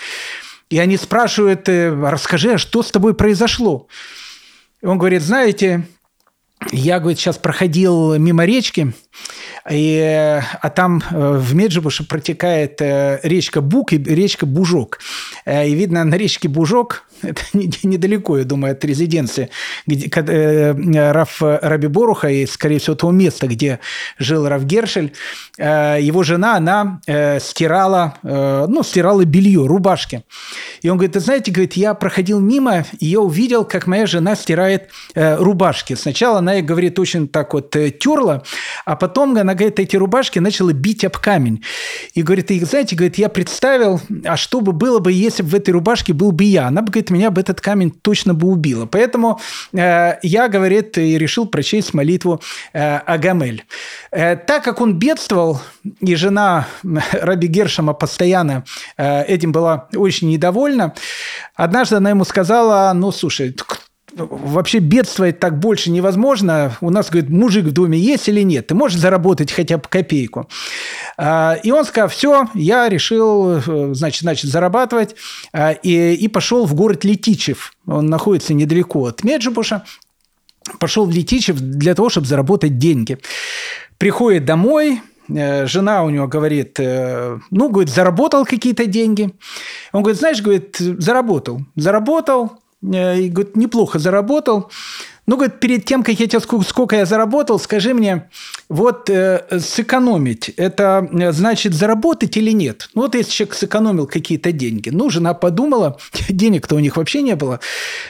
И 0.69 0.79
они 0.79 0.99
спрашивают, 0.99 1.67
«Э, 1.71 1.91
расскажи, 2.11 2.53
а 2.53 2.59
что 2.59 2.83
с 2.83 2.91
тобой 2.91 3.15
произошло? 3.15 3.89
И 4.83 4.87
он 4.87 4.99
говорит, 4.99 5.23
знаете, 5.23 5.87
я, 6.71 6.99
говорит, 6.99 7.19
сейчас 7.19 7.39
проходил 7.39 8.17
мимо 8.19 8.45
речки, 8.45 8.93
и, 9.71 10.41
а 10.61 10.71
там 10.71 11.03
э, 11.11 11.33
в 11.37 11.55
Меджибуше 11.55 12.07
протекает 12.07 12.81
э, 12.81 13.21
речка 13.23 13.61
Бук 13.61 13.93
и 13.93 13.99
речка 13.99 14.47
Бужок. 14.47 14.99
Э, 15.45 15.69
и 15.69 15.75
видно, 15.75 16.05
на 16.05 16.15
речке 16.15 16.49
Бужок, 16.49 17.05
это 17.23 17.43
недалеко, 17.53 18.39
я 18.39 18.45
думаю, 18.45 18.73
от 18.73 18.85
резиденции, 18.85 19.51
где 19.87 21.13
Раф 21.13 21.43
Раби 21.43 21.89
Боруха 21.89 22.29
и, 22.29 22.47
скорее 22.47 22.79
всего, 22.79 22.97
того 22.97 23.13
места, 23.13 23.47
где 23.47 23.81
жил 24.19 24.49
Раф 24.49 24.65
Гершель, 24.65 25.13
его 25.59 26.23
жена, 26.23 26.57
она 26.57 27.01
стирала, 27.41 28.15
ну, 28.23 28.83
стирала 28.85 29.25
белье, 29.25 29.67
рубашки. 29.67 30.23
И 30.83 30.89
он 30.89 30.97
говорит, 30.97 31.17
знаете, 31.17 31.51
говорит, 31.51 31.73
я 31.75 31.95
проходил 31.95 32.39
мимо, 32.39 32.85
и 33.01 33.07
я 33.07 33.21
увидел, 33.21 33.65
как 33.65 33.89
моя 33.89 34.07
жена 34.07 34.37
стирает 34.37 34.91
рубашки. 35.15 35.95
Сначала 35.95 36.39
она, 36.39 36.61
говорит, 36.61 36.99
очень 37.01 37.27
так 37.27 37.53
вот 37.55 37.71
терла, 37.71 38.45
а 38.85 38.95
потом 38.95 39.08
она 39.17 39.55
говорит, 39.55 39.79
эти 39.79 39.97
рубашки 39.97 40.39
начала 40.39 40.73
бить 40.73 41.05
об 41.05 41.17
камень. 41.17 41.63
И 42.15 42.23
говорит, 42.23 42.51
и 42.51 42.61
знаете, 42.65 42.97
говорит, 42.97 43.19
я 43.19 43.29
представил, 43.29 44.01
а 44.25 44.37
что 44.37 44.61
бы 44.61 44.73
было 44.73 44.99
бы, 44.99 45.13
если 45.13 45.43
бы 45.43 45.51
в 45.51 45.55
этой 45.55 45.71
рубашке 45.71 46.13
был 46.13 46.33
бы 46.33 46.45
я? 46.45 46.69
Она 46.69 46.83
бы, 46.83 46.91
говорит, 46.91 47.11
меня 47.11 47.31
бы 47.31 47.41
этот 47.41 47.61
камень 47.61 47.91
точно 47.91 48.35
бы 48.35 48.49
убила. 48.49 48.87
Поэтому 48.87 49.41
э, 49.73 50.15
я, 50.23 50.49
говорит, 50.49 50.99
и 50.99 51.19
решил 51.19 51.47
прочесть 51.47 51.95
молитву 51.95 52.41
э, 52.73 52.97
Агамель. 52.99 53.65
Э, 54.11 54.37
так 54.37 54.65
как 54.65 54.81
он 54.81 54.99
бедствовал, 54.99 55.61
и 56.01 56.15
жена 56.15 56.67
Раби 57.13 57.49
Гершема 57.49 57.93
постоянно 57.93 58.65
э, 58.97 59.25
этим 59.25 59.53
была 59.53 59.89
очень 59.95 60.31
недовольна, 60.31 60.95
однажды 61.55 61.97
она 61.97 62.11
ему 62.11 62.25
сказала, 62.25 62.93
ну, 62.95 63.13
слушай, 63.13 63.55
вообще 64.19 64.79
бедствовать 64.79 65.39
так 65.39 65.59
больше 65.59 65.91
невозможно. 65.91 66.77
У 66.81 66.91
нас, 66.91 67.11
говорит, 67.11 67.31
мужик 67.31 67.67
в 67.67 67.73
доме 67.73 67.99
есть 67.99 68.29
или 68.29 68.43
нет? 68.43 68.67
Ты 68.69 68.75
можешь 68.75 68.99
заработать 68.99 69.53
хотя 69.53 69.79
бы 69.79 69.85
копейку? 69.89 70.49
А, 71.17 71.57
и 71.63 71.71
он 71.71 71.85
сказал, 71.85 72.09
все, 72.09 72.49
я 72.55 72.89
решил, 72.89 73.59
э, 73.59 73.95
значит, 73.95 74.23
значит 74.23 74.51
зарабатывать. 74.51 75.17
А, 75.53 75.73
и, 75.73 76.15
и 76.15 76.29
пошел 76.29 76.67
в 76.67 76.75
город 76.75 77.05
Летичев. 77.05 77.73
Он 77.87 78.07
находится 78.07 78.55
недалеко 78.55 79.07
от 79.07 79.25
Меджибуша. 79.25 79.85
Пошел 80.79 81.07
в 81.07 81.11
Летичев 81.11 81.59
для 81.59 81.95
того, 81.95 82.09
чтобы 82.11 82.27
заработать 82.27 82.79
деньги. 82.79 83.19
Приходит 83.97 84.45
домой, 84.45 85.01
э, 85.29 85.67
жена 85.67 86.05
у 86.05 86.11
него 86.11 86.27
говорит, 86.29 86.79
э, 86.79 87.39
ну, 87.51 87.69
говорит, 87.71 87.93
заработал 87.93 88.45
какие-то 88.45 88.87
деньги. 88.87 89.31
Он 89.93 90.03
говорит, 90.03 90.21
знаешь, 90.21 90.43
говорит, 90.43 90.77
заработал. 90.77 91.63
Заработал, 91.75 92.59
и 92.83 93.29
говорит, 93.29 93.57
неплохо 93.57 93.99
заработал. 93.99 94.71
Ну, 95.29 95.37
говорит, 95.37 95.61
перед 95.61 95.85
тем, 95.85 96.03
как 96.03 96.19
я 96.21 96.27
тебе 96.27 96.41
сколько 96.41 96.97
я 96.97 97.05
заработал, 97.05 97.59
скажи 97.59 97.93
мне, 97.93 98.31
вот 98.71 99.11
э, 99.11 99.61
сэкономить, 99.61 100.49
это 100.57 101.07
э, 101.13 101.33
значит 101.33 101.75
заработать 101.75 102.39
или 102.39 102.51
нет? 102.51 102.89
Ну, 102.95 103.03
вот 103.03 103.15
если 103.15 103.31
человек 103.33 103.55
сэкономил 103.55 104.07
какие-то 104.07 104.53
деньги. 104.53 104.89
Ну, 104.89 105.11
жена 105.11 105.35
подумала, 105.35 105.99
денег-то 106.31 106.77
у 106.77 106.79
них 106.79 106.97
вообще 106.97 107.21
не 107.21 107.37
было. 107.37 107.61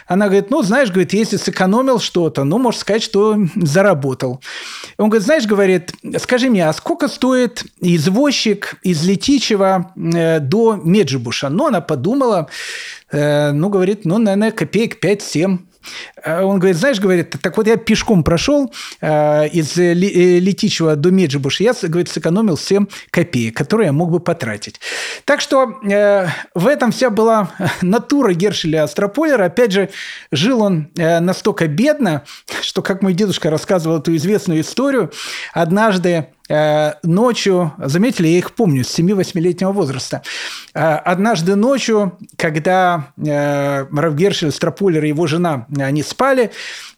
Она 0.07 0.27
говорит, 0.27 0.51
ну, 0.51 0.63
знаешь, 0.63 0.91
говорит, 0.91 1.13
если 1.13 1.39
сэкономил 1.39 1.99
что-то, 1.99 2.45
ну, 2.45 2.59
можешь 2.59 2.83
сказать, 2.83 3.03
что 3.03 3.37
заработал. 3.57 4.41
Он 4.97 5.09
говорит, 5.09 5.27
знаешь, 5.27 5.47
говорит, 5.47 5.93
скажи 6.19 6.49
мне, 6.51 6.69
а 6.69 6.73
сколько 6.73 7.09
стоит 7.09 7.65
извозчик 7.81 8.77
из 8.85 9.05
Летичева 9.05 9.93
э, 9.97 10.39
до 10.39 10.77
Меджибуша? 10.77 11.49
Ну, 11.49 11.67
она 11.67 11.81
подумала, 11.81 12.47
э, 12.49 12.53
ну, 13.11 13.69
говорит, 13.69 14.05
ну, 14.05 14.19
наверное, 14.19 14.51
копеек 14.53 15.03
5-7. 15.03 15.59
Э, 16.25 16.43
он 16.43 16.59
говорит, 16.59 16.77
знаешь, 16.77 17.01
говорит, 17.01 17.35
так 17.41 17.57
вот 17.57 17.67
я 17.67 17.77
пешком 17.77 18.23
прошел 18.23 18.73
э, 19.01 19.49
из 19.49 19.77
Летичева 19.77 20.97
до 20.97 21.11
Меджибуша, 21.11 21.65
я, 21.65 21.75
говорит, 21.83 22.09
сэкономил 22.09 22.57
7 22.57 22.87
копеек, 23.11 23.57
которые 23.57 23.87
я 23.87 23.93
мог 23.93 24.11
бы 24.11 24.21
потратить. 24.21 24.81
Так 25.25 25.41
что 25.41 25.81
э, 25.83 26.27
в 26.55 26.67
этом 26.67 26.93
вся 26.93 27.11
была 27.11 27.51
натура 27.83 28.33
Гершеля 28.33 28.85
Астрополера. 28.85 29.47
Опять 29.47 29.73
же, 29.73 29.91
жил 30.31 30.63
он 30.63 30.91
э, 30.97 31.21
настолько 31.21 31.67
бедно, 31.67 32.25
что, 32.63 32.83
как 32.83 33.03
мой 33.03 33.15
дедушка 33.15 33.51
рассказывал 33.51 33.99
эту 33.99 34.15
известную 34.17 34.61
историю, 34.61 35.11
однажды 35.53 36.09
Э, 36.09 36.27
ночью, 37.03 37.73
заметили, 37.79 38.29
я 38.29 38.39
их 38.39 38.53
помню, 38.55 38.85
с 38.85 38.99
7-8-летнего 38.99 39.73
возраста, 39.73 40.23
э, 40.75 40.81
однажды 40.81 41.57
ночью, 41.57 42.19
когда 42.37 43.13
э, 43.17 43.85
Равгершель, 43.85 44.51
Страпулер 44.51 45.05
и 45.05 45.09
его 45.09 45.27
жена, 45.27 45.67
они 45.79 46.03
спали, 46.03 46.51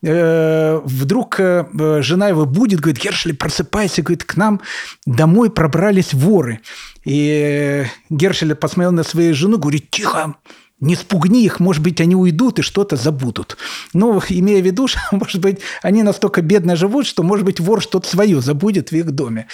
вдруг 0.02 1.36
жена 1.36 2.28
его 2.28 2.47
будет, 2.47 2.81
говорит, 2.81 3.02
Гершель, 3.02 3.36
просыпайся, 3.36 4.02
говорит, 4.02 4.24
к 4.24 4.36
нам 4.36 4.60
домой 5.05 5.51
пробрались 5.51 6.14
воры. 6.14 6.60
И 7.05 7.85
Гершель 8.09 8.55
посмотрел 8.55 8.93
на 8.93 9.02
свою 9.02 9.35
жену, 9.35 9.59
говорит, 9.59 9.90
тихо, 9.90 10.36
не 10.81 10.97
спугни 10.97 11.44
их, 11.44 11.61
может 11.61 11.82
быть, 11.82 12.01
они 12.01 12.16
уйдут 12.16 12.59
и 12.59 12.62
что-то 12.62 12.97
забудут. 12.97 13.57
Ну, 13.93 14.20
имея 14.28 14.62
в 14.62 14.66
виду, 14.66 14.89
что, 14.89 15.01
может 15.12 15.40
быть, 15.40 15.61
они 15.82 16.02
настолько 16.02 16.43
бедно 16.43 16.77
живут, 16.77 17.07
что, 17.07 17.23
может 17.23 17.44
быть, 17.44 17.61
вор 17.61 17.82
что-то 17.82 18.09
свое 18.09 18.40
забудет 18.40 18.90
в 18.90 18.94
их 18.94 19.11
доме. 19.12 19.47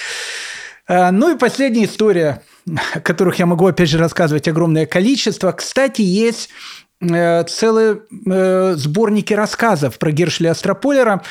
А, 0.89 1.11
ну 1.11 1.35
и 1.35 1.39
последняя 1.39 1.85
история, 1.85 2.43
которых 3.03 3.39
я 3.39 3.47
могу, 3.47 3.67
опять 3.67 3.89
же, 3.89 3.99
рассказывать 3.99 4.49
огромное 4.49 4.87
количество. 4.87 5.53
Кстати, 5.53 6.03
есть 6.03 6.49
Э, 6.99 7.45
целые 7.45 8.01
э, 8.25 8.75
сборники 8.77 9.35
рассказов 9.35 9.99
про 9.99 10.13
Гершеля 10.13 10.53
Астрополера 10.53 11.23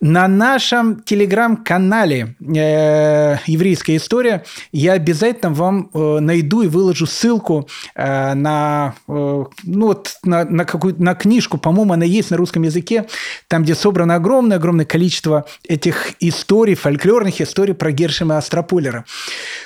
на 0.00 0.28
нашем 0.28 1.02
телеграм-канале 1.02 2.36
э, 2.40 3.36
«Еврейская 3.46 3.96
история». 3.96 4.44
Я 4.72 4.92
обязательно 4.92 5.52
вам 5.52 5.90
найду 5.92 6.62
и 6.62 6.68
выложу 6.68 7.06
ссылку 7.06 7.68
на, 7.96 8.94
ну, 9.06 9.46
вот, 9.64 10.18
на, 10.22 10.44
на, 10.44 10.64
какую, 10.64 10.96
на 11.02 11.14
книжку, 11.14 11.58
по-моему, 11.58 11.94
она 11.94 12.04
есть 12.04 12.30
на 12.30 12.36
русском 12.36 12.62
языке, 12.62 13.06
там, 13.48 13.62
где 13.62 13.74
собрано 13.74 14.14
огромное-огромное 14.16 14.84
количество 14.84 15.46
этих 15.66 16.12
историй, 16.20 16.74
фольклорных 16.74 17.40
историй 17.40 17.74
про 17.74 17.92
Гершема 17.92 18.38
Астрополера. 18.38 19.04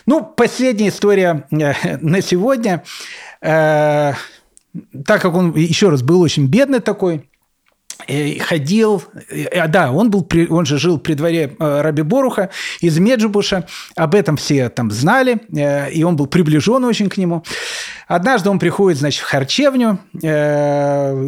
Ну, 0.06 0.22
последняя 0.24 0.88
история 0.88 1.46
на 1.50 2.20
сегодня– 2.22 2.84
так 5.04 5.20
как 5.20 5.34
он, 5.34 5.54
еще 5.54 5.88
раз, 5.88 6.02
был 6.02 6.20
очень 6.20 6.46
бедный 6.46 6.80
такой, 6.80 7.28
ходил, 8.40 9.02
а 9.52 9.68
да, 9.68 9.92
он 9.92 10.10
был, 10.10 10.28
он 10.48 10.66
же 10.66 10.78
жил 10.78 10.98
при 10.98 11.14
дворе 11.14 11.56
э, 11.58 11.80
Раби 11.82 12.02
Боруха 12.02 12.50
из 12.80 12.98
Меджибуша, 12.98 13.66
об 13.96 14.14
этом 14.14 14.36
все 14.36 14.68
там 14.68 14.90
знали, 14.90 15.40
э, 15.54 15.90
и 15.90 16.02
он 16.02 16.16
был 16.16 16.26
приближен 16.26 16.84
очень 16.84 17.08
к 17.08 17.16
нему. 17.16 17.44
Однажды 18.08 18.50
он 18.50 18.58
приходит, 18.58 18.98
значит, 18.98 19.22
в 19.22 19.26
харчевню, 19.26 20.00
у 20.14 20.18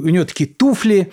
него 0.08 0.24
такие 0.24 0.48
туфли, 0.48 1.12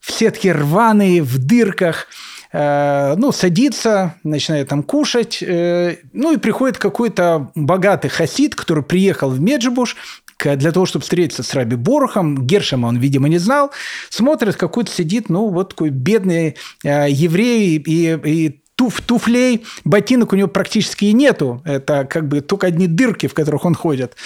все 0.00 0.30
такие 0.30 0.54
рваные, 0.54 1.22
в 1.22 1.38
дырках, 1.38 2.06
ну, 2.52 3.30
садится, 3.30 4.14
начинает 4.24 4.68
там 4.68 4.82
кушать, 4.82 5.38
ну, 5.42 6.32
и 6.32 6.36
приходит 6.38 6.78
какой-то 6.78 7.52
богатый 7.54 8.08
хасид, 8.08 8.54
который 8.54 8.82
приехал 8.82 9.28
в 9.28 9.40
Меджибуш, 9.40 9.96
для 10.44 10.72
того, 10.72 10.86
чтобы 10.86 11.02
встретиться 11.02 11.42
с 11.42 11.54
Раби 11.54 11.76
Борохом. 11.76 12.46
Гершема 12.46 12.86
он, 12.86 12.98
видимо, 12.98 13.28
не 13.28 13.38
знал. 13.38 13.70
Смотрит, 14.08 14.56
какой-то 14.56 14.90
сидит, 14.90 15.28
ну, 15.28 15.48
вот 15.48 15.70
такой 15.70 15.90
бедный 15.90 16.56
э, 16.84 17.06
еврей 17.10 17.76
и, 17.76 18.18
и 18.24 18.60
туф, 18.76 19.00
туфлей, 19.02 19.64
ботинок 19.84 20.32
у 20.32 20.36
него 20.36 20.48
практически 20.48 21.04
и 21.06 21.12
нету. 21.12 21.62
Это 21.66 22.06
как 22.06 22.28
бы 22.28 22.40
только 22.40 22.66
одни 22.66 22.86
дырки, 22.86 23.26
в 23.26 23.34
которых 23.34 23.64
он 23.64 23.74
ходит. 23.74 24.16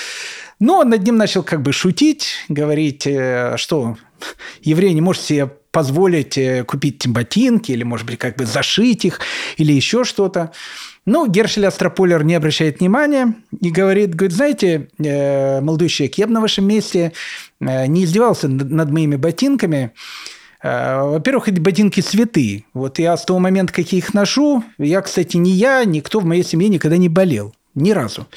Но 0.60 0.78
он 0.78 0.90
над 0.90 1.02
ним 1.02 1.16
начал 1.16 1.42
как 1.42 1.62
бы 1.62 1.72
шутить, 1.72 2.44
говорить, 2.48 3.06
э, 3.06 3.54
что 3.56 3.96
еврей 4.62 4.92
не 4.94 5.00
может 5.00 5.22
себе 5.22 5.50
позволить 5.74 6.38
э, 6.38 6.62
купить 6.62 7.06
ботинки 7.08 7.72
или, 7.72 7.82
может 7.82 8.06
быть, 8.06 8.18
как 8.18 8.36
бы 8.36 8.46
зашить 8.46 9.04
их 9.04 9.20
или 9.56 9.72
еще 9.72 10.04
что-то. 10.04 10.52
Ну, 11.06 11.26
Гершель 11.26 11.66
Астрополер 11.66 12.24
не 12.24 12.34
обращает 12.34 12.80
внимания 12.80 13.34
и 13.60 13.70
говорит, 13.70 14.14
говорит, 14.14 14.36
знаете, 14.36 14.88
э, 14.98 15.60
молодой 15.60 15.88
человек, 15.88 16.16
я 16.16 16.26
бы 16.26 16.32
на 16.32 16.40
вашем 16.40 16.66
месте 16.66 17.12
э, 17.60 17.86
не 17.86 18.04
издевался 18.04 18.48
над 18.48 18.90
моими 18.90 19.16
ботинками. 19.16 19.92
Э, 20.62 21.02
во-первых, 21.02 21.48
эти 21.48 21.60
ботинки 21.60 22.00
святые. 22.00 22.64
Вот 22.72 22.98
я 22.98 23.16
с 23.18 23.24
того 23.24 23.38
момента, 23.38 23.74
как 23.74 23.92
я 23.92 23.98
их 23.98 24.14
ношу, 24.14 24.64
я, 24.78 25.02
кстати, 25.02 25.36
не 25.36 25.50
я, 25.50 25.84
никто 25.84 26.20
в 26.20 26.24
моей 26.24 26.42
семье 26.42 26.70
никогда 26.70 26.96
не 26.96 27.10
болел. 27.10 27.54
Ни 27.74 27.90
разу. 27.90 28.28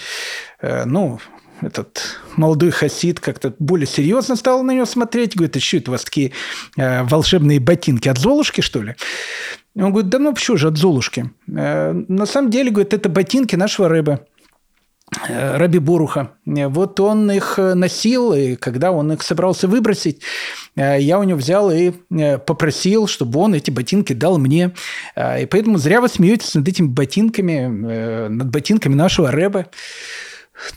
Ну, 0.61 1.19
этот 1.61 2.19
молодой 2.35 2.71
хасид 2.71 3.19
как-то 3.19 3.53
более 3.59 3.87
серьезно 3.87 4.35
стал 4.35 4.63
на 4.63 4.71
него 4.71 4.85
смотреть. 4.85 5.35
Говорит, 5.35 5.57
а 5.57 5.59
что 5.59 5.77
это 5.77 5.91
у 5.91 5.93
вас 5.93 6.03
такие 6.03 6.33
волшебные 6.75 7.59
ботинки 7.59 8.09
от 8.09 8.17
Золушки, 8.17 8.61
что 8.61 8.81
ли? 8.81 8.95
Он 9.77 9.91
говорит, 9.91 10.09
да 10.09 10.19
ну 10.19 10.33
почему 10.33 10.57
же 10.57 10.67
от 10.67 10.77
Золушки? 10.77 11.29
Э, 11.47 11.93
на 12.07 12.25
самом 12.25 12.49
деле, 12.49 12.71
говорит, 12.71 12.93
это 12.93 13.09
ботинки 13.09 13.55
нашего 13.55 13.87
рыбы. 13.87 14.21
Э, 15.29 15.57
Раби 15.57 15.77
Боруха. 15.77 16.31
Вот 16.45 16.99
он 16.99 17.29
их 17.31 17.57
носил, 17.57 18.33
и 18.33 18.55
когда 18.55 18.91
он 18.91 19.11
их 19.11 19.21
собрался 19.21 19.67
выбросить, 19.67 20.21
э, 20.75 20.99
я 20.99 21.19
у 21.19 21.23
него 21.23 21.37
взял 21.37 21.71
и 21.71 21.91
попросил, 22.47 23.05
чтобы 23.05 23.39
он 23.39 23.53
эти 23.53 23.69
ботинки 23.69 24.13
дал 24.13 24.39
мне. 24.39 24.73
И 25.15 25.45
поэтому 25.45 25.77
зря 25.77 26.01
вы 26.01 26.07
смеетесь 26.07 26.55
над 26.55 26.67
этими 26.67 26.87
ботинками, 26.87 28.27
над 28.29 28.49
ботинками 28.49 28.95
нашего 28.95 29.31
рэба. 29.31 29.67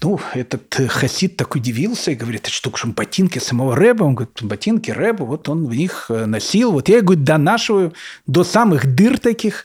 Ну, 0.03 0.21
этот 0.35 0.79
э, 0.79 0.89
хасид 0.89 1.37
так 1.37 1.55
удивился 1.55 2.11
и 2.11 2.15
говорит, 2.15 2.43
это 2.43 2.51
что, 2.51 2.75
что 2.75 2.89
ботинки 2.89 3.39
самого 3.39 3.75
Рэба? 3.75 4.05
Он 4.05 4.15
говорит, 4.15 4.43
ботинки 4.43 4.91
Рэба, 4.91 5.25
вот 5.25 5.49
он 5.49 5.67
в 5.67 5.75
них 5.75 6.07
э, 6.11 6.27
носил. 6.27 6.73
Вот 6.73 6.89
я, 6.89 7.01
говорит, 7.01 7.25
донашиваю 7.25 7.95
до 8.27 8.45
самых 8.45 8.95
дыр 8.95 9.19
таких. 9.19 9.65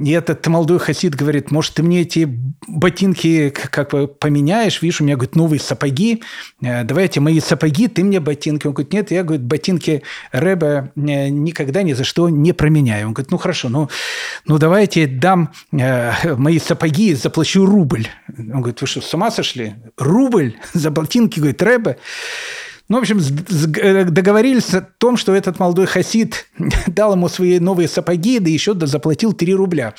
И 0.00 0.12
этот 0.12 0.46
молодой 0.46 0.78
хасид 0.78 1.14
говорит, 1.14 1.50
может, 1.50 1.74
ты 1.74 1.82
мне 1.82 2.00
эти 2.00 2.26
ботинки 2.66 3.50
как 3.50 3.90
бы 3.90 4.08
поменяешь? 4.08 4.80
Видишь, 4.80 5.00
у 5.00 5.04
меня, 5.04 5.16
говорит, 5.16 5.36
новые 5.36 5.60
сапоги. 5.60 6.22
Э, 6.62 6.84
давай 6.84 7.04
эти 7.04 7.18
мои 7.18 7.38
сапоги, 7.40 7.86
ты 7.86 8.02
мне 8.02 8.18
ботинки. 8.18 8.66
Он 8.66 8.72
говорит, 8.72 8.92
нет, 8.94 9.10
я, 9.10 9.22
говорит, 9.24 9.44
ботинки 9.44 10.02
Рэба 10.32 10.92
э, 10.96 11.28
никогда 11.28 11.82
ни 11.82 11.92
за 11.92 12.04
что 12.04 12.30
не 12.30 12.52
променяю. 12.52 13.08
Он 13.08 13.12
говорит, 13.12 13.30
ну, 13.30 13.36
хорошо, 13.36 13.68
ну, 13.68 13.90
ну 14.46 14.56
давайте 14.56 15.06
дам 15.06 15.52
э, 15.72 16.12
мои 16.34 16.58
сапоги 16.58 17.10
и 17.10 17.14
заплачу 17.14 17.66
рубль. 17.66 18.08
Он 18.38 18.60
говорит, 18.62 18.80
вы 18.80 18.86
что, 18.86 19.02
с 19.02 19.12
ума 19.12 19.30
сошли? 19.30 19.74
Рубль 19.98 20.54
за 20.72 20.90
ботинки, 20.90 21.40
говорит, 21.40 21.62
Рэба? 21.62 21.96
Ну, 22.90 22.96
в 22.96 23.00
общем, 23.02 23.20
э, 23.20 24.04
договорились 24.04 24.74
о 24.74 24.80
том, 24.80 25.16
что 25.16 25.32
этот 25.32 25.60
молодой 25.60 25.86
хасид 25.86 26.48
дал 26.88 27.12
ему 27.12 27.28
свои 27.28 27.60
новые 27.60 27.86
сапоги, 27.86 28.40
да 28.40 28.50
еще 28.50 28.74
заплатил 28.74 29.32
3 29.32 29.54
рубля. 29.54 29.94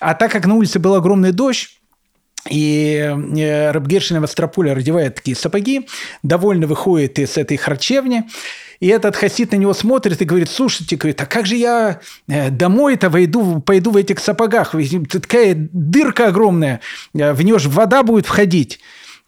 А 0.00 0.14
так 0.14 0.32
как 0.32 0.44
на 0.44 0.54
улице 0.54 0.78
был 0.78 0.94
огромный 0.94 1.32
дождь, 1.32 1.80
И 2.50 2.98
э, 2.98 3.70
Рабгершин 3.70 4.20
Вострополя 4.20 4.72
одевает 4.72 5.14
такие 5.14 5.34
сапоги, 5.34 5.88
довольно 6.22 6.66
выходит 6.66 7.18
из 7.18 7.38
этой 7.38 7.56
харчевни, 7.56 8.24
и 8.80 8.88
этот 8.88 9.16
хасид 9.16 9.52
на 9.52 9.56
него 9.56 9.72
смотрит 9.72 10.20
и 10.20 10.26
говорит, 10.26 10.50
слушайте, 10.50 10.96
говорит, 10.96 11.18
а 11.22 11.24
как 11.24 11.46
же 11.46 11.56
я 11.56 12.00
э, 12.28 12.50
домой-то 12.50 13.08
войду, 13.08 13.60
пойду 13.60 13.92
в 13.92 13.96
этих 13.96 14.18
сапогах? 14.18 14.74
Такая 15.10 15.54
дырка 15.56 16.28
огромная, 16.28 16.82
в 17.14 17.42
нее 17.42 17.58
же 17.58 17.70
вода 17.70 18.02
будет 18.02 18.26
входить. 18.26 18.78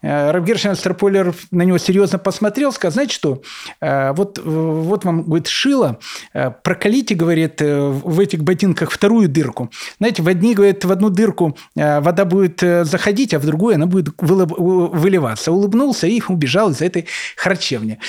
Э, 0.01 0.31
Равгершин 0.31 0.71
Астрополер 0.71 1.33
на 1.51 1.63
него 1.63 1.77
серьезно 1.77 2.19
посмотрел, 2.19 2.71
сказал, 2.71 2.93
знаете 2.93 3.13
что, 3.13 3.41
вот, 3.81 4.39
вот 4.43 5.05
вам, 5.05 5.23
говорит, 5.23 5.47
шило, 5.47 5.99
прокалите, 6.33 7.15
говорит, 7.15 7.61
в 7.61 8.19
этих 8.19 8.43
ботинках 8.43 8.91
вторую 8.91 9.29
дырку. 9.29 9.69
Знаете, 9.97 10.21
в 10.21 10.27
одни, 10.27 10.53
говорит, 10.53 10.85
в 10.85 10.91
одну 10.91 11.09
дырку 11.09 11.57
вода 11.75 12.25
будет 12.25 12.59
заходить, 12.59 13.33
а 13.33 13.39
в 13.39 13.45
другую 13.45 13.75
она 13.75 13.85
будет 13.85 14.09
выливаться. 14.17 15.51
Улыбнулся 15.51 16.07
и 16.07 16.21
убежал 16.27 16.71
из 16.71 16.81
этой 16.81 17.07
харчевни. 17.35 17.99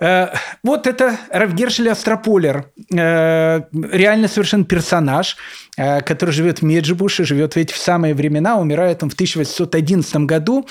Э, 0.00 0.28
вот 0.62 0.86
это 0.86 1.18
Равгершель 1.30 1.90
Астрополер. 1.90 2.70
Э, 2.94 3.62
реально 3.72 4.28
совершенно 4.28 4.64
персонаж, 4.64 5.36
э, 5.76 6.00
который 6.02 6.30
живет 6.30 6.60
в 6.60 6.62
Меджибуше, 6.62 7.24
живет 7.24 7.56
ведь 7.56 7.72
в 7.72 7.78
самые 7.78 8.14
времена, 8.14 8.58
умирает 8.58 9.02
он 9.02 9.10
в 9.10 9.14
1811 9.14 10.26
году. 10.26 10.66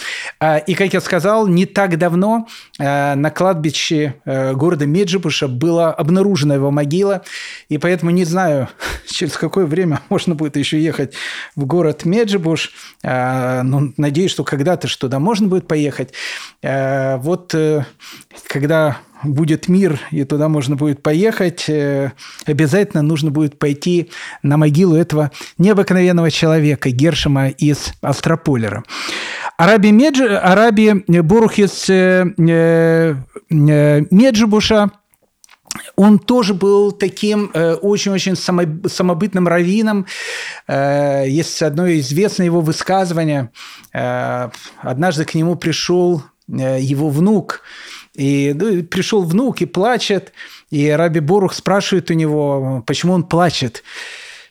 И, 0.67 0.75
как 0.75 0.93
я 0.93 1.01
сказал, 1.01 1.47
не 1.47 1.65
так 1.65 1.97
давно 1.97 2.47
на 2.79 3.31
кладбище 3.31 4.15
города 4.25 4.85
Меджибуша 4.85 5.47
была 5.47 5.93
обнаружена 5.93 6.55
его 6.55 6.71
могила. 6.71 7.23
И 7.69 7.77
поэтому 7.77 8.11
не 8.11 8.25
знаю, 8.25 8.69
через 9.07 9.37
какое 9.37 9.65
время 9.65 10.01
можно 10.09 10.35
будет 10.35 10.57
еще 10.57 10.81
ехать 10.81 11.13
в 11.55 11.65
город 11.65 12.05
Меджибуш. 12.05 12.71
Но 13.03 13.91
надеюсь, 13.97 14.31
что 14.31 14.43
когда-то 14.43 14.87
что 14.87 15.07
туда 15.07 15.19
можно 15.19 15.47
будет 15.47 15.67
поехать. 15.67 16.13
Вот 16.61 17.55
когда 18.47 18.97
будет 19.23 19.67
мир, 19.67 19.99
и 20.11 20.23
туда 20.23 20.49
можно 20.49 20.75
будет 20.75 21.01
поехать, 21.01 21.65
э, 21.69 22.11
обязательно 22.45 23.01
нужно 23.01 23.31
будет 23.31 23.59
пойти 23.59 24.09
на 24.43 24.57
могилу 24.57 24.95
этого 24.95 25.31
необыкновенного 25.57 26.31
человека, 26.31 26.89
Гершема 26.89 27.49
из 27.49 27.93
Астрополера. 28.01 28.83
Араби, 29.57 29.87
Медж... 29.87 30.21
Араби 30.21 31.03
Борух 31.21 31.57
из 31.57 31.89
э, 31.89 32.25
э, 32.37 33.15
Меджибуша 33.49 34.91
он 35.95 36.17
тоже 36.17 36.53
был 36.53 36.91
таким 36.91 37.51
очень-очень 37.53 38.35
самобытным 38.35 39.47
раввином. 39.47 40.05
Есть 40.67 41.61
одно 41.61 41.91
известное 41.91 42.45
его 42.45 42.61
высказывание. 42.61 43.51
Однажды 43.91 45.25
к 45.25 45.35
нему 45.35 45.55
пришел 45.55 46.23
его 46.47 47.09
внук, 47.09 47.61
и 48.17 48.53
ну, 48.53 48.83
пришел 48.83 49.23
внук 49.23 49.61
и 49.61 49.65
плачет, 49.65 50.33
и 50.69 50.89
Раби 50.89 51.19
Борух 51.19 51.53
спрашивает 51.53 52.11
у 52.11 52.13
него, 52.13 52.83
почему 52.85 53.13
он 53.13 53.23
плачет. 53.23 53.83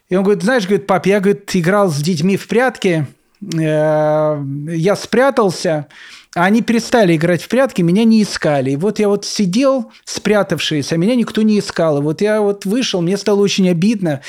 И 0.09 0.17
он 0.17 0.23
говорит, 0.23 0.45
знаешь, 0.45 0.65
говорит, 0.65 0.87
пап, 0.87 1.07
я, 1.07 1.19
говорит, 1.19 1.51
играл 1.55 1.91
с 1.91 1.97
детьми 1.97 2.37
в 2.37 2.47
прятки, 2.47 3.07
э, 3.43 4.43
я 4.69 4.97
спрятался, 4.97 5.89
а 6.37 6.45
они 6.45 6.63
перестали 6.63 7.17
играть 7.17 7.43
в 7.43 7.49
прятки, 7.49 7.83
меня 7.83 8.05
не 8.05 8.23
искали. 8.23 8.71
И 8.71 8.77
вот 8.77 9.01
я 9.01 9.09
вот 9.09 9.25
сидел, 9.25 9.91
спрятавшись, 10.05 10.93
а 10.93 10.97
меня 10.97 11.17
никто 11.17 11.43
не 11.43 11.59
искал. 11.59 11.99
И 11.99 12.03
вот 12.03 12.21
я 12.21 12.41
вот 12.41 12.67
вышел, 12.67 13.03
мне 13.03 13.17
стало 13.17 13.41
очень 13.41 13.69
обидно, 13.69 14.21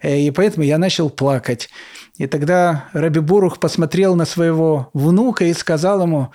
э, 0.00 0.20
и 0.20 0.30
поэтому 0.30 0.64
я 0.64 0.78
начал 0.78 1.10
плакать. 1.10 1.68
И 2.16 2.26
тогда 2.26 2.88
Раби 2.94 3.20
Борух 3.20 3.58
посмотрел 3.58 4.14
на 4.14 4.24
своего 4.24 4.88
внука 4.94 5.44
и 5.44 5.52
сказал 5.52 6.00
ему, 6.00 6.32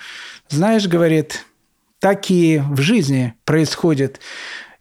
знаешь, 0.48 0.86
говорит, 0.86 1.44
так 2.02 2.32
и 2.32 2.60
в 2.68 2.80
жизни 2.80 3.34
происходит. 3.44 4.18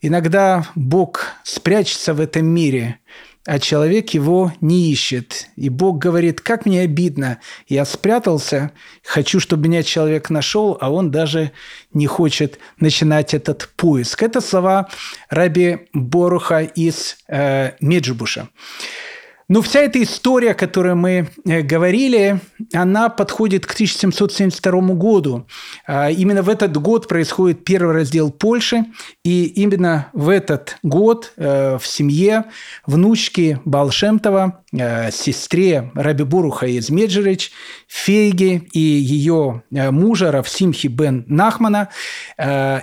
Иногда 0.02 0.68
Бог 0.74 1.28
спрячется 1.44 2.16
в 2.16 2.20
этом 2.20 2.48
мире, 2.48 2.98
а 3.46 3.60
человек 3.60 4.10
его 4.16 4.52
не 4.60 4.92
ищет. 4.92 5.48
И 5.56 5.70
Бог 5.70 6.00
говорит, 6.00 6.42
как 6.42 6.66
мне 6.66 6.82
обидно, 6.82 7.38
я 7.68 7.86
спрятался, 7.86 8.72
хочу, 9.04 9.40
чтобы 9.40 9.68
меня 9.68 9.84
человек 9.84 10.32
нашел, 10.32 10.80
а 10.82 10.92
он 10.92 11.12
даже 11.12 11.52
не 11.94 12.08
хочет 12.08 12.58
начинать 12.80 13.36
этот 13.36 13.70
поиск. 13.76 14.24
Это 14.24 14.42
слова 14.42 14.90
Раби 15.30 15.90
Боруха 15.94 16.62
из 16.62 17.18
э, 17.28 17.74
Меджибуша. 17.82 18.50
Но 19.52 19.62
вся 19.62 19.82
эта 19.82 20.02
история, 20.02 20.52
о 20.52 20.54
которой 20.54 20.96
мы 20.96 21.28
э, 21.44 21.62
говорили, 21.62 22.40
она 22.72 23.10
подходит 23.10 23.66
к 23.66 23.74
1772 23.74 24.82
году. 24.94 25.46
А, 25.86 26.10
именно 26.10 26.42
в 26.42 26.48
этот 26.48 26.78
год 26.78 27.10
происходит 27.10 27.66
первый 27.66 27.94
раздел 27.94 28.32
Польши, 28.32 28.86
и 29.26 29.44
именно 29.44 30.08
в 30.14 30.30
этот 30.30 30.78
год 30.84 31.34
э, 31.36 31.78
в 31.78 31.86
семье 31.86 32.46
внучки 32.86 33.60
Балшемтова, 33.66 34.64
э, 34.72 35.12
сестре 35.12 35.92
Раби 35.96 36.24
Буруха 36.24 36.68
из 36.68 36.90
Меджирич, 36.90 37.52
Фейги 37.90 38.70
и 38.72 38.80
ее 38.80 39.64
мужа 39.70 40.32
Равсимхи 40.32 40.88
бен 40.88 41.26
Нахмана 41.28 41.90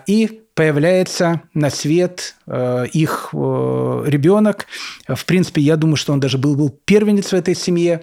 и 0.07 0.43
появляется 0.59 1.43
на 1.55 1.70
свет 1.70 2.35
э, 2.48 2.86
их 2.93 3.28
э, 3.32 3.36
ребенок. 4.06 4.66
В 5.06 5.24
принципе, 5.24 5.60
я 5.60 5.76
думаю, 5.76 5.94
что 5.94 6.12
он 6.12 6.18
даже 6.18 6.36
был, 6.36 6.56
был 6.56 6.70
первенец 6.85 7.28
в 7.30 7.35
этой 7.35 7.55
семье 7.55 8.02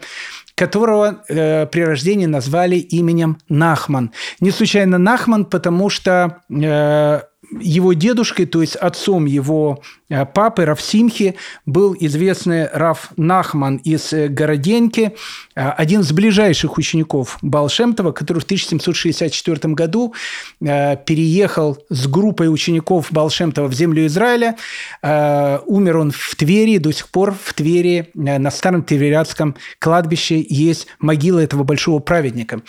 которого 0.56 1.22
э, 1.28 1.66
при 1.66 1.82
рождении 1.82 2.28
назвали 2.28 2.78
именем 2.78 3.40
Нахман. 3.50 4.12
Не 4.40 4.52
случайно 4.52 4.98
Нахман, 4.98 5.44
потому 5.44 5.90
что 5.90 6.44
э, 6.50 7.22
его 7.60 7.94
дедушкой, 7.94 8.46
то 8.46 8.62
есть 8.62 8.76
отцом 8.76 9.26
его 9.26 9.82
э, 10.10 10.26
папы 10.26 10.66
Равсимхи, 10.66 11.36
был 11.66 11.96
известный 12.00 12.68
Раф 12.72 13.10
Нахман 13.18 13.78
из 13.78 14.14
э, 14.14 14.28
Городеньки, 14.28 15.14
э, 15.56 15.70
один 15.70 16.02
из 16.02 16.12
ближайших 16.12 16.78
учеников 16.78 17.38
Балшемтова, 17.42 18.12
который 18.12 18.40
в 18.40 18.44
1764 18.44 19.74
году 19.74 20.14
переехал 20.60 21.78
с 21.90 22.08
группой 22.08 22.52
учеников 22.52 23.08
Балшемтова 23.12 23.68
в 23.68 23.74
землю 23.74 24.06
Израиля. 24.06 24.56
Умер 25.02 25.98
он 25.98 26.12
в 26.12 26.36
Твери, 26.36 26.78
до 26.78 26.92
сих 26.92 27.10
пор 27.10 27.34
в 27.34 27.54
Твери 27.54 28.10
на 28.14 28.52
старом 28.52 28.84
Тверятском 28.84 29.56
кладбище 29.80 30.46
есть 30.48 30.88
могила 31.00 31.40
этого 31.40 31.64
большого 31.64 32.00
праведника. 32.00 32.62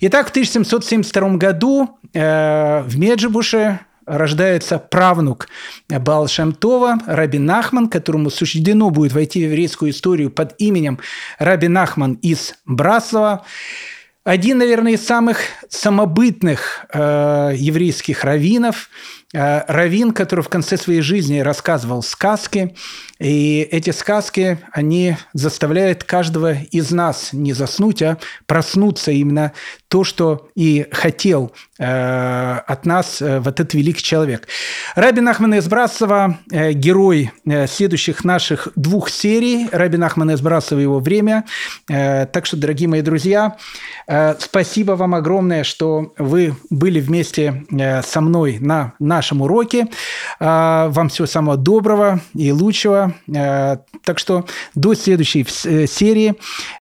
Итак, 0.00 0.28
в 0.28 0.30
1772 0.30 1.36
году 1.36 1.98
в 2.12 2.96
Меджибуше 2.96 3.80
рождается 4.06 4.78
правнук 4.78 5.48
Баал 5.88 6.28
Шамтова, 6.28 6.98
Раби 7.06 7.38
Нахман, 7.38 7.88
которому 7.88 8.30
суждено 8.30 8.90
будет 8.90 9.12
войти 9.12 9.40
в 9.40 9.50
еврейскую 9.50 9.90
историю 9.90 10.30
под 10.30 10.54
именем 10.58 10.98
Раби 11.38 11.68
Нахман 11.68 12.14
из 12.14 12.54
Браслова. 12.64 13.44
Один, 14.24 14.58
наверное, 14.58 14.92
из 14.92 15.06
самых 15.06 15.38
самобытных 15.68 16.86
э, 16.92 17.52
еврейских 17.54 18.24
раввинов, 18.24 18.90
э, 19.34 19.62
раввин, 19.66 20.12
который 20.12 20.42
в 20.42 20.48
конце 20.48 20.76
своей 20.76 21.00
жизни 21.00 21.40
рассказывал 21.40 22.02
сказки, 22.02 22.74
и 23.18 23.66
эти 23.70 23.90
сказки, 23.90 24.58
они 24.72 25.16
заставляют 25.32 26.04
каждого 26.04 26.54
из 26.54 26.90
нас 26.90 27.30
не 27.32 27.52
заснуть, 27.52 28.02
а 28.02 28.18
проснуться 28.46 29.10
именно 29.10 29.52
то, 29.88 30.04
что 30.04 30.48
и 30.54 30.86
хотел 30.92 31.52
э, 31.78 32.58
от 32.66 32.86
нас 32.86 33.22
э, 33.22 33.40
вот 33.40 33.60
этот 33.60 33.74
великий 33.74 34.02
человек. 34.02 34.48
Рабин 34.94 35.28
Ахман 35.28 35.58
Избрасова 35.58 36.38
герой 36.50 37.32
следующих 37.68 38.24
наших 38.24 38.68
двух 38.76 39.08
серий. 39.08 39.68
Рабин 39.72 40.04
Ахман 40.04 40.34
Избрасова– 40.34 40.80
его 40.80 41.00
время. 41.00 41.44
Так 41.86 42.46
что, 42.46 42.56
дорогие 42.56 42.88
мои 42.88 43.02
друзья, 43.02 43.56
спасибо 44.38 44.92
вам 44.92 45.14
огромное, 45.14 45.64
что 45.64 46.14
вы 46.18 46.56
были 46.70 47.00
вместе 47.00 47.64
со 48.04 48.20
мной 48.20 48.58
на 48.60 48.94
нашем 49.16 49.42
уроке. 49.42 49.88
Э, 50.40 50.88
вам 50.90 51.08
всего 51.08 51.26
самого 51.26 51.56
доброго 51.56 52.20
и 52.34 52.52
лучшего. 52.52 53.14
Э, 53.34 53.78
так 54.04 54.18
что 54.18 54.44
до 54.74 54.94
следующей 54.94 55.46
э, 55.64 55.86
серии 55.86 56.34